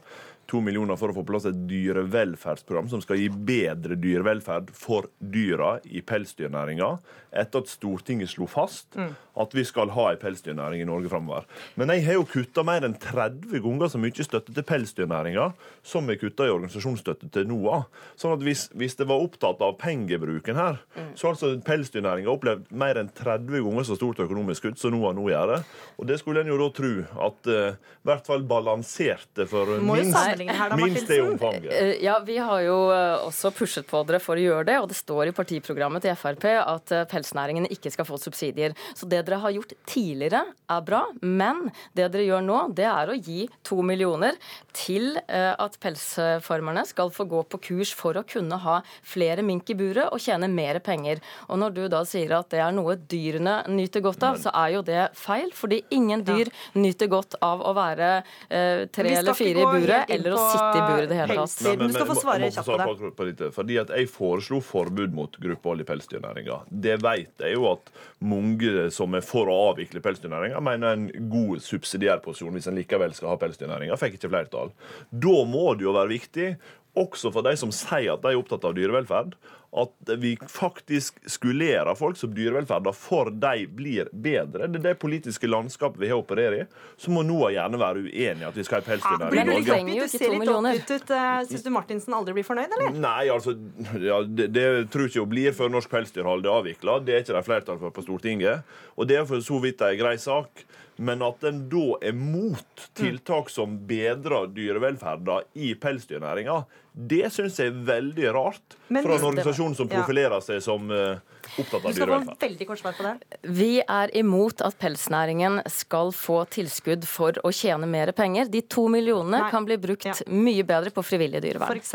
To 0.51 0.61
millioner 0.61 0.97
for 1.01 1.09
å 1.09 1.15
få 1.17 1.23
på 1.23 1.31
plass 1.33 1.47
et 1.49 1.61
dyrevelferdsprogram 1.71 2.89
som 2.91 3.01
skal 3.01 3.17
gi 3.21 3.29
bedre 3.31 3.97
dyrevelferd 4.01 4.71
for 4.77 5.09
dyra 5.19 5.77
i 5.89 6.03
pelsdyrnæringa, 6.05 6.99
etter 7.33 7.63
at 7.63 7.71
Stortinget 7.73 8.29
slo 8.29 8.45
fast 8.51 8.93
Mm. 8.99 9.15
at 9.41 9.55
vi 9.55 9.63
skal 9.65 9.89
ha 9.89 10.11
ei 10.11 10.17
pelsdyrnæring 10.21 10.83
i 10.83 10.85
Norge 10.85 11.09
framover. 11.09 11.45
Men 11.77 11.89
jeg 11.89 12.05
har 12.05 12.13
jo 12.19 12.25
kutta 12.29 12.63
mer 12.63 12.83
enn 12.85 12.93
30 13.01 13.63
ganger 13.65 13.89
så 13.89 13.97
mye 13.99 14.13
støtte 14.27 14.53
til 14.53 14.63
pelsdyrnæringa 14.69 15.55
som 15.83 16.07
jeg 16.11 16.21
kutta 16.21 16.45
i 16.45 16.53
organisasjonsstøtte 16.53 17.31
til 17.33 17.47
NOAH. 17.49 17.87
Sånn 18.21 18.35
at 18.37 18.45
hvis, 18.45 18.67
hvis 18.77 18.97
det 18.97 19.07
var 19.09 19.23
opptatt 19.25 19.63
av 19.65 19.79
pengebruken 19.81 20.55
her, 20.61 20.83
så 21.17 21.31
har 21.31 21.33
altså 21.39 21.55
pelsdyrnæringa 21.65 22.29
opplevd 22.29 22.69
mer 22.77 23.01
enn 23.01 23.09
30 23.09 23.63
ganger 23.65 23.89
så 23.89 23.97
stort 23.97 24.21
økonomisk 24.21 24.63
kutt 24.69 24.79
som 24.83 24.93
NOAH 24.93 25.15
nå 25.17 25.31
gjør 25.33 25.55
det. 25.55 25.65
Og 25.97 26.07
det 26.13 26.19
skulle 26.21 26.45
en 26.45 26.53
jo 26.53 26.59
da 26.61 26.69
tro 26.77 26.93
at 27.31 27.47
eh, 27.49 27.81
i 28.03 28.11
hvert 28.11 28.27
fall 28.29 28.45
balanserte 28.45 29.49
for 29.49 29.79
minst, 29.81 30.13
sammenligne 30.49 30.59
her 30.59 30.71
da, 30.71 30.77
minst 30.77 31.07
det 31.09 31.19
Martinsen. 31.19 31.33
omfanget. 31.33 31.73
Eh, 31.73 32.03
Ja, 32.03 32.19
Vi 32.25 32.37
har 32.39 32.61
jo 32.63 32.91
eh, 32.93 33.27
også 33.27 33.53
pushet 33.55 33.87
på 33.87 34.05
dere 34.07 34.21
for 34.21 34.37
å 34.37 34.43
gjøre 34.43 34.65
det, 34.67 34.79
og 34.81 34.89
det 34.89 34.97
står 34.97 35.29
i 35.29 35.33
partiprogrammet 35.33 36.03
til 36.03 36.15
Frp 36.17 36.45
at 36.59 36.93
eh, 36.93 37.05
pelsnæringen 37.11 37.67
ikke 37.71 37.91
skal 37.93 38.05
få 38.05 38.19
subsidier. 38.19 38.75
Så 38.95 39.09
det 39.09 39.25
dere 39.27 39.39
har 39.41 39.51
gjort 39.55 39.73
tidligere 39.87 40.45
er 40.71 40.81
bra, 40.83 41.05
men 41.23 41.71
det 41.95 42.11
dere 42.13 42.27
gjør 42.27 42.43
nå, 42.47 42.59
det 42.75 42.87
er 42.89 43.09
å 43.13 43.15
gi 43.19 43.49
to 43.63 43.83
millioner 43.83 44.35
til 44.73 45.17
eh, 45.29 45.55
at 45.59 45.79
pelsfarmerne 45.83 46.85
skal 46.89 47.11
få 47.13 47.25
gå 47.29 47.43
på 47.53 47.61
kurs 47.69 47.93
for 47.95 48.17
å 48.19 48.25
kunne 48.27 48.57
ha 48.63 48.81
flere 49.03 49.43
mink 49.45 49.71
i 49.71 49.75
buret 49.79 50.11
og 50.13 50.21
tjene 50.23 50.49
mer 50.49 50.79
penger. 50.81 51.21
Og 51.49 51.59
når 51.61 51.75
du 51.77 51.83
da 51.93 52.03
sier 52.09 52.33
at 52.39 52.51
det 52.53 52.61
er 52.65 52.73
noe 52.75 52.97
dyrene 52.97 53.63
nyter 53.69 54.01
godt 54.05 54.23
av, 54.23 54.39
så 54.41 54.53
er 54.55 54.77
jo 54.77 54.83
det 54.87 55.09
feil, 55.19 55.51
fordi 55.55 55.83
ingen 55.91 56.25
dyr 56.25 56.51
nyter 56.75 57.11
godt 57.13 57.37
av 57.43 57.63
å 57.63 57.73
være 57.77 58.11
eh, 58.49 58.87
tre 58.93 59.13
eller 59.19 59.37
fire 59.37 59.63
i 59.63 59.67
buret, 59.67 60.11
eller 60.23 60.37
å 60.39 60.43
sitte 60.49 60.79
i 60.79 60.83
buret 60.87 61.05
i 61.05 61.11
det 61.11 61.19
hele 61.19 61.37
tatt. 61.37 61.57
pelsdyr. 61.59 61.81
Du 61.83 61.97
skal 61.97 62.09
få 62.09 62.17
svare 62.21 62.51
kjapt 62.55 62.71
på 62.71 62.97
på, 63.03 63.11
på 63.19 63.29
dette, 63.29 63.51
fordi 63.55 63.79
at 63.83 63.93
Jeg 63.93 64.09
foreslo 64.09 64.61
forbud 64.65 65.17
mot 65.17 65.39
gruppehold 65.43 65.85
i 65.85 65.89
pelsdyrnæringa. 65.89 66.61
Det 66.71 66.99
vet 67.03 67.47
jeg 67.47 67.57
jo 67.57 67.67
at 67.73 67.91
mange 68.23 68.89
som 68.95 69.15
er 69.19 69.25
for 69.27 69.51
å 69.51 69.59
avvikle 69.73 70.03
pelsdyrnæringa, 70.05 70.61
mener 70.65 70.97
en 70.97 71.09
god 71.33 71.63
subsidiær 71.65 72.23
posisjon 72.25 72.55
hvis 72.57 72.71
en 72.71 72.79
likevel 72.79 73.15
skal 73.17 73.35
ha 73.35 73.41
pelsdyrnæringa. 73.41 73.99
Fikk 74.01 74.21
ikke 74.21 74.33
flertall. 74.33 74.73
Da 75.11 75.43
må 75.49 75.75
det 75.77 75.87
jo 75.89 75.97
være 75.97 76.15
viktig 76.15 76.55
også 76.99 77.33
for 77.33 77.45
de 77.47 77.55
som 77.57 77.73
sier 77.73 78.13
at 78.15 78.23
de 78.25 78.33
er 78.33 78.41
opptatt 78.41 78.65
av 78.69 78.75
dyrevelferd, 78.77 79.37
at 79.73 80.11
vi 80.21 80.35
faktisk 80.49 81.23
skulerer 81.33 81.95
folk 81.97 82.19
som 82.21 82.35
dyrevelferda 82.37 82.93
for 82.93 83.31
de 83.33 83.67
blir 83.73 84.11
bedre. 84.13 84.67
Det 84.69 84.83
er 84.83 84.85
det 84.91 84.99
politiske 85.01 85.49
landskapet 85.49 86.03
vi 86.03 86.11
har 86.11 86.19
å 86.21 86.25
operere 86.27 86.59
i. 86.61 86.67
Så 87.01 87.13
må 87.15 87.23
NOAH 87.25 87.55
gjerne 87.55 87.81
være 87.81 88.03
uenig 88.05 88.45
i 88.45 88.49
at 88.51 88.59
vi 88.59 88.67
skal 88.69 88.83
ha 88.83 88.87
pelsdyrnæring 88.91 89.33
Blir 89.33 89.43
i 89.43 89.49
Norge. 89.49 89.79
Men 89.87 90.03
Du 90.03 90.13
ser 90.13 90.35
litt 90.37 90.53
oppgitt 90.53 90.93
ut. 90.93 91.15
Eh, 91.17 91.39
Syns 91.49 91.65
du 91.65 91.71
Martinsen 91.73 92.19
aldri 92.19 92.37
blir 92.37 92.47
fornøyd, 92.51 92.77
eller? 92.77 93.01
Nei, 93.01 93.25
altså, 93.33 93.57
ja, 93.97 94.21
det, 94.29 94.51
det 94.53 94.67
tror 94.93 95.07
jeg 95.09 95.15
ikke 95.15 95.25
hun 95.25 95.33
blir 95.33 95.57
før 95.57 95.73
norsk 95.73 95.97
pelsdyrhold 95.97 96.45
er 96.45 96.53
avvikla. 96.59 96.99
Det 97.01 97.17
er 97.17 97.25
ikke 97.25 97.39
det 97.39 97.45
flertall 97.49 97.81
for 97.81 97.97
på 97.97 98.05
Stortinget. 98.05 98.69
Og 99.01 99.09
det 99.09 99.23
er 99.23 99.29
for 99.29 99.41
så 99.41 99.63
vidt 99.65 99.81
en 99.89 99.97
grei 100.05 100.19
sak. 100.21 100.67
Men 101.03 101.23
at 101.27 101.43
en 101.49 101.65
da 101.73 101.87
er 102.05 102.15
mot 102.15 102.87
tiltak 102.99 103.51
som 103.51 103.75
bedrer 103.89 104.47
dyrevelferda 104.55 105.41
i 105.59 105.73
pelsdyrnæringa, 105.83 106.61
det 106.93 107.25
syns 107.35 107.59
jeg 107.59 107.73
er 107.73 107.85
veldig 107.89 108.33
rart 108.37 108.77
fra 108.87 109.01
en 109.17 109.29
organisasjon 109.33 109.75
som 109.79 109.91
profilerer 109.91 110.45
seg 110.45 110.63
som 110.63 110.91
eh, 110.95 111.19
opptatt 111.59 111.83
Du 111.83 111.89
av 111.89 111.93
skal 111.93 112.07
få 112.07 112.07
dyrevelferd. 112.07 112.39
veldig 112.43 112.67
kort 112.69 112.79
svar 112.81 112.95
på 112.97 113.03
det. 113.07 113.39
Vi 113.43 113.71
er 113.83 114.13
imot 114.17 114.63
at 114.65 114.79
pelsnæringen 114.81 115.61
skal 115.71 116.13
få 116.17 116.43
tilskudd 116.49 117.05
for 117.09 117.33
å 117.45 117.53
tjene 117.53 117.87
mer 117.87 118.13
penger. 118.17 118.49
De 118.49 118.63
to 118.63 118.87
millionene 118.89 119.41
Nei. 119.43 119.51
kan 119.51 119.65
bli 119.69 119.77
brukt 119.77 120.23
mye 120.29 120.65
bedre 120.65 120.91
på 120.95 121.05
frivillig 121.05 121.43
dyrevern. 121.45 121.77
F.eks. 121.77 121.95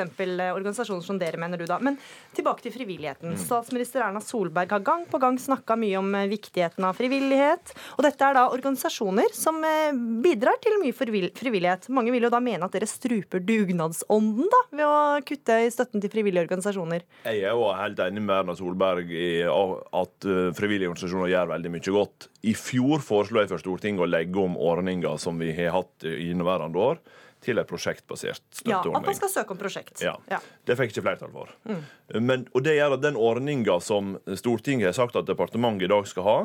organisasjoner 0.53 1.01
som 1.05 1.17
dere, 1.19 1.37
mener 1.41 1.57
du 1.57 1.65
da. 1.65 1.79
Men 1.79 1.97
tilbake 2.37 2.61
til 2.65 2.75
frivilligheten. 2.75 3.33
Mm. 3.33 3.41
Statsminister 3.41 4.03
Erna 4.05 4.21
Solberg 4.21 4.69
har 4.75 4.79
gang 4.85 5.05
på 5.09 5.19
gang 5.21 5.37
snakka 5.41 5.77
mye 5.79 5.97
om 5.99 6.13
eh, 6.15 6.27
viktigheten 6.31 6.85
av 6.85 6.93
frivillighet. 6.99 7.73
Og 7.97 8.03
dette 8.05 8.21
er 8.27 8.37
da 8.37 8.47
organisasjoner 8.53 9.33
som 9.33 9.57
eh, 9.65 9.91
bidrar 10.23 10.59
til 10.63 10.77
mye 10.83 10.93
frivillighet. 10.93 11.89
Mange 11.89 12.13
vil 12.13 12.27
jo 12.27 12.33
da 12.33 12.39
mene 12.43 12.67
at 12.67 12.75
dere 12.77 12.89
struper 12.89 13.41
dugnadsånden 13.43 14.49
da, 14.51 14.61
ved 14.75 14.85
å 14.85 14.97
kutte 15.27 15.59
i 15.65 15.71
støtten 15.73 16.03
til 16.03 16.11
frivillige 16.13 16.45
organisasjoner. 16.47 17.05
Jeg 17.25 17.43
er 17.43 17.55
jo 17.57 17.67
helt 17.73 17.99
enig 18.07 18.21
med 18.23 18.35
Erna 18.41 18.55
Solberg 18.57 19.11
i 19.11 19.46
at 19.51 20.27
eh, 20.27 20.49
frivillige 20.57 20.91
organisasjoner 20.91 21.31
gjør 21.31 21.53
veldig 21.53 21.71
mye 21.73 21.93
godt. 21.99 22.27
I 22.47 22.53
fjor 22.57 23.03
foreslo 23.05 23.41
jeg 23.41 23.51
for 23.51 23.63
Stortinget 23.63 24.05
å 24.05 24.09
legge 24.09 24.43
om 24.43 24.57
ordninga 24.59 25.15
som 25.21 25.39
vi 25.41 25.53
har 25.57 25.75
hatt 25.75 26.07
i 26.07 26.29
inneværende 26.31 26.83
år, 26.89 27.01
til 27.43 27.61
en 27.61 27.67
prosjektbasert 27.69 28.41
støtteordning. 28.49 28.95
Ja, 28.95 28.99
At 28.99 29.11
man 29.11 29.17
skal 29.19 29.29
søke 29.29 29.53
om 29.53 29.59
prosjekt. 29.59 30.01
Ja. 30.01 30.15
Ja. 30.31 30.39
Det 30.65 30.77
fikk 30.79 30.95
ikke 30.95 31.03
flertall 31.05 31.33
for. 31.35 31.51
Mm. 31.69 31.83
Men, 32.25 32.47
og 32.57 32.63
det 32.65 32.73
gjør 32.79 32.95
at 32.97 33.03
den 33.03 33.19
ordninga 33.19 33.77
som 33.83 34.15
Stortinget 34.39 34.89
har 34.89 34.97
sagt 34.97 35.19
at 35.19 35.29
departementet 35.29 35.85
i 35.85 35.91
dag 35.91 36.09
skal 36.09 36.25
ha, 36.25 36.39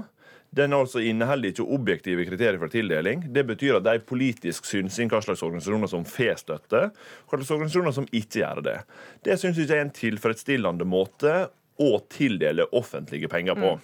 den 0.53 0.75
altså 0.77 1.01
inneholder 1.01 1.49
ikke 1.49 1.65
objektive 1.65 2.27
kriterier 2.29 2.61
for 2.61 2.73
tildeling. 2.73 3.25
Det 3.33 3.47
betyr 3.49 3.79
at 3.79 3.87
det 3.87 3.95
er 3.95 4.05
politisk 4.05 4.69
synsing 4.69 5.09
hva 5.09 5.23
slags 5.25 5.41
organisasjoner 5.47 5.89
som 5.89 6.05
får 6.05 6.43
støtte, 6.43 6.83
hva 6.93 7.39
slags 7.39 7.55
organisasjoner 7.57 7.97
som 7.97 8.09
ikke 8.13 8.43
gjør 8.43 8.61
det. 8.67 8.77
Det 9.25 9.39
syns 9.41 9.57
jeg 9.57 9.65
ikke 9.65 9.79
er 9.79 9.87
en 9.87 9.97
tilfredsstillende 9.97 10.89
måte 10.89 11.37
å 11.81 11.91
tildele 12.13 12.69
offentlige 12.77 13.31
penger 13.33 13.59
på. 13.59 13.77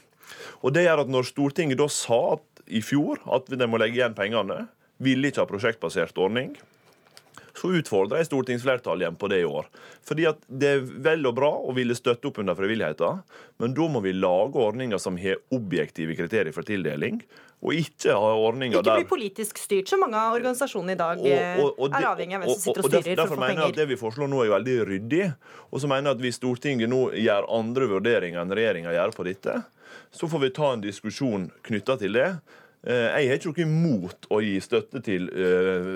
Og 0.62 0.74
det 0.74 0.84
gjør 0.84 1.05
at 1.05 1.12
når 1.12 1.28
Stortinget 1.30 1.80
da 1.80 1.89
sa 1.93 2.18
at, 2.36 2.45
i 2.68 2.82
fjor 2.84 3.22
at 3.32 3.49
de 3.49 3.68
må 3.70 3.80
legge 3.80 4.01
igjen 4.01 4.16
pengene, 4.16 4.66
ville 5.01 5.30
ikke 5.30 5.45
ha 5.45 5.49
prosjektbasert 5.49 6.18
ordning, 6.20 6.53
så 7.59 7.72
utfordrer 7.74 8.20
jeg 8.22 8.28
stortingsflertallet 8.30 9.02
igjen 9.04 9.18
på 9.18 9.28
det 9.32 9.40
i 9.42 9.48
år. 9.48 9.66
Fordi 10.06 10.28
at 10.30 10.38
Det 10.48 10.68
er 10.76 10.80
vel 10.80 11.26
og 11.26 11.34
bra 11.34 11.50
å 11.50 11.74
ville 11.74 11.96
støtte 11.98 12.30
opp 12.30 12.38
under 12.38 12.54
frivilligheten, 12.54 13.22
men 13.59 13.74
da 13.74 13.88
må 13.90 14.02
vi 14.04 14.14
lage 14.14 14.54
ordninger 14.62 14.98
som 15.02 15.18
har 15.18 15.40
objektive 15.54 16.14
kriterier 16.16 16.54
for 16.54 16.62
tildeling, 16.62 17.20
og 17.59 17.74
ikke 17.74 18.14
ha 18.14 18.34
ordninger 18.38 18.82
der 18.86 19.00
Ikke 19.00 19.09
bli 19.09 19.11
politisk 19.16 19.59
styrt, 19.59 19.88
som 19.90 19.98
mange 20.04 20.14
av 20.14 20.36
organisasjonene 20.36 20.94
i 20.94 21.00
dag 21.00 21.18
og- 21.18 21.26
eh, 21.26 21.59
og- 21.59 21.74
og 21.78 21.90
er 21.90 22.06
avhengig 22.06 22.36
av 22.36 22.42
hvem 22.42 22.50
som 22.54 22.61
sitter 22.61 22.78
og 22.78 22.84
og 22.84 22.90
derfor- 22.92 23.02
styrer 23.02 23.26
for 23.26 23.34
å 23.34 23.38
få 23.38 23.40
mener 23.40 23.62
jeg 23.62 23.68
at 23.68 23.76
det 23.76 23.88
vi 23.88 23.96
foreslår 23.96 24.28
nå 24.28 24.44
er 24.44 24.50
veldig 24.59 24.76
ryddig. 24.86 25.34
Og 25.72 25.80
så 25.80 25.88
mener 25.88 26.04
jeg 26.11 26.16
at 26.16 26.22
hvis 26.22 26.38
Stortinget 26.38 26.88
nå 26.88 27.11
gjør 27.12 27.50
andre 27.50 27.88
vurderinger 27.88 28.40
enn 28.40 28.54
regjeringa 28.54 28.94
gjør 28.94 29.14
på 29.16 29.24
dette, 29.24 29.64
så 30.12 30.28
får 30.30 30.40
vi 30.40 30.50
ta 30.50 30.72
en 30.72 30.80
diskusjon 30.80 31.50
knytta 31.64 31.98
til 31.98 32.12
det. 32.12 32.40
Eh, 32.87 33.18
Jeg 33.18 33.29
har 33.29 33.39
ikke 33.41 33.64
noe 33.66 33.66
imot 33.66 34.29
å 34.31 34.39
gi 34.41 34.55
støtte 34.62 35.01
til 35.03 35.26
eh, 35.35 35.89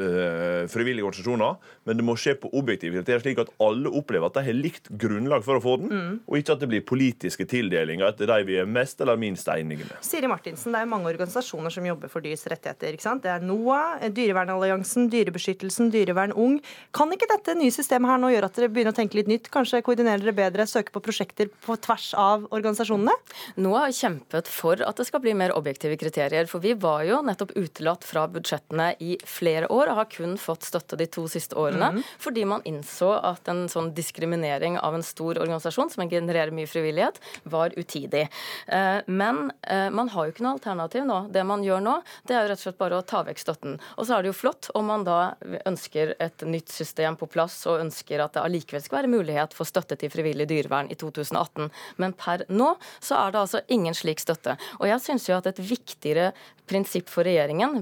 eh, 0.62 0.66
frivillige 0.72 1.06
organisasjoner, 1.06 1.56
men 1.86 1.96
det 1.96 2.04
må 2.04 2.16
skje 2.18 2.34
på 2.42 2.50
objektive 2.58 2.96
kriterier, 2.98 3.22
slik 3.22 3.38
at 3.38 3.52
alle 3.62 3.86
opplever 3.94 4.26
at 4.26 4.34
de 4.34 4.42
har 4.48 4.56
likt 4.58 4.90
grunnlag 4.98 5.44
for 5.46 5.60
å 5.60 5.62
få 5.62 5.76
den, 5.78 5.88
Mm. 5.92 6.20
og 6.26 6.36
ikke 6.38 6.52
at 6.56 6.60
det 6.60 6.68
blir 6.72 6.80
politiske 6.82 7.44
tildelinger 7.46 8.08
etter 8.08 8.26
de 8.26 8.38
vi 8.48 8.56
er 8.58 8.66
mest 8.66 9.00
eller 9.00 9.16
minst 9.16 9.46
enige 9.46 9.84
med. 9.86 9.92
Siri 10.02 10.26
Martinsen, 10.26 10.72
det 10.72 10.80
er 10.82 10.86
mange 10.90 11.06
organisasjoner 11.12 11.70
som 11.70 11.84
jobber 11.86 12.08
for 12.10 12.20
dyrs 12.24 12.46
rettigheter. 12.50 12.92
ikke 12.96 13.02
sant? 13.06 13.22
Det 13.22 13.30
er 13.30 13.40
NOAH, 13.44 14.08
Dyrevernalliansen, 14.10 15.08
Dyrebeskyttelsen, 15.12 15.90
Dyrevern 15.92 16.32
Ung. 16.34 16.60
Kan 16.92 17.12
ikke 17.12 17.28
dette 17.30 17.54
nye 17.58 17.70
systemet 17.70 18.10
her 18.10 18.18
nå 18.18 18.32
gjøre 18.34 18.44
at 18.50 18.54
dere 18.58 18.68
begynner 18.72 18.92
å 18.92 18.98
tenke 18.98 19.14
litt 19.20 19.28
nytt? 19.30 19.50
Kanskje 19.52 19.82
koordinere 19.84 20.18
dere 20.24 20.34
bedre, 20.34 20.66
søke 20.66 20.90
på 20.94 21.02
prosjekter 21.04 21.50
på 21.64 21.76
tvers 21.80 22.12
av 22.18 22.48
organisasjonene? 22.50 23.14
NOAH 23.58 23.86
har 23.86 23.96
kjempet 23.96 24.48
for 24.50 24.82
at 24.82 24.96
det 24.96 25.06
skal 25.06 25.20
bli 25.20 25.34
mer 25.34 25.52
objektive 25.54 25.96
kriterier. 26.00 26.48
For 26.48 26.58
vi 26.64 26.71
var 26.80 27.04
jo 27.06 27.20
nettopp 27.24 27.54
utelatt 27.56 28.04
fra 28.04 28.26
budsjettene 28.30 28.92
i 29.02 29.16
flere 29.26 29.68
år 29.72 29.90
og 29.92 29.98
har 30.00 30.08
kun 30.12 30.36
fått 30.40 30.66
støtte 30.68 30.96
de 31.00 31.06
to 31.06 31.26
siste 31.30 31.56
årene. 31.58 31.92
mm. 31.96 32.02
Fordi 32.22 32.44
man 32.48 32.62
innså 32.68 33.12
at 33.22 33.48
en 33.48 33.66
sånn 33.72 33.92
diskriminering 33.94 34.78
av 34.78 34.94
en 34.94 35.02
stor 35.06 35.38
organisasjon 35.42 35.90
som 35.90 36.08
genererer 36.08 36.54
mye 36.54 36.70
frivillighet, 36.70 37.20
var 37.44 37.74
utidig. 37.76 38.28
Eh, 38.66 39.00
Men 39.06 39.52
eh, 39.62 39.90
man 39.90 40.08
har 40.08 40.26
jo 40.26 40.32
ikke 40.34 40.44
noe 40.44 40.56
alternativ 40.58 41.04
nå. 41.08 41.18
Det 41.32 41.44
man 41.46 41.64
gjør 41.64 41.80
nå, 41.84 41.96
det 42.28 42.36
er 42.36 42.44
jo 42.46 42.52
rett 42.52 42.60
og 42.60 42.66
slett 42.66 42.78
bare 42.78 42.98
å 43.00 43.06
ta 43.06 43.22
vekk 43.26 43.38
støtten. 43.42 43.78
Og 43.96 44.06
så 44.06 44.16
er 44.16 44.22
det 44.22 44.32
jo 44.32 44.38
flott 44.38 44.70
om 44.78 44.86
man 44.86 45.04
da 45.04 45.34
ønsker 45.66 46.14
et 46.22 46.44
nytt 46.46 46.72
system 46.72 47.16
på 47.20 47.28
plass 47.30 47.62
og 47.70 47.80
ønsker 47.82 48.22
at 48.22 48.36
det 48.36 48.42
allikevel 48.44 48.82
skal 48.84 49.02
være 49.02 49.12
mulighet 49.12 49.56
for 49.56 49.68
støtte 49.68 49.98
til 50.00 50.12
frivillig 50.12 50.48
dyrevern 50.50 50.90
i 50.92 50.98
2018. 50.98 51.70
Men 52.02 52.14
per 52.18 52.46
nå 52.48 52.74
så 53.00 53.18
er 53.18 53.32
det 53.34 53.42
altså 53.42 53.62
ingen 53.72 53.96
slik 53.96 54.22
støtte. 54.22 54.56
Og 54.80 54.88
jeg 54.90 55.02
syns 55.04 55.28
jo 55.28 55.38
at 55.38 55.48
et 55.50 55.62
viktigere 55.62 56.32
prinsipp 56.70 57.10
for 57.12 57.26
regjeringen 57.26 57.80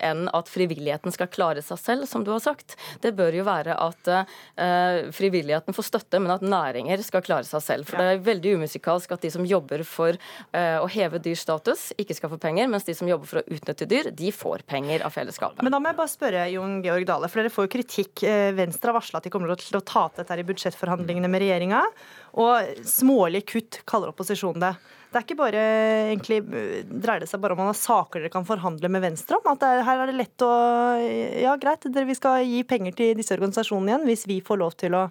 enn 0.00 0.26
at 0.36 0.50
frivilligheten 0.50 1.12
skal 1.14 1.30
klare 1.32 1.62
seg 1.64 1.80
selv, 1.80 2.06
som 2.08 2.24
du 2.24 2.30
har 2.32 2.42
sagt, 2.42 2.76
det 3.02 3.12
bør 3.18 3.34
jo 3.40 3.46
være 3.46 3.76
at 3.80 4.10
uh, 4.10 5.10
frivilligheten 5.14 5.76
får 5.76 5.88
støtte, 5.88 6.20
men 6.22 6.34
at 6.34 6.44
næringer 6.44 7.02
skal 7.04 7.24
klare 7.26 7.48
seg 7.48 7.64
selv. 7.64 7.88
For 7.90 8.00
det 8.00 8.06
er 8.06 8.24
veldig 8.26 8.56
umusikalsk 8.60 9.16
at 9.16 9.26
de 9.26 9.32
som 9.34 9.46
jobber 9.48 9.84
for 9.88 10.16
uh, 10.16 10.78
å 10.80 10.88
heve 10.90 11.20
dyrs 11.22 11.44
status, 11.46 11.90
ikke 12.00 12.16
skal 12.16 12.32
få 12.32 12.40
penger, 12.42 12.70
mens 12.70 12.86
de 12.88 12.96
som 12.96 13.08
jobber 13.10 13.30
for 13.30 13.42
å 13.42 13.46
utnytte 13.56 13.88
dyr, 13.90 14.12
de 14.14 14.32
får 14.34 14.64
penger 14.70 15.04
av 15.06 15.14
fellesskapet. 15.14 15.64
Men 15.64 15.74
da 15.74 15.82
må 15.82 15.92
jeg 15.92 16.00
bare 16.00 16.14
spørre 16.14 16.46
Jon 16.54 16.78
Georg 16.84 17.08
Dale, 17.08 17.30
for 17.30 17.42
dere 17.42 17.52
får 17.52 17.66
jo 17.66 17.74
kritikk. 17.76 18.24
Eh, 18.26 18.50
Venstre 18.56 18.92
har 18.92 18.98
varsla 19.00 19.20
at 19.20 19.26
de 19.26 19.32
kommer 19.34 19.52
til 19.60 19.80
å 19.80 19.84
ta 19.84 20.06
opp 20.08 20.20
dette 20.20 20.38
i 20.38 20.46
budsjettforhandlingene 20.46 21.30
med 21.30 21.44
regjeringa. 21.44 21.82
Og 22.40 22.86
smålige 22.86 23.48
kutt 23.56 23.82
kaller 23.90 24.12
opposisjonen 24.12 24.68
det. 24.68 24.74
Det 25.10 25.18
er 25.18 25.24
ikke 25.26 25.38
bare 25.40 25.62
egentlig 26.12 26.36
eh, 26.54 26.84
Dreier 26.86 27.24
det 27.24 27.28
seg 27.30 27.40
bare 27.42 27.56
om 27.56 27.60
man 27.64 27.72
har 27.72 27.78
saker 27.78 28.22
dere 28.22 28.30
kan 28.30 28.46
forhandle 28.46 28.90
med 28.92 29.02
Venstre 29.02 29.40
om? 29.40 29.48
At 29.50 29.64
er, 29.66 29.82
her 29.86 30.04
er 30.04 30.10
det 30.12 30.18
lett 30.20 30.44
å 30.46 30.50
Ja, 31.42 31.56
greit, 31.58 31.86
dere, 31.90 32.06
vi 32.06 32.14
skal 32.18 32.44
gi 32.46 32.62
penger 32.68 32.94
til 32.98 33.18
disse 33.18 33.34
organisasjonene 33.34 33.90
igjen 33.94 34.06
hvis 34.06 34.26
vi 34.30 34.38
får 34.46 34.60
lov 34.62 34.78
til 34.78 34.94
å 34.98 35.08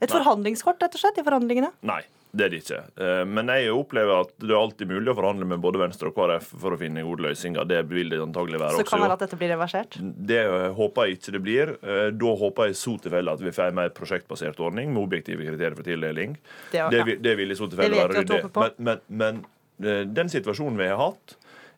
Et 0.00 0.08
Nei. 0.10 0.16
forhandlingskort, 0.16 0.80
rett 0.82 0.96
og 0.96 1.00
slett, 1.00 1.20
i 1.20 1.24
forhandlingene? 1.24 1.70
Nei, 1.86 2.00
det 2.34 2.44
er 2.46 2.50
det 2.52 2.58
ikke. 2.64 2.78
Eh, 2.98 3.20
Men 3.30 3.50
jeg 3.52 3.70
opplever 3.70 4.24
at 4.24 4.32
det 4.42 4.50
er 4.50 4.58
alltid 4.58 4.90
mulig 4.90 5.12
å 5.12 5.16
forhandle 5.18 5.46
med 5.52 5.62
både 5.62 5.78
Venstre 5.78 6.10
og 6.10 6.16
KrF 6.16 6.48
for 6.64 6.74
å 6.74 6.78
finne 6.80 7.04
gode 7.06 7.22
løsninger. 7.28 7.66
Det 7.70 7.80
vil 7.90 8.10
det 8.10 8.18
antagelig 8.24 8.60
være 8.62 8.80
Så 8.80 8.86
kan 8.88 9.04
det 9.04 9.10
at 9.14 9.22
dette 9.24 9.38
blir 9.40 9.52
reversert? 9.54 9.98
Det 10.02 10.40
eh, 10.42 10.66
håper 10.74 11.06
jeg 11.08 11.18
ikke 11.20 11.34
det 11.36 11.42
blir. 11.46 11.74
Eh, 11.82 12.10
Da 12.24 12.34
håper 12.42 12.68
jeg 12.68 12.76
i 12.76 12.80
så 12.82 12.96
tilfelle 13.04 13.36
at 13.38 13.44
vi 13.44 13.54
får 13.54 13.70
en 13.70 13.78
mer 13.80 13.94
prosjektbasert 13.94 14.60
ordning 14.60 14.92
med 14.94 15.04
objektive 15.06 15.46
kriterier 15.46 15.78
for 15.78 15.86
tildeling. 15.86 16.36
Det 16.72 16.82
Det, 16.90 17.02
ja. 17.06 17.18
det 17.28 17.36
vil 17.38 17.54
i 17.54 17.58
så 17.58 17.70
tilfelle 17.70 18.02
være 18.02 18.22
ryddig. 18.24 18.42
Men, 18.54 19.00
men, 19.08 19.44
men 19.78 20.14
den 20.14 20.28
situasjonen 20.30 20.78
vi 20.78 20.86
har 20.90 20.98
hatt, 21.00 21.36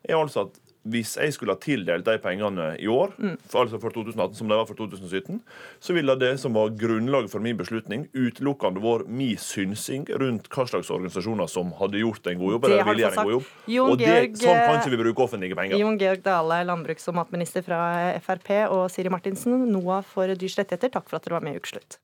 er 0.09 0.17
altså 0.19 0.47
at 0.49 0.59
hvis 0.87 1.17
jeg 1.19 1.33
skulle 1.35 1.55
ha 1.57 1.61
tildelt 1.61 2.05
de 2.07 2.15
pengene 2.23 2.69
i 2.79 2.87
år, 2.87 3.13
Mm. 3.19 3.37
for, 3.49 3.65
altså 3.65 3.81
for 3.81 3.91
2018 3.91 4.35
som 4.39 4.49
det 4.49 4.57
var 4.57 4.67
for 4.69 4.75
2017, 4.79 5.41
så 5.81 5.95
ville 5.97 6.15
det 6.19 6.39
som 6.41 6.53
var 6.55 6.71
grunnlaget 6.71 7.31
for 7.31 7.41
min 7.41 7.57
beslutning, 7.59 8.07
utelukkende 8.15 8.81
vært 8.83 9.09
min 9.09 9.37
synsing 9.37 10.07
rundt 10.21 10.49
hva 10.49 10.67
slags 10.69 10.91
organisasjoner 10.91 11.49
som 11.49 11.73
hadde 11.81 11.99
gjort 12.03 12.27
en 12.31 12.39
god 12.39 12.53
jobb. 12.57 12.63
Det 12.63 12.71
eller 12.73 12.85
ville 12.91 13.03
gjøre 13.05 13.19
en 13.19 13.25
god 13.27 13.37
jobb. 13.37 13.51
Jon 13.67 13.91
Og 13.91 13.99
det, 13.99 14.15
sånn 14.39 14.55
kan 14.55 14.75
eh, 14.75 14.81
ikke 14.81 14.95
vi 14.97 15.03
bruke 15.03 15.23
offentlige 15.27 15.57
penger. 15.59 15.79
Jon 15.79 15.99
Georg 15.99 16.23
Dale, 16.23 16.63
landbruks- 16.71 17.09
og 17.09 17.15
matminister 17.19 17.63
fra 17.67 17.81
Frp, 18.21 18.51
og 18.71 18.91
Siri 18.91 19.09
Martinsen, 19.13 19.67
NOAH 19.73 20.05
for 20.05 20.27
dyrs 20.35 20.57
rettigheter, 20.59 20.91
takk 20.93 21.09
for 21.09 21.17
at 21.17 21.25
dere 21.25 21.41
var 21.41 21.47
med 21.47 21.55
i 21.57 21.61
Ukeslutt. 21.61 21.99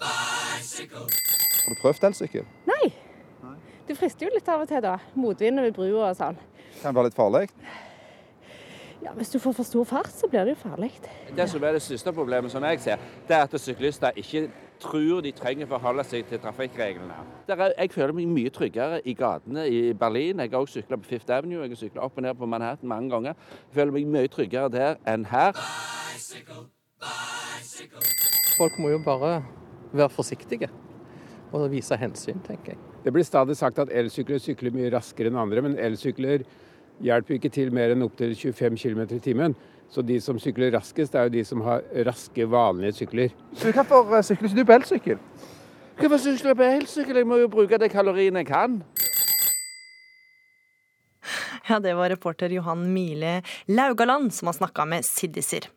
Har 0.00 1.74
du 1.74 1.80
prøvd 1.82 2.04
elsykkel? 2.10 2.44
Nei. 2.70 2.92
Det 3.86 3.96
frister 3.98 4.28
jo 4.28 4.34
litt 4.34 4.48
av 4.48 4.62
og 4.62 4.68
til, 4.70 4.80
da. 4.84 4.96
Motvind 5.18 5.58
over 5.60 5.72
brua 5.74 6.10
og 6.12 6.16
sånn. 6.18 6.38
Kan 6.80 6.94
være 6.96 7.10
litt 7.10 7.16
farlig. 7.16 7.46
Ja, 9.00 9.12
Hvis 9.16 9.30
du 9.32 9.38
får 9.38 9.52
for 9.56 9.64
stor 9.64 9.84
fart, 9.84 10.10
så 10.12 10.28
blir 10.28 10.44
det 10.44 10.56
jo 10.56 10.60
farlig. 10.68 10.90
Det 11.36 11.46
som 11.48 11.62
er 11.64 11.72
det 11.72 11.82
største 11.82 12.12
problemet, 12.12 12.52
som 12.52 12.64
jeg 12.64 12.80
ser, 12.80 12.96
det 13.28 13.36
er 13.36 13.46
at 13.46 13.60
syklister 13.60 14.16
ikke 14.16 14.50
tror 14.80 15.20
de 15.24 15.32
trenger 15.36 15.68
å 15.68 15.70
forholde 15.74 16.04
seg 16.08 16.28
til 16.28 16.40
trafikkreglene. 16.40 17.16
Der 17.48 17.62
er, 17.66 17.72
jeg 17.78 17.92
føler 17.94 18.16
meg 18.16 18.28
mye 18.28 18.52
tryggere 18.52 19.00
i 19.04 19.14
gatene 19.16 19.66
i 19.68 19.80
Berlin. 19.96 20.40
Jeg 20.40 20.52
har 20.52 20.60
også 20.60 20.80
sykla 20.80 21.00
på 21.00 21.08
Fifth 21.14 21.32
Avenue, 21.32 21.62
jeg 21.64 21.74
har 21.74 21.80
sykla 21.80 22.04
opp 22.04 22.20
og 22.20 22.26
ned 22.26 22.36
på 22.36 22.48
Manhattan 22.48 22.88
mange 22.92 23.12
ganger. 23.12 23.40
Jeg 23.68 23.80
føler 23.80 23.96
meg 23.96 24.12
mye 24.16 24.32
tryggere 24.32 24.72
der 24.72 25.00
enn 25.08 25.24
her. 25.32 25.56
folk 28.58 28.78
må 28.78 28.90
jo 28.92 29.00
bare 29.04 29.42
være 29.92 30.12
forsiktige 30.12 30.68
og 31.52 31.70
vise 31.72 31.96
hensyn, 31.96 32.40
tenker 32.46 32.74
jeg. 32.74 32.80
Det 33.04 33.12
blir 33.12 33.24
stadig 33.24 33.56
sagt 33.56 33.78
at 33.80 33.92
elsykler 33.92 34.38
sykler 34.38 34.74
mye 34.74 34.90
raskere 34.92 35.32
enn 35.32 35.40
andre, 35.40 35.62
men 35.64 35.78
elsykler 35.80 36.44
hjelper 37.04 37.36
ikke 37.36 37.52
til 37.52 37.72
mer 37.74 37.94
enn 37.94 38.04
opptil 38.06 38.34
25 38.36 38.78
km 38.80 39.02
i 39.16 39.20
timen. 39.22 39.56
Så 39.90 40.04
de 40.06 40.20
som 40.22 40.38
sykler 40.38 40.70
raskest, 40.74 41.16
er 41.18 41.26
jo 41.26 41.34
de 41.34 41.44
som 41.46 41.64
har 41.66 41.82
raske, 42.06 42.46
vanlige 42.46 43.00
sykler. 43.00 43.34
Hvorfor 43.58 44.14
eh, 44.16 44.22
sykler 44.22 44.48
ikke 44.48 44.60
du 44.60 44.68
på 44.68 44.76
elsykkel? 44.78 45.24
Hvorfor 45.98 46.22
sykler 46.22 46.52
jeg 46.52 46.60
på 46.60 46.68
elsykkel? 46.76 47.18
Jeg 47.22 47.26
må 47.26 47.40
jo 47.40 47.50
bruke 47.50 47.80
de 47.80 47.90
kaloriene 47.90 48.44
jeg 48.44 48.50
kan. 48.52 48.78
Ja, 51.70 51.78
det 51.82 51.92
var 51.98 52.10
reporter 52.10 52.50
Johan 52.50 52.88
Mile 52.94 53.42
Laugaland 53.70 54.32
som 54.34 54.50
har 54.50 54.58
snakka 54.58 54.86
med 54.90 55.04
Siddiser. 55.06 55.68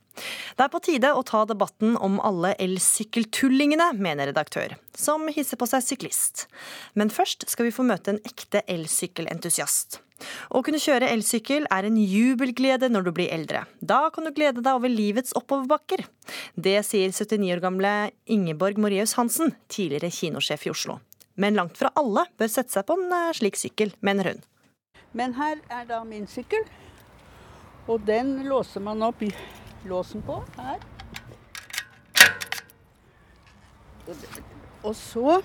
Det 0.53 0.61
er 0.61 0.69
på 0.69 0.82
tide 0.86 1.09
å 1.17 1.21
ta 1.26 1.41
debatten 1.49 1.95
om 1.97 2.19
alle 2.21 2.53
elsykkeltullingene, 2.61 3.91
mener 3.97 4.30
redaktør, 4.30 4.76
som 4.93 5.26
hisser 5.34 5.57
på 5.57 5.67
seg 5.69 5.86
syklist. 5.86 6.45
Men 6.93 7.09
først 7.13 7.47
skal 7.49 7.67
vi 7.67 7.74
få 7.74 7.86
møte 7.88 8.13
en 8.13 8.21
ekte 8.30 8.61
elsykkelentusiast. 8.69 10.03
Å 10.49 10.61
kunne 10.65 10.82
kjøre 10.82 11.09
elsykkel 11.13 11.67
er 11.74 11.88
en 11.88 11.97
jubelglede 11.99 12.89
når 12.91 13.07
du 13.07 13.11
blir 13.15 13.34
eldre. 13.34 13.65
Da 13.82 14.07
kan 14.13 14.28
du 14.28 14.34
glede 14.36 14.63
deg 14.63 14.74
over 14.78 14.91
livets 14.91 15.36
oppoverbakker. 15.39 16.05
Det 16.55 16.78
sier 16.88 17.11
79 17.13 17.55
år 17.55 17.63
gamle 17.63 17.93
Ingeborg 18.26 18.80
Moreus 18.82 19.15
Hansen, 19.19 19.55
tidligere 19.67 20.11
kinosjef 20.13 20.67
i 20.67 20.74
Oslo. 20.74 20.99
Men 21.36 21.57
langt 21.57 21.78
fra 21.80 21.89
alle 21.97 22.28
bør 22.38 22.51
sette 22.51 22.76
seg 22.76 22.86
på 22.88 22.97
en 22.99 23.13
eh, 23.13 23.34
slik 23.34 23.57
sykkel, 23.57 23.93
mener 24.05 24.34
hun. 24.34 24.41
Men 25.17 25.36
her 25.38 25.59
er 25.69 25.86
da 25.89 26.03
min 26.05 26.28
sykkel. 26.30 26.65
Og 27.88 28.01
den 28.07 28.43
låser 28.47 28.82
man 28.82 29.01
opp 29.03 29.21
låsen 29.86 30.24
på 30.24 30.39
her. 30.57 30.80
Og 34.84 34.95
så 34.95 35.39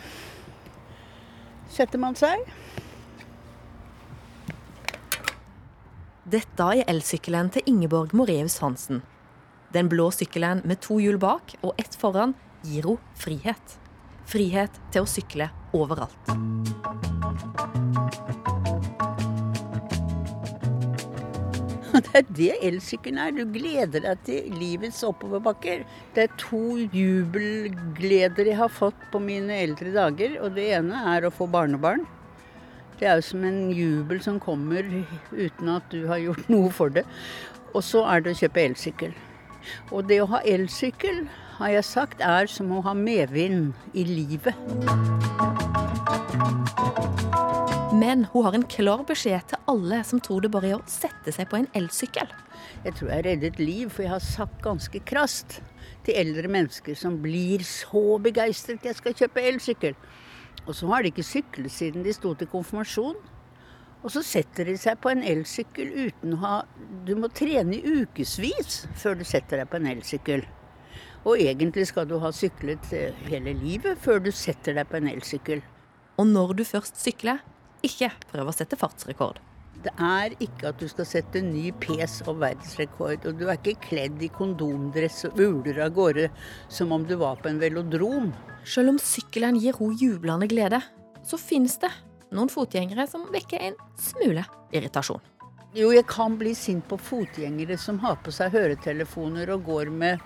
setter 1.70 2.00
man 2.02 2.16
seg. 2.18 2.42
Dette 6.28 6.60
er 6.60 6.84
elsykkelen 6.92 7.48
til 7.54 7.64
Ingeborg 7.70 8.10
Moreus 8.12 8.58
Hansen. 8.60 8.98
Den 9.72 9.88
blå 9.88 10.10
sykkelen 10.12 10.58
med 10.68 10.82
to 10.84 10.98
hjul 11.00 11.16
bak 11.22 11.54
og 11.62 11.78
ett 11.80 11.94
foran 11.96 12.34
gir 12.66 12.84
henne 12.84 13.16
frihet. 13.16 13.76
Frihet 14.28 14.74
til 14.92 15.06
å 15.06 15.08
sykle 15.08 15.46
overalt. 15.72 16.28
Det 21.98 22.12
er 22.20 22.28
det 22.36 22.50
elsykkelen 22.74 23.22
er. 23.24 23.32
Du 23.32 23.48
gleder 23.48 24.04
deg 24.04 24.20
til 24.28 24.52
livets 24.60 25.00
oppoverbakker. 25.08 25.86
Det 26.12 26.26
er 26.26 26.36
to 26.44 26.76
jubelgleder 26.92 28.52
jeg 28.52 28.60
har 28.60 28.68
fått 28.68 29.00
på 29.14 29.18
mine 29.24 29.56
eldre 29.64 29.96
dager. 29.96 30.36
Og 30.44 30.52
det 30.60 30.68
ene 30.76 31.00
er 31.16 31.24
å 31.24 31.32
få 31.32 31.48
barnebarn. 31.48 32.04
Det 32.98 33.06
er 33.06 33.20
jo 33.20 33.22
som 33.22 33.44
en 33.46 33.70
jubel 33.70 34.18
som 34.22 34.40
kommer 34.42 34.86
uten 35.30 35.68
at 35.70 35.84
du 35.92 36.08
har 36.10 36.18
gjort 36.18 36.48
noe 36.50 36.70
for 36.74 36.90
det. 36.90 37.04
Og 37.70 37.84
så 37.86 38.02
er 38.10 38.24
det 38.24 38.34
å 38.34 38.40
kjøpe 38.40 38.64
elsykkel. 38.64 39.12
Og 39.94 40.08
det 40.08 40.18
å 40.22 40.30
ha 40.32 40.40
elsykkel, 40.42 41.28
har 41.58 41.72
jeg 41.74 41.86
sagt, 41.86 42.20
er 42.22 42.50
som 42.50 42.70
å 42.74 42.82
ha 42.86 42.94
medvind 42.94 43.72
i 43.94 44.04
livet. 44.06 44.54
Men 47.98 48.26
hun 48.32 48.46
har 48.46 48.54
en 48.54 48.66
klar 48.70 49.02
beskjed 49.06 49.46
til 49.50 49.62
alle 49.70 50.02
som 50.06 50.22
tror 50.22 50.42
det 50.44 50.52
bare 50.54 50.70
er 50.70 50.78
å 50.78 50.90
sette 50.90 51.34
seg 51.34 51.50
på 51.50 51.58
en 51.58 51.70
elsykkel. 51.78 52.30
Jeg 52.84 52.94
tror 52.98 53.10
jeg 53.14 53.26
reddet 53.26 53.58
liv, 53.62 53.90
for 53.90 54.06
jeg 54.06 54.14
har 54.14 54.22
sagt 54.22 54.62
ganske 54.62 55.02
krast 55.06 55.60
til 56.06 56.18
eldre 56.18 56.50
mennesker 56.50 56.98
som 56.98 57.18
blir 57.22 57.62
så 57.66 58.18
begeistret 58.22 58.86
jeg 58.86 58.98
skal 58.98 59.18
kjøpe 59.18 59.46
elsykkel. 59.50 59.98
Og 60.68 60.76
så 60.76 60.88
har 60.90 61.02
de 61.02 61.10
ikke 61.12 61.24
syklet 61.24 61.72
siden 61.72 62.04
de 62.04 62.12
sto 62.12 62.34
til 62.36 62.50
konfirmasjon. 62.52 63.16
Og 64.04 64.12
så 64.14 64.22
setter 64.22 64.68
de 64.68 64.76
seg 64.78 65.00
på 65.02 65.10
en 65.10 65.24
elsykkel 65.26 65.88
uten 66.06 66.36
å 66.36 66.42
ha 66.44 66.52
Du 67.08 67.16
må 67.18 67.30
trene 67.34 67.74
i 67.74 67.96
ukevis 68.04 68.84
før 69.00 69.18
du 69.18 69.24
setter 69.26 69.62
deg 69.62 69.70
på 69.72 69.80
en 69.80 69.88
elsykkel. 69.96 70.44
Og 71.26 71.40
egentlig 71.42 71.88
skal 71.90 72.06
du 72.08 72.18
ha 72.22 72.30
syklet 72.32 72.92
eh, 72.94 73.16
hele 73.26 73.56
livet 73.58 73.98
før 74.00 74.22
du 74.22 74.30
setter 74.30 74.76
deg 74.78 74.86
på 74.88 75.00
en 75.00 75.10
elsykkel. 75.10 75.64
Og 76.18 76.28
når 76.30 76.54
du 76.60 76.64
først 76.68 77.00
sykler, 77.00 77.42
ikke 77.84 78.12
prøv 78.30 78.50
å 78.50 78.54
sette 78.54 78.78
fartsrekord. 78.78 79.40
Det 79.84 79.92
er 80.02 80.34
ikke 80.42 80.72
at 80.72 80.80
du 80.80 80.88
skal 80.90 81.06
sette 81.06 81.40
ny 81.44 81.68
PS 81.78 82.18
og 82.26 82.40
verdensrekord, 82.42 83.28
og 83.30 83.38
du 83.38 83.46
er 83.46 83.60
ikke 83.60 83.76
kledd 83.86 84.22
i 84.26 84.30
kondomdress 84.34 85.28
og 85.28 85.38
uler 85.38 85.78
av 85.84 85.94
gårde 85.94 86.26
som 86.66 86.90
om 86.96 87.06
du 87.06 87.14
var 87.20 87.38
på 87.38 87.52
en 87.52 87.60
velodrom. 87.62 88.32
Selv 88.66 88.94
om 88.94 88.98
sykkelen 88.98 89.60
gir 89.62 89.78
henne 89.78 89.98
jublende 90.00 90.50
glede, 90.50 90.82
så 91.22 91.38
finnes 91.38 91.78
det 91.78 91.92
noen 92.34 92.50
fotgjengere 92.52 93.06
som 93.08 93.28
vekker 93.32 93.68
en 93.68 93.78
smule 94.02 94.42
irritasjon. 94.74 95.22
Jo, 95.76 95.92
jeg 95.92 96.06
kan 96.08 96.34
bli 96.40 96.54
sint 96.56 96.86
på 96.88 96.96
fotgjengere 96.98 97.76
som 97.78 98.00
har 98.02 98.16
på 98.24 98.32
seg 98.34 98.54
høretelefoner 98.56 99.52
og 99.54 99.66
går 99.68 99.92
med, 99.94 100.24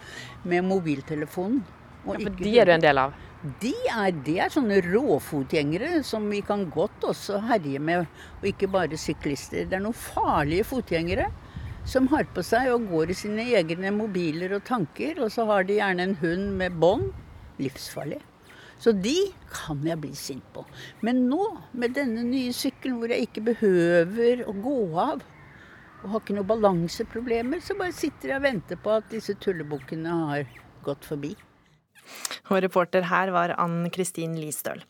med 0.49 0.65
mobiltelefonen. 0.65 1.61
Ja, 2.07 2.17
for 2.17 2.41
de 2.41 2.55
er 2.59 2.71
du 2.71 2.75
en 2.75 2.83
del 2.83 2.99
av? 2.99 3.13
De 3.43 3.73
er, 3.91 4.13
de 4.23 4.37
er 4.39 4.53
sånne 4.55 4.77
råfotgjengere 4.85 6.05
som 6.07 6.29
vi 6.31 6.39
kan 6.47 6.69
godt 6.71 7.09
også 7.09 7.41
herje 7.49 7.81
med, 7.83 8.07
og 8.39 8.47
ikke 8.47 8.69
bare 8.71 8.99
syklister. 9.01 9.65
Det 9.67 9.81
er 9.81 9.83
noen 9.83 9.99
farlige 9.99 10.69
fotgjengere 10.69 11.27
som 11.89 12.07
har 12.13 12.29
på 12.31 12.45
seg 12.47 12.71
og 12.71 12.87
går 12.93 13.11
i 13.11 13.19
sine 13.19 13.49
egne 13.59 13.91
mobiler 13.97 14.55
og 14.55 14.63
tanker, 14.69 15.19
og 15.19 15.35
så 15.35 15.49
har 15.51 15.67
de 15.67 15.81
gjerne 15.81 16.07
en 16.07 16.17
hund 16.23 16.55
med 16.61 16.79
bånd. 16.79 17.11
Livsfarlig. 17.59 18.23
Så 18.79 18.95
de 18.95 19.17
kan 19.51 19.83
jeg 19.87 19.99
bli 20.03 20.15
sint 20.19 20.47
på. 20.55 20.63
Men 21.03 21.27
nå, 21.27 21.43
med 21.75 21.99
denne 21.99 22.23
nye 22.27 22.55
sykkelen 22.55 23.03
hvor 23.03 23.11
jeg 23.11 23.27
ikke 23.27 23.49
behøver 23.53 24.47
å 24.47 24.55
gå 24.55 24.81
av, 25.03 25.23
og 26.03 26.11
har 26.15 26.23
ikke 26.23 26.39
noen 26.39 26.51
balanseproblemer, 26.55 27.63
så 27.63 27.75
bare 27.79 27.95
sitter 27.95 28.37
jeg 28.37 28.39
og 28.39 28.47
venter 28.47 28.79
på 28.83 29.01
at 29.01 29.11
disse 29.11 29.35
tullebukkene 29.43 30.21
har 30.29 30.61
gått 30.87 31.11
forbi. 31.11 31.35
Og 32.51 32.63
reporter 32.65 33.07
her 33.07 33.31
var 33.35 33.55
Ann 33.61 33.87
Kristin 33.95 34.35
Listøl. 34.41 34.83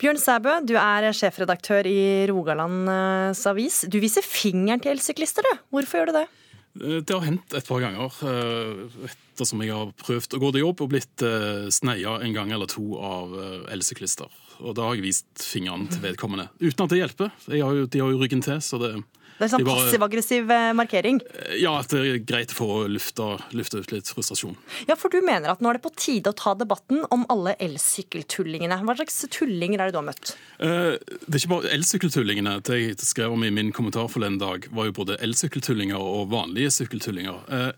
Bjørn 0.00 0.20
Sæbø, 0.20 0.56
du 0.64 0.72
er 0.80 1.10
sjefredaktør 1.14 1.86
i 1.88 2.24
Rogalands 2.30 3.44
Avis. 3.50 3.82
Du 3.90 4.00
viser 4.02 4.24
fingeren 4.24 4.80
til 4.82 4.94
elsyklister, 4.94 5.44
du. 5.44 5.60
Hvorfor 5.74 6.00
gjør 6.00 6.12
du 6.12 6.18
det? 6.22 6.26
Det 6.74 7.14
har 7.14 7.22
hendt 7.22 7.54
et 7.54 7.68
par 7.68 7.84
ganger 7.84 8.16
eh, 8.26 9.04
ettersom 9.06 9.60
jeg 9.62 9.70
har 9.70 9.92
prøvd 9.94 10.34
å 10.34 10.40
gå 10.42 10.48
til 10.50 10.64
jobb 10.64 10.80
og 10.82 10.88
blitt 10.90 11.22
eh, 11.22 11.68
sneia 11.70 12.16
en 12.18 12.34
gang 12.34 12.50
eller 12.50 12.66
to 12.70 12.96
av 12.98 13.36
eh, 13.38 13.60
elsyklister. 13.76 14.32
Og 14.58 14.74
da 14.74 14.88
har 14.88 14.98
jeg 14.98 15.04
vist 15.04 15.44
fingeren 15.46 15.86
til 15.92 16.02
vedkommende. 16.02 16.48
Uten 16.58 16.82
at 16.82 16.90
det 16.90 16.98
hjelper. 16.98 17.30
Har 17.46 17.78
jo, 17.78 17.86
de 17.86 18.02
har 18.02 18.10
jo 18.10 18.18
ryggen 18.18 18.42
til, 18.42 18.58
så 18.58 18.80
det 18.82 18.90
Det 19.38 19.46
er 19.48 19.50
sånn 19.56 19.64
bare- 19.66 19.82
passiv-aggressiv 19.82 20.50
eh, 20.54 20.72
markering. 20.78 21.18
Ja, 21.58 21.72
at 21.80 21.88
det 21.90 22.00
er 22.06 22.18
greit 22.22 22.52
for 22.54 22.84
å 22.84 22.88
lufte, 22.88 23.26
lufta 23.52 23.80
ut 23.82 23.90
litt 23.92 24.06
frustrasjon. 24.14 24.54
Ja, 24.86 24.94
for 24.94 25.10
du 25.10 25.18
mener 25.26 25.50
at 25.50 25.60
nå 25.64 25.70
er 25.72 25.78
det 25.80 25.82
på 25.82 25.90
tide 25.98 26.30
å 26.30 26.36
ta 26.38 26.54
debatten 26.54 27.02
om 27.10 27.26
alle 27.32 27.56
elsykkeltullingene. 27.58 28.78
Hva 28.86 28.94
slags 28.98 29.18
tullinger 29.34 29.80
er 29.82 29.90
det 29.90 29.96
du 29.96 30.00
har 30.00 30.06
møtt? 30.08 30.34
Eh, 30.60 30.96
Det 31.26 31.34
er 31.34 31.42
ikke 31.42 31.52
bare 31.56 31.72
elsykkeltullingene. 31.74 32.56
Det 32.62 32.78
jeg 32.80 32.96
skrev 33.02 33.32
om 33.34 33.42
i 33.44 33.50
min 33.50 33.72
kommentar 33.72 34.06
forleden 34.12 34.38
dag, 34.38 34.68
var 34.70 34.86
jo 34.90 34.92
både 35.02 35.18
elsykkeltullinger 35.24 35.98
og 35.98 36.30
vanlige 36.30 36.70
sykkeltullinger. 36.80 37.42
Eh, 37.50 37.72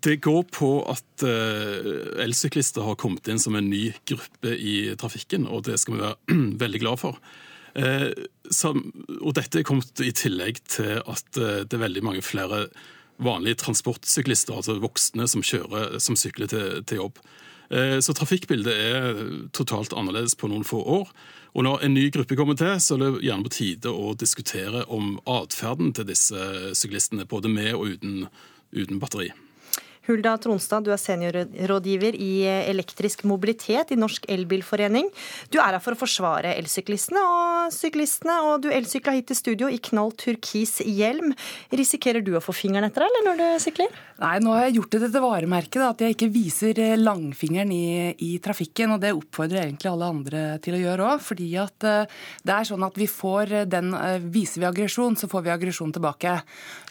Det 0.00 0.16
går 0.20 0.42
på 0.50 0.68
at 0.90 1.22
eh, 1.22 2.24
elsyklister 2.24 2.82
har 2.84 2.96
kommet 2.96 3.28
inn 3.28 3.38
som 3.38 3.54
en 3.56 3.68
ny 3.70 3.92
gruppe 4.04 4.50
i 4.58 4.94
trafikken, 4.98 5.46
og 5.48 5.62
det 5.68 5.78
skal 5.80 5.94
vi 5.94 6.00
være 6.02 6.58
veldig 6.64 6.80
glad 6.82 6.98
for. 6.98 7.16
Eh, 7.74 8.08
og 9.20 9.34
dette 9.36 9.60
er 9.60 9.66
kommet 9.66 10.02
i 10.02 10.12
tillegg 10.16 10.62
til 10.70 10.98
at 11.00 11.38
eh, 11.38 11.62
det 11.64 11.76
er 11.76 11.84
veldig 11.84 12.02
mange 12.06 12.24
flere 12.24 12.66
vanlige 13.20 13.60
transportsyklister, 13.60 14.56
altså 14.56 14.78
voksne 14.80 15.26
som 15.28 15.44
kjører, 15.44 15.98
som 16.00 16.16
sykler 16.16 16.50
til, 16.50 16.80
til 16.88 17.02
jobb. 17.02 17.20
Eh, 17.70 17.98
Så 18.02 18.14
trafikkbildet 18.16 18.72
er 18.74 19.20
totalt 19.56 19.94
annerledes 19.94 20.34
på 20.34 20.50
noen 20.50 20.66
få 20.66 20.80
år. 20.82 21.12
Og 21.54 21.66
når 21.66 21.84
en 21.84 21.94
ny 21.94 22.08
gruppe 22.14 22.38
kommer 22.38 22.56
til, 22.58 22.76
så 22.80 22.96
er 22.96 23.04
det 23.04 23.24
gjerne 23.26 23.46
på 23.46 23.54
tide 23.54 23.90
å 23.90 24.14
diskutere 24.14 24.84
om 24.86 25.18
atferden 25.26 25.92
til 25.94 26.06
disse 26.06 26.74
syklistene, 26.78 27.26
både 27.26 27.50
med 27.50 27.74
og 27.74 27.96
uten, 27.96 28.26
uten 28.70 29.02
batteri. 29.02 29.30
Hulda 30.10 30.34
Tronstad, 30.42 30.84
du 30.86 30.92
er 30.94 31.00
seniorrådgiver 31.00 32.16
i 32.18 32.32
Elektrisk 32.70 33.22
mobilitet 33.28 33.92
i 33.94 33.98
Norsk 33.98 34.26
Elbilforening. 34.30 35.10
Du 35.52 35.60
er 35.62 35.76
her 35.76 35.82
for 35.82 35.94
å 35.94 36.00
forsvare 36.00 36.56
elsyklistene 36.58 37.22
og 37.22 37.74
syklistene, 37.74 38.40
og 38.48 38.64
du 38.64 38.70
elsykla 38.74 39.14
hit 39.16 39.30
til 39.30 39.38
studio 39.38 39.70
i 39.70 39.78
knall 39.90 40.14
turkis 40.18 40.80
hjelm. 40.82 41.34
Risikerer 41.70 42.24
du 42.24 42.34
å 42.36 42.44
få 42.44 42.54
fingeren 42.56 42.88
etter 42.88 43.04
deg, 43.04 43.12
eller 43.12 43.28
når 43.28 43.40
du 43.42 43.64
sykler? 43.66 44.00
Nei, 44.20 44.34
nå 44.44 44.52
har 44.52 44.66
jeg 44.66 44.76
gjort 44.76 44.90
det 44.92 44.98
til 45.00 45.08
et 45.08 45.24
varemerke 45.24 45.80
da, 45.80 45.92
at 45.94 46.02
jeg 46.04 46.16
ikke 46.16 46.30
viser 46.32 46.80
eh, 46.82 46.96
langfingeren 47.00 47.70
i, 47.72 47.84
i 48.20 48.34
trafikken. 48.42 48.96
Og 48.96 49.00
det 49.00 49.14
oppfordrer 49.16 49.62
egentlig 49.62 49.88
alle 49.88 50.10
andre 50.12 50.42
til 50.60 50.76
å 50.76 50.82
gjøre 50.82 51.06
òg. 51.14 51.22
Fordi 51.24 51.48
at 51.62 51.88
eh, 51.88 52.18
det 52.44 52.56
er 52.56 52.68
sånn 52.68 52.84
at 52.84 53.00
vi 53.00 53.08
får 53.08 53.54
eh, 53.62 53.68
den 53.70 53.94
eh, 53.96 54.18
Viser 54.30 54.60
vi 54.60 54.68
aggresjon, 54.68 55.16
så 55.16 55.28
får 55.30 55.46
vi 55.46 55.54
aggresjon 55.54 55.94
tilbake. 55.96 56.34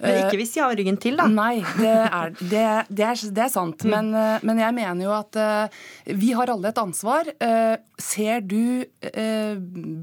Men 0.02 0.20
Eh, 0.20 0.26
ikke 0.26 0.40
hvis 0.42 0.56
de 0.56 0.64
har 0.64 0.76
ryggen 0.78 0.98
til, 1.02 1.18
da. 1.20 1.28
Nei, 1.30 1.62
det 1.78 1.94
er, 1.94 2.34
det, 2.40 2.66
det 2.90 3.09
er, 3.12 3.22
det 3.36 3.44
er 3.46 3.52
sant. 3.54 3.84
Mm. 3.84 3.92
Men, 3.94 4.12
uh, 4.16 4.46
men, 4.46 4.62
jeg 4.64 4.78
mener 4.78 5.06
jo 5.06 5.14
at 5.16 5.40
uh, 5.40 5.82
vi 6.20 6.32
har 6.38 6.52
alle 6.54 6.72
et 6.72 6.82
ansvar. 6.82 7.30
ser 8.00 8.42
du 8.42 8.86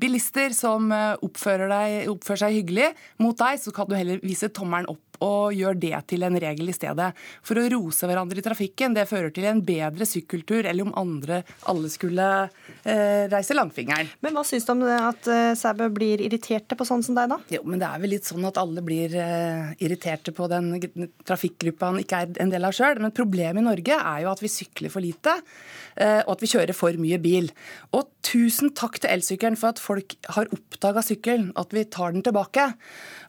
bilister 0.00 0.52
som 0.52 0.90
oppfører, 0.92 1.70
deg, 1.70 2.10
oppfører 2.12 2.42
seg 2.44 2.56
hyggelig 2.58 2.90
mot 3.22 3.36
deg, 3.38 3.60
så 3.60 3.72
kan 3.74 3.88
du 3.88 3.94
heller 3.96 4.20
vise 4.24 4.50
tommelen 4.52 4.88
opp 4.92 5.05
og 5.24 5.54
gjør 5.56 5.78
det 5.80 5.94
til 6.10 6.26
en 6.26 6.38
regel 6.40 6.70
i 6.70 6.76
stedet. 6.76 7.10
For 7.46 7.60
å 7.60 7.66
rose 7.72 8.08
hverandre 8.08 8.40
i 8.40 8.44
trafikken, 8.44 8.96
det 8.96 9.08
fører 9.10 9.32
til 9.34 9.48
en 9.48 9.62
bedre 9.64 10.08
sykkeltur 10.08 10.66
eller 10.66 10.86
om 10.86 10.94
andre 10.98 11.42
alle 11.70 11.90
skulle 11.92 12.26
eh, 12.84 13.26
reise 13.32 13.56
langfingeren. 13.56 14.10
Men 14.24 14.36
hva 14.36 14.44
syns 14.46 14.66
du 14.66 14.74
om 14.74 14.84
det 14.84 14.98
at 14.98 15.30
eh, 15.32 15.52
Sæbø 15.58 15.88
blir 15.94 16.22
irriterte 16.24 16.78
på 16.78 16.86
sånn 16.88 17.04
som 17.06 17.16
deg, 17.16 17.30
da? 17.32 17.40
Jo, 17.52 17.62
men 17.66 17.80
det 17.82 17.88
er 17.88 18.02
vel 18.02 18.14
litt 18.16 18.28
sånn 18.28 18.46
at 18.48 18.60
alle 18.60 18.84
blir 18.84 19.14
eh, 19.20 19.72
irriterte 19.84 20.34
på 20.36 20.48
den 20.52 20.74
trafikkgruppa 21.26 21.92
han 21.92 22.02
ikke 22.02 22.22
er 22.22 22.36
en 22.42 22.52
del 22.52 22.68
av 22.68 22.76
sjøl. 22.76 23.00
Men 23.02 23.14
problemet 23.16 23.62
i 23.62 23.66
Norge 23.66 23.98
er 23.98 24.22
jo 24.24 24.32
at 24.32 24.42
vi 24.44 24.52
sykler 24.52 24.92
for 24.92 25.04
lite, 25.04 25.34
eh, 25.96 26.22
og 26.24 26.36
at 26.36 26.44
vi 26.44 26.52
kjører 26.52 26.76
for 26.76 27.02
mye 27.02 27.18
bil. 27.22 27.50
Og 27.96 28.08
tusen 28.26 28.72
takk 28.76 29.00
til 29.02 29.12
elsykkelen 29.12 29.58
for 29.60 29.74
at 29.74 29.82
folk 29.82 30.16
har 30.36 30.50
oppdaga 30.54 31.04
sykkelen, 31.04 31.52
at 31.58 31.74
vi 31.76 31.86
tar 31.88 32.16
den 32.16 32.24
tilbake. 32.26 32.70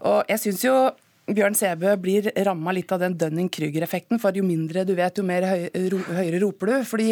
Og 0.08 0.24
jeg 0.32 0.44
synes 0.46 0.66
jo 0.66 0.78
Bjørn 1.28 1.58
Sebø 1.60 1.92
blir 2.00 2.30
ramma 2.48 2.72
litt 2.72 2.92
av 2.96 3.02
den 3.02 3.16
Dunning-Krüger-effekten. 3.20 4.20
For 4.22 4.36
jo 4.38 4.46
mindre 4.48 4.86
du 4.88 4.94
vet, 4.96 5.18
jo 5.20 5.26
mer 5.28 5.44
høy, 5.44 5.66
ro, 5.92 6.00
høyere 6.16 6.40
roper 6.40 6.70
du. 6.72 6.76
Fordi, 6.88 7.08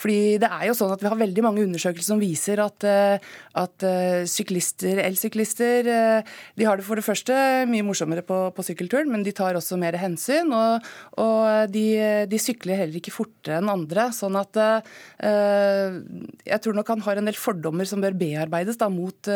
fordi, 0.00 0.20
det 0.40 0.48
er 0.48 0.70
jo 0.70 0.76
sånn 0.78 0.94
at 0.94 1.02
vi 1.04 1.10
har 1.10 1.20
veldig 1.20 1.44
mange 1.44 1.66
undersøkelser 1.66 2.14
som 2.14 2.22
viser 2.22 2.62
at, 2.64 2.86
eh, 2.88 3.26
at 3.60 3.84
uh, 3.84 4.22
syklister, 4.28 5.02
elsyklister, 5.04 5.90
uh, 5.92 6.38
de 6.56 6.64
har 6.64 6.80
det 6.80 6.86
for 6.86 6.96
det 6.96 7.04
første 7.04 7.36
mye 7.68 7.84
morsommere 7.84 8.24
på, 8.24 8.38
på 8.56 8.64
sykkelturen, 8.70 9.10
men 9.12 9.26
de 9.26 9.34
tar 9.36 9.58
også 9.60 9.76
mer 9.80 9.98
hensyn. 10.00 10.48
Og, 10.56 10.88
og 11.20 11.68
de, 11.74 11.84
de, 12.30 12.40
sykler 12.40 12.80
heller 12.80 13.02
ikke 13.02 13.12
fortere 13.12 13.60
enn 13.60 13.68
andre. 13.74 14.08
Sånn 14.16 14.40
at 14.40 14.56
uh, 14.56 14.80
jeg 15.20 16.62
tror 16.64 16.80
nok 16.80 16.94
han 16.94 17.04
har 17.04 17.20
en 17.20 17.28
del 17.28 17.36
fordommer 17.36 17.84
som 17.90 18.00
bør 18.00 18.16
bearbeides 18.16 18.80
da, 18.80 18.88
mot 18.88 19.28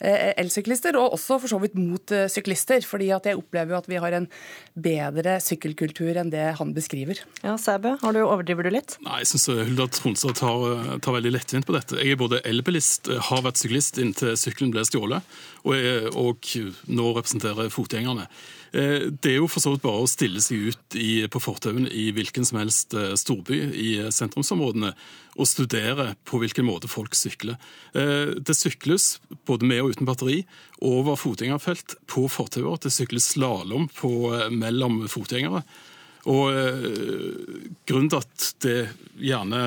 elsyklister, 0.00 0.96
og 0.96 1.18
også 1.18 1.36
for 1.42 1.52
så 1.52 1.60
vidt 1.60 1.76
mot 1.76 2.16
syklister. 2.32 2.80
fordi 2.86 3.12
at 3.12 3.26
jeg 3.28 3.36
opplever 3.36 3.65
opplever 3.66 3.74
jo 3.74 3.80
at 3.80 3.88
vi 3.90 4.00
har 4.00 4.16
en 4.16 4.26
bedre 4.74 5.36
sykkelkultur 5.42 6.16
enn 6.20 6.30
det 6.30 6.56
han 6.58 6.72
beskriver. 6.76 7.20
Ja, 7.42 7.56
Sæbø, 7.58 7.96
har 8.00 8.12
du 8.12 8.22
overdriver 8.22 8.66
du 8.66 8.70
litt? 8.74 8.96
Nei, 9.04 9.20
jeg 9.22 9.32
syns 9.32 9.48
Hulda 9.50 9.88
Tronstad 9.90 10.36
tar, 10.38 10.98
tar, 11.00 11.16
veldig 11.16 11.34
lettvint 11.34 11.66
på 11.66 11.74
dette. 11.76 11.98
Jeg 12.00 12.14
er 12.14 12.20
både 12.20 12.42
elbilist, 12.46 13.10
har 13.30 13.42
vært 13.46 13.60
syklist 13.60 13.98
inntil 14.02 14.36
sykkelen 14.38 14.74
ble 14.74 14.84
stjålet, 14.86 15.36
og, 15.64 15.74
jeg, 15.76 16.12
og 16.14 16.92
nå 16.92 17.10
representerer 17.16 17.72
fotgjengerne. 17.72 18.28
Eh, 18.72 19.08
det 19.12 19.32
er 19.32 19.38
jo 19.40 19.48
for 19.50 19.62
så 19.62 19.72
vidt 19.74 19.84
bare 19.84 20.02
å 20.04 20.10
stille 20.10 20.42
seg 20.42 20.70
ut 20.70 20.96
i, 20.98 21.26
på 21.30 21.42
fortauene 21.42 21.90
i 21.90 22.08
hvilken 22.16 22.46
som 22.46 22.60
helst 22.60 22.96
eh, 22.96 23.14
storby 23.18 23.60
i 23.70 23.90
sentrumsområdene 24.14 24.92
og 25.36 25.48
studere 25.48 26.14
på 26.28 26.40
hvilken 26.42 26.66
måte 26.66 26.90
folk 26.90 27.16
sykler. 27.16 27.58
Eh, 27.94 28.36
det 28.36 28.56
sykles 28.58 29.16
både 29.48 29.68
med 29.68 29.84
og 29.84 29.94
uten 29.94 30.08
batteri 30.08 30.40
over 30.84 31.18
fotgjengerfelt 31.20 31.98
på 32.10 32.26
fortauer. 32.32 32.80
Det 32.82 32.94
sykles 32.94 33.32
slalåm 33.36 33.90
mellom 34.56 35.04
fotgjengere. 35.10 35.62
Og 36.26 36.50
Grunnen 37.86 38.08
til 38.10 38.18
at 38.18 38.46
det 38.64 38.78
gjerne 39.22 39.60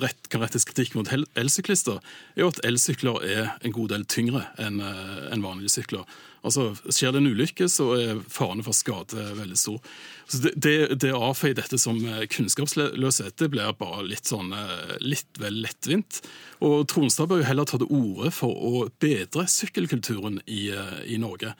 rett, 0.00 0.30
kan 0.32 0.40
rettes 0.40 0.64
kritikk 0.64 0.94
mot 0.96 1.10
elsyklister, 1.36 1.98
er 2.32 2.46
jo 2.46 2.48
at 2.48 2.62
elsykler 2.64 3.26
er 3.28 3.50
en 3.60 3.74
god 3.76 3.92
del 3.92 4.06
tyngre 4.08 4.46
enn 4.56 4.80
en 4.80 5.44
vanlige 5.44 5.74
sykler. 5.74 6.08
Altså, 6.46 6.70
Skjer 6.86 7.14
det 7.14 7.22
en 7.22 7.30
ulykke, 7.32 7.66
så 7.70 7.88
er 7.96 8.20
faren 8.30 8.62
for 8.66 8.76
skade 8.76 9.24
veldig 9.38 9.58
stor. 9.58 9.80
Så 10.28 10.42
Det, 10.44 10.52
det, 10.56 10.76
det 11.02 11.14
å 11.16 11.32
dette 11.56 11.78
som 11.80 11.98
eh, 12.04 12.26
kunnskapsløshet 12.30 13.38
det 13.40 13.50
blir 13.52 13.72
bare 13.78 14.04
litt, 14.06 14.28
sånn, 14.28 14.52
eh, 14.52 14.94
litt 15.00 15.40
vel 15.40 15.62
lettvint. 15.64 16.20
Og 16.64 16.86
Tronstad 16.90 17.30
bør 17.30 17.42
jo 17.42 17.48
heller 17.48 17.68
ta 17.68 17.80
til 17.80 17.90
orde 17.90 18.32
for 18.34 18.52
å 18.52 18.86
bedre 19.02 19.46
sykkelkulturen 19.50 20.40
i, 20.46 20.68
eh, 20.70 20.98
i 21.14 21.20
Norge. 21.20 21.54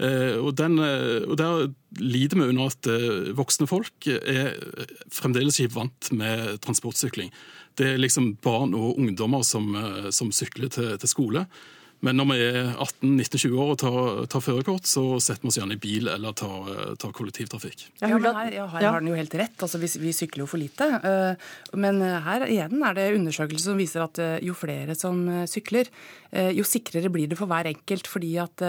Og, 0.00 0.54
den, 0.56 0.78
og, 0.80 1.34
Der 1.36 1.66
lider 2.00 2.38
vi 2.38 2.46
under 2.48 2.70
at 2.70 2.86
voksne 3.36 3.66
folk 3.68 4.06
er 4.08 4.54
fremdeles 5.12 5.58
ikke 5.60 5.74
vant 5.74 6.08
med 6.16 6.54
transportsykling. 6.64 7.28
Det 7.76 7.84
er 7.84 8.00
liksom 8.00 8.30
barn 8.40 8.72
og 8.72 8.96
ungdommer 8.96 9.44
som, 9.44 9.68
som 10.08 10.32
sykler 10.32 10.72
til, 10.72 10.94
til 10.96 11.12
skole. 11.12 11.44
Men 12.00 12.16
når 12.16 12.28
vi 12.30 12.36
er 12.46 12.70
18-19-20 12.80 13.56
år 13.60 13.72
og 13.74 13.78
tar, 13.80 13.98
tar 14.32 14.44
førerkort, 14.44 14.88
så 14.88 15.02
setter 15.20 15.44
vi 15.44 15.50
oss 15.50 15.58
gjerne 15.58 15.76
i 15.76 15.80
bil 15.80 16.08
eller 16.08 16.32
tar, 16.36 16.70
tar 17.00 17.12
kollektivtrafikk. 17.16 17.84
Ja, 18.00 18.08
men 18.14 18.24
her, 18.24 18.52
ja, 18.56 18.64
her 18.72 18.86
har 18.86 19.02
den 19.02 19.10
jo 19.12 19.18
helt 19.18 19.36
rett. 19.36 19.58
Altså, 19.60 19.80
vi, 19.82 19.90
vi, 20.00 20.14
sykler 20.16 20.46
jo 20.46 20.48
for 20.48 20.60
lite. 20.62 20.88
Eh, 21.04 21.50
men 21.76 22.00
her 22.00 22.46
igjen 22.48 22.80
er 22.88 22.96
det 22.96 23.10
undersøkelser 23.18 23.72
som 23.72 23.80
viser 23.80 24.04
at 24.06 24.20
eh, 24.22 24.38
jo 24.46 24.56
flere 24.56 24.96
som 24.96 25.20
eh, 25.28 25.44
sykler, 25.50 25.92
jo 26.54 26.62
sikrere 26.62 27.08
blir 27.10 27.26
det 27.26 27.34
for 27.34 27.50
hver 27.50 27.66
enkelt. 27.66 28.06
Fordi 28.06 28.28
at, 28.38 28.62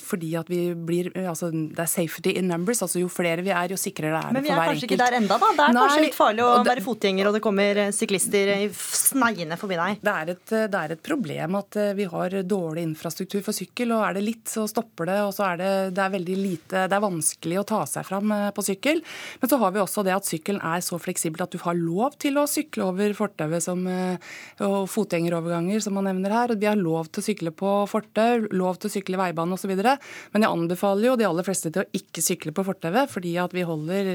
fordi 0.00 0.30
at 0.40 0.48
vi 0.48 0.60
blir 0.72 1.10
altså, 1.28 1.50
Det 1.52 1.82
er 1.84 1.90
safety 1.90 2.32
in 2.40 2.48
numbers. 2.48 2.80
altså 2.80 3.02
Jo 3.02 3.10
flere 3.12 3.44
vi 3.44 3.52
er, 3.52 3.74
jo 3.74 3.76
sikrere 3.76 4.16
er 4.16 4.32
det 4.32 4.40
for 4.40 4.40
hver 4.40 4.40
enkelt. 4.40 4.40
Men 4.40 4.46
vi 4.46 4.54
er 4.54 4.70
kanskje 4.70 4.88
ikke 4.88 4.98
der 5.02 5.16
enda, 5.18 5.36
da? 5.36 5.50
Det 5.52 5.66
er 5.66 5.74
Nei, 5.76 5.82
kanskje 5.84 6.06
litt 6.06 6.16
farlig 6.16 6.46
å 6.46 6.54
være 6.64 6.84
fotgjenger, 6.86 7.28
og 7.28 7.36
det 7.36 7.42
kommer 7.44 7.82
syklister 7.92 8.54
sneiende 8.72 9.60
forbi 9.60 9.76
deg? 9.82 10.00
Det 10.00 10.16
er 10.16 10.32
et, 10.32 10.56
det 10.72 10.80
er 10.80 10.96
et 10.96 11.04
problem 11.10 11.60
at 11.60 11.80
vi 11.99 11.99
vi 12.00 12.08
har 12.08 12.34
dårlig 12.48 12.84
infrastruktur 12.88 13.42
for 13.44 13.56
sykkel, 13.56 13.92
og 13.94 14.04
er 14.06 14.16
det 14.16 14.24
litt, 14.24 14.44
så 14.48 14.64
stopper 14.70 15.10
det. 15.10 15.18
Og 15.26 15.32
så 15.36 15.46
er 15.50 15.60
det, 15.60 15.70
det 15.96 16.04
er 16.04 16.14
veldig 16.14 16.36
lite 16.38 16.84
Det 16.90 16.96
er 16.96 17.04
vanskelig 17.04 17.60
å 17.60 17.66
ta 17.68 17.80
seg 17.88 18.06
fram 18.08 18.32
eh, 18.34 18.48
på 18.56 18.64
sykkel. 18.64 19.02
Men 19.42 19.52
så 19.52 19.58
har 19.60 19.74
vi 19.74 19.82
også 19.82 20.04
det 20.06 20.14
at 20.16 20.28
sykkelen 20.28 20.62
er 20.64 20.84
så 20.84 20.98
fleksibel 21.02 21.44
at 21.44 21.52
du 21.52 21.60
har 21.64 21.78
lov 21.78 22.16
til 22.20 22.40
å 22.40 22.46
sykle 22.50 22.86
over 22.88 23.16
fortauet 23.16 23.68
eh, 23.70 24.30
og 24.66 24.78
fotgjengeroverganger, 24.92 25.82
som 25.84 25.98
man 25.98 26.08
nevner 26.10 26.36
her. 26.36 26.54
Vi 26.60 26.70
har 26.70 26.80
lov 26.80 27.10
til 27.10 27.22
å 27.22 27.28
sykle 27.28 27.54
på 27.54 27.74
fortau, 27.90 28.46
lov 28.54 28.80
til 28.80 28.90
å 28.90 28.94
sykle 28.96 29.20
veibane 29.20 29.56
osv. 29.58 29.74
Men 29.74 30.46
jeg 30.46 30.50
anbefaler 30.50 31.10
jo 31.10 31.18
de 31.20 31.28
aller 31.28 31.46
fleste 31.46 31.72
til 31.74 31.84
å 31.84 32.00
ikke 32.00 32.24
sykle 32.24 32.54
på 32.56 32.66
fortauet, 32.66 33.12
fordi 33.12 33.36
at 33.42 33.56
vi 33.56 33.66
holder 33.66 34.12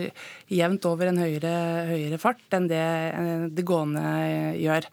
jevnt 0.51 0.89
over 0.89 1.11
en 1.11 1.21
høyere, 1.21 1.53
høyere 1.91 2.21
fart 2.21 2.57
enn 2.57 2.71
det 2.71 2.85
eh, 2.85 3.45
det 3.55 3.67
gående 3.67 4.05
gjør. 4.61 4.89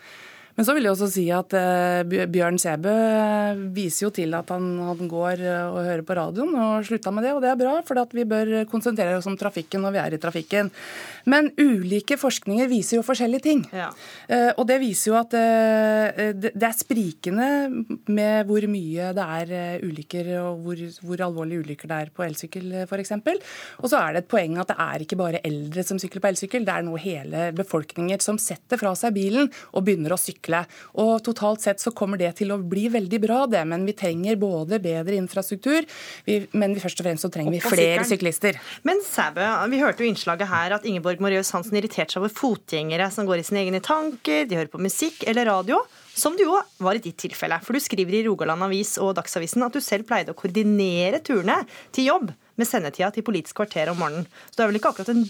Men 0.57 0.67
så 0.69 0.75
vil 0.77 0.85
jeg 0.85 0.93
også 0.93 1.09
si 1.09 1.25
at 1.33 1.55
uh, 1.57 2.27
Bjørn 2.33 2.59
Sebø 2.61 2.93
eh, 2.93 3.61
viser 3.73 4.07
jo 4.07 4.11
til 4.15 4.35
at 4.37 4.51
han, 4.53 4.67
han, 4.85 5.09
går 5.09 5.41
eh, 5.41 5.71
og 5.71 5.87
hører 5.87 6.03
på 6.07 6.17
radioen, 6.17 6.53
og 6.61 6.85
slutta 6.87 7.13
med 7.15 7.25
det, 7.25 7.33
og 7.33 7.41
det 7.45 7.51
er 7.53 7.61
bra, 7.61 7.73
for 7.87 8.01
vi 8.13 8.27
bør 8.29 8.53
konsentrere 8.69 9.17
oss 9.17 9.29
om 9.31 9.37
trafikken 9.39 9.83
når 9.85 9.95
vi 9.95 10.01
er 10.03 10.17
i 10.17 10.21
trafikken. 10.21 10.69
Men 11.33 11.49
ulike 11.61 12.19
forskninger 12.21 12.69
viser 12.71 12.99
jo 12.99 13.07
forskjellige 13.07 13.45
ting. 13.45 13.63
Ja. 13.73 13.89
Og 14.59 14.65
det 14.67 14.81
viser 14.83 15.13
jo 15.13 15.17
at 15.21 15.33
det, 15.33 16.51
det, 16.51 16.67
er 16.67 16.75
sprikende 16.75 17.49
med 18.11 18.49
hvor 18.49 18.67
mye 18.71 19.13
det 19.15 19.27
er 19.39 19.85
ulykker, 19.87 20.33
og 20.43 20.65
hvor, 20.65 20.83
hvor 21.07 21.25
alvorlige 21.29 21.63
ulykker 21.63 21.93
det 21.93 22.01
er 22.01 22.13
på 22.15 22.27
elsykkel 22.27 22.75
f.eks. 22.89 23.15
Og 23.79 23.87
så 23.93 24.01
er 24.01 24.17
det 24.17 24.25
et 24.25 24.33
poeng 24.33 24.59
at 24.59 24.73
det 24.73 24.79
er 24.83 25.07
ikke 25.07 25.21
bare 25.21 25.43
eldre 25.47 25.87
som 25.87 26.01
sykler 26.03 26.25
på 26.25 26.33
elsykkel, 26.33 26.67
det 26.67 26.75
er 26.75 26.89
nå 26.89 26.99
hele 27.01 27.49
befolkninger 27.57 28.25
som 28.25 28.41
setter 28.43 28.81
fra 28.81 28.97
seg 28.99 29.15
bilen 29.17 29.51
og 29.71 29.87
begynner 29.87 30.17
å 30.17 30.21
sykle 30.21 30.42
sykle. 30.43 30.65
Og 30.99 31.23
Totalt 31.25 31.63
sett 31.63 31.81
så 31.81 31.93
kommer 31.93 32.19
det 32.19 32.35
til 32.39 32.53
å 32.53 32.59
bli 32.59 32.89
veldig 32.89 33.21
bra, 33.23 33.47
det. 33.47 33.65
Men 33.65 33.87
vi 33.87 33.93
trenger 33.93 34.37
både 34.37 34.81
bedre 34.83 35.17
infrastruktur, 35.17 35.87
vi, 36.25 36.47
men 36.53 36.75
først 36.77 37.01
og 37.01 37.07
fremst 37.07 37.23
så 37.23 37.31
trenger 37.31 37.53
vi 37.53 37.63
flere 37.63 38.05
syklister. 38.05 38.59
Men 38.85 39.01
Sæbø, 39.03 39.47
vi 39.71 39.81
hørte 39.81 40.03
jo 40.03 40.11
innslaget 40.11 40.49
her 40.49 40.77
at 40.77 40.87
Ingeborg 40.87 41.21
Moreus 41.21 41.53
Hansen 41.53 41.77
irriterte 41.79 42.13
seg 42.13 42.23
over 42.23 42.33
fotgjengere 42.35 43.11
som 43.13 43.27
går 43.27 43.41
i 43.41 43.47
sine 43.47 43.63
egne 43.63 43.83
tanker, 43.83 44.47
de 44.47 44.59
hører 44.59 44.73
på 44.73 44.83
musikk 44.83 45.25
eller 45.27 45.49
radio. 45.51 45.81
Som 46.13 46.35
du 46.37 46.43
jo 46.45 46.59
var 46.85 46.99
i 46.99 47.01
ditt 47.01 47.17
tilfelle. 47.23 47.57
For 47.65 47.73
du 47.73 47.81
skriver 47.81 48.19
i 48.19 48.25
Rogaland 48.27 48.67
Avis 48.67 48.99
og 49.01 49.15
Dagsavisen 49.17 49.65
at 49.65 49.73
du 49.73 49.81
selv 49.81 50.05
pleide 50.11 50.35
å 50.35 50.37
koordinere 50.37 51.23
turene 51.25 51.63
til 51.97 52.11
jobb 52.11 52.35
med 52.61 52.69
sendetida 52.69 53.09
til 53.15 53.25
Politisk 53.25 53.57
kvarter 53.63 53.89
om 53.89 53.97
morgenen. 54.03 54.27
Så 54.51 54.59
du 54.59 54.65
er 54.67 54.69
vel 54.69 54.81
ikke 54.81 54.93
akkurat 54.93 55.13
en 55.15 55.25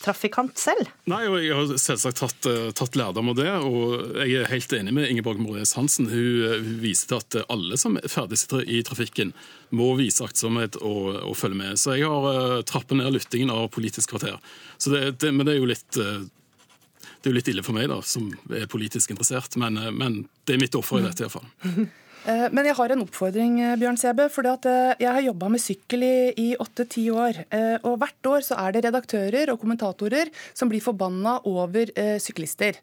drømmetrafikant 0.00 0.58
selv? 0.58 0.88
Nei, 1.06 1.26
og 1.28 1.38
jeg 1.42 1.54
har 1.54 1.78
selvsagt 1.78 2.18
tatt, 2.20 2.46
eh, 2.46 2.70
tatt 2.72 2.96
lærdom 2.96 3.30
av 3.30 3.36
det. 3.36 3.50
Og 3.50 4.16
jeg 4.26 4.42
er 4.42 4.50
helt 4.50 4.72
enig 4.72 4.92
med 4.92 5.10
Ingeborg 5.10 5.38
Morees 5.38 5.74
Hansen. 5.74 6.08
Hun, 6.08 6.44
eh, 6.44 6.58
hun 6.60 6.80
viser 6.80 7.08
til 7.08 7.16
at 7.18 7.46
alle 7.48 7.76
som 7.76 7.96
er 7.96 8.08
ferdigsitter 8.08 8.64
i 8.66 8.82
trafikken, 8.82 9.32
må 9.70 9.96
vise 9.96 10.24
aktsomhet 10.24 10.76
og, 10.82 11.22
og, 11.22 11.36
følge 11.36 11.56
med. 11.56 11.78
Så 11.78 11.96
jeg 11.96 12.08
har 12.08 12.58
uh, 12.58 12.62
trappet 12.62 12.96
ned 12.96 13.12
lyttingen 13.12 13.50
av 13.50 13.68
Politisk 13.70 14.10
kvarter. 14.10 14.38
Det, 14.84 15.18
det, 15.20 15.32
men 15.32 15.46
det 15.46 15.54
er 15.54 15.60
jo 15.60 15.70
litt 15.70 15.92
det 15.92 17.28
er 17.28 17.30
jo 17.30 17.36
litt 17.36 17.48
ille 17.48 17.62
for 17.62 17.76
meg, 17.76 17.88
da, 17.88 18.00
som 18.02 18.32
er 18.50 18.66
politisk 18.66 19.10
interessert, 19.10 19.54
men, 19.56 19.74
men 19.94 20.26
det 20.44 20.54
er 20.54 20.60
mitt 20.60 20.74
offer 20.74 20.98
i 20.98 21.04
dette 21.04 21.22
iallfall. 21.22 21.46
Eh, 22.28 22.46
men 22.52 22.68
jeg 22.68 22.76
har 22.76 22.92
en 22.92 23.02
oppfordring, 23.04 23.60
eh, 23.64 23.76
Bjørn 23.80 23.98
Sebe. 24.00 24.28
For 24.32 24.44
jeg 24.44 25.08
har 25.08 25.22
jobba 25.24 25.48
med 25.48 25.60
sykkel 25.60 26.04
i 26.36 26.48
åtte-ti 26.60 27.08
år. 27.10 27.44
Og 27.84 27.98
hvert 27.98 28.26
år 28.26 28.44
så 28.44 28.56
er 28.58 28.72
det 28.72 28.84
redaktører 28.84 29.50
og 29.52 29.60
kommentatorer 29.60 30.30
som 30.54 30.68
blir 30.68 30.80
forbanna 30.80 31.40
over 31.46 31.90
syklister. 32.20 32.76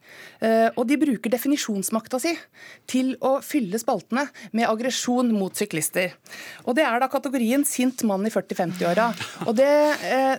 Og 0.75 0.83
de 0.87 0.97
bruker 0.97 1.29
definisjonsmakta 1.29 2.19
si 2.21 2.33
til 2.87 3.15
å 3.21 3.37
fylle 3.41 3.79
spaltene 3.79 4.27
med 4.51 4.67
aggresjon 4.67 5.31
mot 5.33 5.53
syklister. 5.55 6.13
Og 6.65 6.75
det 6.75 6.85
er 6.85 6.99
da 6.99 7.07
kategorien 7.07 7.65
sint 7.65 8.03
mann 8.03 8.25
i 8.25 8.33
40-50-åra. 8.33 9.07
Og 9.47 9.55
det, 9.57 9.69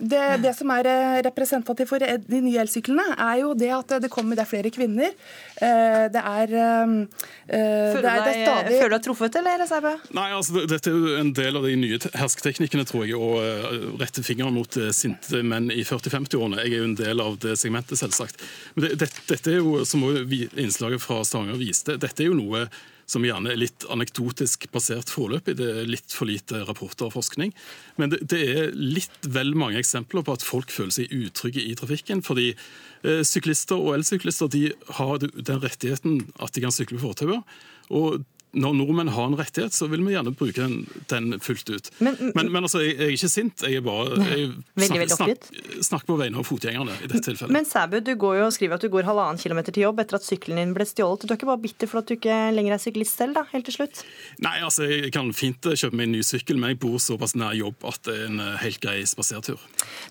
det, 0.00 0.24
det, 0.42 0.54
som 0.56 0.70
er 0.74 1.22
representativt 1.26 1.88
for 1.90 1.98
de 2.02 2.42
nye 2.44 2.62
elsyklene, 2.62 3.14
er 3.16 3.42
jo 3.42 3.54
det 3.58 3.72
at 3.74 3.98
det 4.02 4.12
kommer 4.12 4.38
det 4.38 4.46
er 4.46 4.52
flere 4.52 4.74
kvinner. 4.74 5.14
Det 5.58 6.22
er, 6.22 6.48
det 6.48 7.48
er, 7.48 7.48
det 7.48 8.02
er 8.04 8.44
stadig 8.46 8.88
Deg 8.98 9.04
truffet, 9.06 9.36
eller? 9.38 9.62
Seibe? 9.70 9.92
Nei, 10.16 10.26
altså, 10.34 10.64
Dette 10.66 10.90
er 10.90 10.96
jo 10.96 11.14
en 11.20 11.30
del 11.36 11.58
av 11.58 11.66
de 11.68 11.76
nye 11.78 11.98
hersketeknikkene, 12.18 12.82
tror 12.88 13.04
jeg, 13.06 13.14
å 13.14 13.38
uh, 13.38 13.94
rette 14.00 14.24
fingeren 14.26 14.56
mot 14.56 14.78
uh, 14.80 14.90
sinte 14.96 15.42
menn 15.46 15.70
i 15.70 15.84
40-50-årene. 15.86 16.64
Jeg 16.64 16.72
er 16.72 16.82
jo 16.82 16.88
en 16.88 16.98
del 16.98 17.22
av 17.22 17.36
det 17.44 17.54
segmentet, 17.60 18.00
selvsagt. 18.00 18.42
Men 18.74 18.88
det, 18.98 19.10
dette 19.30 19.52
er 19.52 19.60
jo, 19.60 19.84
som 19.86 20.02
innslaget 20.02 21.04
fra 21.04 21.20
Stavanger 21.22 21.60
viste, 21.60 21.94
dette 22.00 22.24
er 22.24 22.32
jo 22.32 22.38
noe 22.40 22.66
som 23.08 23.24
gjerne 23.24 23.54
er 23.54 23.60
litt 23.60 23.86
anekdotisk 23.88 24.66
basert 24.74 25.12
foreløpig. 25.14 25.54
Det 25.56 25.68
er 25.80 25.88
litt 25.88 26.12
for 26.12 26.28
lite 26.28 26.64
rapporter 26.68 27.06
og 27.06 27.14
forskning. 27.14 27.54
Men 28.02 28.12
det, 28.12 28.18
det, 28.28 28.40
er 28.50 28.74
litt 28.74 29.28
vel 29.30 29.54
mange 29.56 29.78
eksempler 29.80 30.26
på 30.26 30.34
at 30.36 30.44
folk 30.44 30.74
føler 30.74 30.92
seg 30.98 31.14
utrygge 31.14 31.62
i 31.62 31.76
trafikken. 31.78 32.20
fordi 32.26 32.50
eh, 32.50 33.22
Syklister 33.24 33.78
og 33.78 33.94
elsyklister 34.00 34.50
de 34.52 34.66
har 34.98 35.22
den 35.22 35.62
rettigheten 35.62 36.26
at 36.36 36.52
de 36.52 36.66
kan 36.66 36.74
sykle 36.74 36.98
på 36.98 37.06
fortauer. 37.06 37.46
Og 37.88 38.26
når 38.56 38.76
nordmenn 38.78 39.10
har 39.12 39.28
en 39.28 39.36
rettighet, 39.38 39.74
så 39.76 39.88
vil 39.92 40.02
vi 40.06 40.14
gjerne 40.14 40.32
bruke 40.36 40.56
den, 40.62 40.86
den 41.10 41.36
fullt 41.44 41.68
ut. 41.68 41.90
Men, 41.98 42.16
men, 42.34 42.50
men 42.52 42.64
altså, 42.64 42.80
jeg, 42.84 42.96
jeg, 42.96 43.08
er 43.08 43.16
ikke 43.16 43.30
sint. 43.32 43.64
Jeg 43.66 43.80
er 43.80 43.84
bare 43.84 44.16
jeg 44.24 44.48
snakker 44.88 45.12
snakk, 45.12 45.48
snakker 45.84 46.08
på 46.08 46.16
vegne 46.20 46.40
av 46.40 46.48
fotgjengerne 46.48 46.96
i 46.96 47.10
dette 47.10 47.22
tilfellet. 47.28 47.52
Men 47.54 47.68
Sæbu, 47.68 47.98
du 48.04 48.14
går 48.20 48.38
jo 48.40 48.46
og 48.48 48.54
skriver 48.56 48.78
at 48.78 48.86
du 48.86 48.90
går 48.92 49.08
halvannen 49.08 49.40
kilometer 49.42 49.74
til 49.74 49.84
jobb 49.84 50.00
etter 50.04 50.18
at 50.18 50.26
sykkelen 50.26 50.62
din 50.62 50.72
ble 50.76 50.86
stjålet. 50.88 51.26
Du 51.26 51.34
er 51.34 51.40
ikke 51.40 51.50
bare 51.50 51.62
bitter 51.66 51.90
for 51.90 52.00
at 52.00 52.08
du 52.08 52.16
ikke 52.16 52.38
lenger 52.56 52.78
er 52.78 52.82
syklist 52.82 53.20
selv, 53.20 53.36
da, 53.36 53.44
helt 53.52 53.68
til 53.68 53.76
slutt? 53.76 54.02
Nei, 54.44 54.56
altså, 54.64 54.88
jeg 54.88 55.12
kan 55.14 55.28
fint 55.36 55.68
kjøpe 55.68 55.98
meg 55.98 56.08
en 56.08 56.16
ny 56.16 56.24
sykkel, 56.26 56.60
men 56.60 56.72
jeg 56.72 56.80
bor 56.82 56.96
såpass 57.02 57.36
nær 57.38 57.56
jobb 57.58 57.84
at 57.88 58.00
det 58.08 58.16
er 58.16 58.26
en 58.30 58.42
eh, 58.44 58.56
helt 58.64 58.80
grei 58.82 58.96
spasertur. 59.08 59.60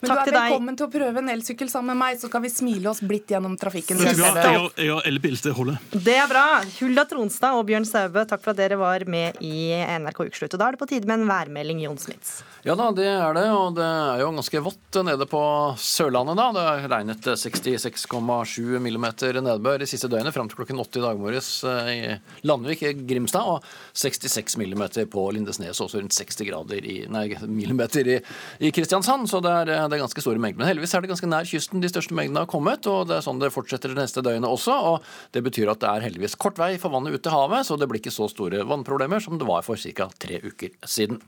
Men 0.03 0.13
Takk 0.13 0.23
du 0.27 0.31
er 0.31 0.37
velkommen 0.37 0.77
til 0.77 0.87
å 0.87 0.91
prøve 0.93 1.23
en 1.23 1.33
elsykkel 1.33 1.71
sammen 1.71 1.95
med 1.95 2.03
meg, 2.03 2.21
så 2.21 2.29
kan 2.31 2.45
vi 2.45 2.53
smile 2.53 2.91
oss 2.91 3.01
blitt 3.01 3.33
gjennom 3.33 3.57
trafikken. 3.59 4.01
Jeg 4.05 4.21
har 4.21 5.07
elbil, 5.07 5.37
det 5.41 5.53
holder. 5.57 5.81
Det 5.93 6.15
er 6.17 6.29
bra. 6.29 6.45
Hulda 6.77 7.07
Tronstad 7.09 7.57
og 7.57 7.65
Bjørn 7.69 7.87
Sæbø, 7.87 8.26
takk 8.29 8.43
for 8.43 8.53
at 8.53 8.59
dere 8.59 8.77
var 8.79 9.03
med 9.09 9.39
i 9.43 9.71
NRK 9.73 10.23
Ukeslutt. 10.27 10.53
Og 10.55 10.61
da 10.61 10.67
er 10.67 10.75
det 10.75 10.81
på 10.81 10.89
tide 10.89 11.09
med 11.09 11.21
en 11.21 11.29
værmelding, 11.29 11.81
Jon 11.85 11.99
Smits. 12.01 12.41
Ja 12.67 12.75
da, 12.77 12.89
det 12.95 13.07
er 13.07 13.37
det. 13.37 13.45
Og 13.55 13.75
det 13.77 13.85
er 13.85 14.21
jo 14.23 14.31
ganske 14.35 14.61
vått 14.65 14.99
nede 15.07 15.27
på 15.29 15.41
Sørlandet 15.79 16.39
da. 16.39 16.47
Det 16.55 16.65
har 16.67 16.87
regnet 16.91 17.29
66,7 17.29 18.79
millimeter 18.83 19.39
nedbør 19.43 19.81
de 19.81 19.89
siste 19.89 20.09
døgnet 20.11 20.35
fram 20.35 20.49
til 20.49 20.59
klokken 20.59 20.81
åtte 20.83 20.99
i 20.99 21.05
dag 21.05 21.19
morges 21.21 21.51
eh, 21.67 21.91
i 21.93 22.47
Landvik, 22.47 22.83
Grimstad, 23.07 23.47
og 23.47 23.65
66 23.97 24.57
millimeter 24.61 25.07
på 25.09 25.23
Lindesnes, 25.35 25.79
også 25.83 26.01
rundt 26.01 26.15
60 26.17 26.43
grader 26.49 26.83
i, 26.83 26.97
nei, 27.11 27.25
millimeter 27.47 28.11
i, 28.17 28.17
i 28.59 28.73
Kristiansand. 28.75 29.29
Så 29.31 29.41
det 29.43 29.53
er, 29.53 29.71
det 29.71 29.85
er, 29.85 30.03
ganske 30.03 30.23
store 30.23 30.41
mengder. 30.41 30.61
Men 30.61 30.71
heldigvis 30.71 30.95
er 30.97 31.05
det 31.05 31.13
ganske 31.13 31.31
nær 31.31 31.47
kysten 31.47 31.83
de 31.83 31.91
største 31.91 32.17
mengdene 32.17 32.43
har 32.43 32.51
kommet, 32.51 32.87
og 32.89 33.07
det 33.09 33.19
er 33.19 33.25
sånn 33.25 33.41
det 33.41 33.53
fortsetter 33.55 33.93
det 33.93 34.01
neste 34.01 34.23
døgnet 34.25 34.49
også. 34.49 34.75
Og 34.91 35.07
det 35.35 35.43
betyr 35.45 35.71
at 35.73 35.81
det 35.83 35.91
er 35.93 36.07
heldigvis 36.09 36.37
kort 36.39 36.59
vei 36.59 36.73
for 36.81 36.93
vannet 36.93 37.15
ut 37.15 37.23
til 37.23 37.33
havet, 37.33 37.67
så 37.67 37.79
det 37.79 37.89
blir 37.89 38.01
ikke 38.01 38.13
så 38.17 38.27
store 38.31 38.65
vannproblemer 38.67 39.23
som 39.23 39.37
det 39.39 39.47
var 39.47 39.65
for 39.65 39.79
ca. 39.79 40.09
tre 40.17 40.41
uker 40.43 40.75
siden. 40.83 41.21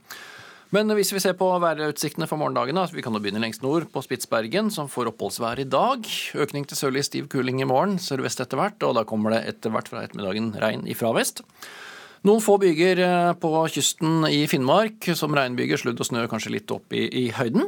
Men 0.70 0.86
hvis 0.94 1.10
vi 1.10 1.18
ser 1.18 1.34
på 1.34 1.48
værutsiktene 1.62 2.28
for 2.30 2.38
morgendagen, 2.38 2.78
da, 2.78 2.84
vi 2.94 3.02
kan 3.02 3.14
jo 3.16 3.18
begynne 3.22 3.42
lengst 3.42 3.64
nord, 3.64 3.88
på 3.90 4.02
Spitsbergen, 4.06 4.68
som 4.70 4.86
får 4.90 5.10
oppholdsvær 5.10 5.58
i 5.58 5.66
dag. 5.66 6.06
Økning 6.38 6.66
til 6.70 6.78
sørlig 6.78 7.02
stiv 7.08 7.26
kuling 7.32 7.58
i 7.58 7.66
morgen, 7.66 7.96
sørvest 7.98 8.44
etter 8.44 8.60
hvert, 8.60 8.78
og 8.86 8.94
da 8.94 9.02
kommer 9.08 9.34
det 9.34 9.40
etter 9.50 9.74
hvert 9.74 9.90
fra 9.90 10.04
ettermiddagen 10.06 10.52
regn 10.62 10.86
ifra 10.90 11.10
vest. 11.16 11.42
Noen 12.28 12.44
få 12.44 12.54
byger 12.62 13.02
eh, 13.02 13.32
på 13.40 13.50
kysten 13.74 14.28
i 14.28 14.44
Finnmark, 14.50 15.10
som 15.18 15.34
regnbyger, 15.34 15.80
sludd 15.80 16.04
og 16.04 16.06
snø 16.06 16.26
kanskje 16.30 16.54
litt 16.54 16.70
opp 16.70 16.94
i, 16.94 17.06
i 17.18 17.26
høyden. 17.34 17.66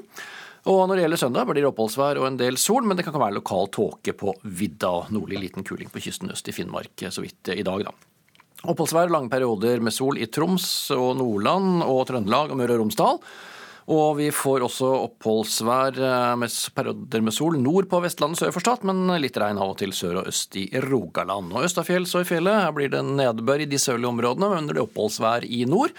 Og 0.70 0.84
når 0.86 0.94
det 0.94 1.06
gjelder 1.08 1.22
søndag, 1.24 1.48
blir 1.48 1.64
det 1.64 1.70
oppholdsvær 1.72 2.20
og 2.20 2.28
en 2.28 2.38
del 2.38 2.60
sol, 2.60 2.86
men 2.86 2.94
det 2.94 3.08
kan 3.08 3.18
være 3.18 3.40
lokal 3.40 3.66
tåke 3.74 4.14
på 4.14 4.36
vidda 4.46 5.08
nordlig 5.10 5.42
liten 5.48 5.66
kuling 5.66 5.90
på 5.90 6.04
kysten 6.04 6.30
øst 6.30 6.52
i 6.52 6.54
Finnmark 6.54 7.02
eh, 7.02 7.10
så 7.10 7.24
vidt 7.24 7.50
i 7.50 7.66
dag, 7.66 7.88
da. 7.90 7.96
Oppholdsvær, 8.62 9.10
lange 9.10 9.30
perioder 9.32 9.80
med 9.82 9.94
sol 9.94 10.20
i 10.22 10.28
Troms 10.30 10.66
og 10.94 11.16
Nordland 11.18 11.82
og 11.82 12.04
Trøndelag 12.06 12.52
og 12.52 12.60
Møre 12.60 12.76
og 12.76 12.84
Romsdal. 12.84 13.18
Og 13.90 14.18
vi 14.20 14.28
får 14.30 14.62
også 14.62 14.86
oppholdsvær 15.08 15.96
eh, 15.98 16.34
med 16.38 16.52
perioder 16.76 17.24
med 17.26 17.34
sol 17.34 17.56
nord 17.58 17.88
på 17.90 17.98
Vestlandet 18.04 18.38
sør 18.38 18.52
for 18.54 18.62
Stad, 18.62 18.84
men 18.86 19.10
litt 19.18 19.38
regn 19.42 19.58
av 19.58 19.72
og 19.72 19.80
til 19.80 19.90
sør 19.96 20.20
og 20.20 20.28
øst 20.30 20.54
i 20.60 20.68
Rogaland. 20.84 21.50
Og 21.50 21.66
østafjells 21.66 22.14
og 22.14 22.22
i 22.22 22.28
fjellet 22.28 22.60
her 22.62 22.76
blir 22.76 22.92
det 22.92 23.02
nedbør 23.02 23.64
i 23.64 23.70
de 23.70 23.80
sørlige 23.82 24.12
områdene, 24.12 24.52
men 24.52 24.62
under 24.62 24.78
det 24.78 24.84
oppholdsvær 24.84 25.48
i 25.48 25.64
nord. 25.66 25.96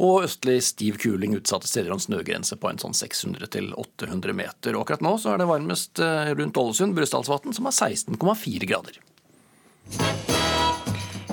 Og 0.00 0.24
østlig 0.24 0.62
stiv 0.64 0.96
kuling 1.00 1.36
utsatte 1.36 1.68
steder 1.68 1.92
og 1.92 2.00
en 2.00 2.06
snøgrense 2.06 2.56
på 2.60 2.72
en 2.72 2.80
sånn 2.80 2.96
600-800 2.96 4.36
meter. 4.36 4.72
Og 4.72 4.86
akkurat 4.86 5.04
nå 5.04 5.16
så 5.20 5.34
er 5.34 5.44
det 5.44 5.50
varmest 5.52 6.00
eh, 6.00 6.32
rundt 6.32 6.64
Ålesund, 6.64 6.96
Brusdalsvatn, 6.96 7.52
som 7.56 7.68
har 7.68 7.76
16,4 7.76 8.72
grader. 8.72 9.02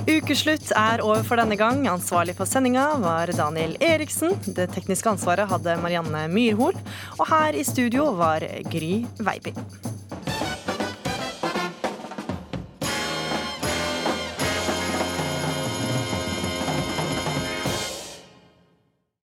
Ukeslutt 0.03 0.73
er 0.75 0.99
over 0.99 1.23
for 1.23 1.39
denne 1.39 1.55
gang. 1.55 1.85
Ansvarlig 1.87 2.35
for 2.35 2.49
sendinga 2.49 2.89
var 2.99 3.31
Daniel 3.37 3.77
Eriksen. 3.79 4.35
Det 4.43 4.67
tekniske 4.75 5.13
ansvaret 5.13 5.47
hadde 5.47 5.77
Marianne 5.79 6.25
Myrhol. 6.27 6.75
Og 7.15 7.25
her 7.29 7.55
i 7.55 7.63
studio 7.63 8.09
var 8.19 8.43
Gry 8.67 9.05
Veiby. 9.23 9.55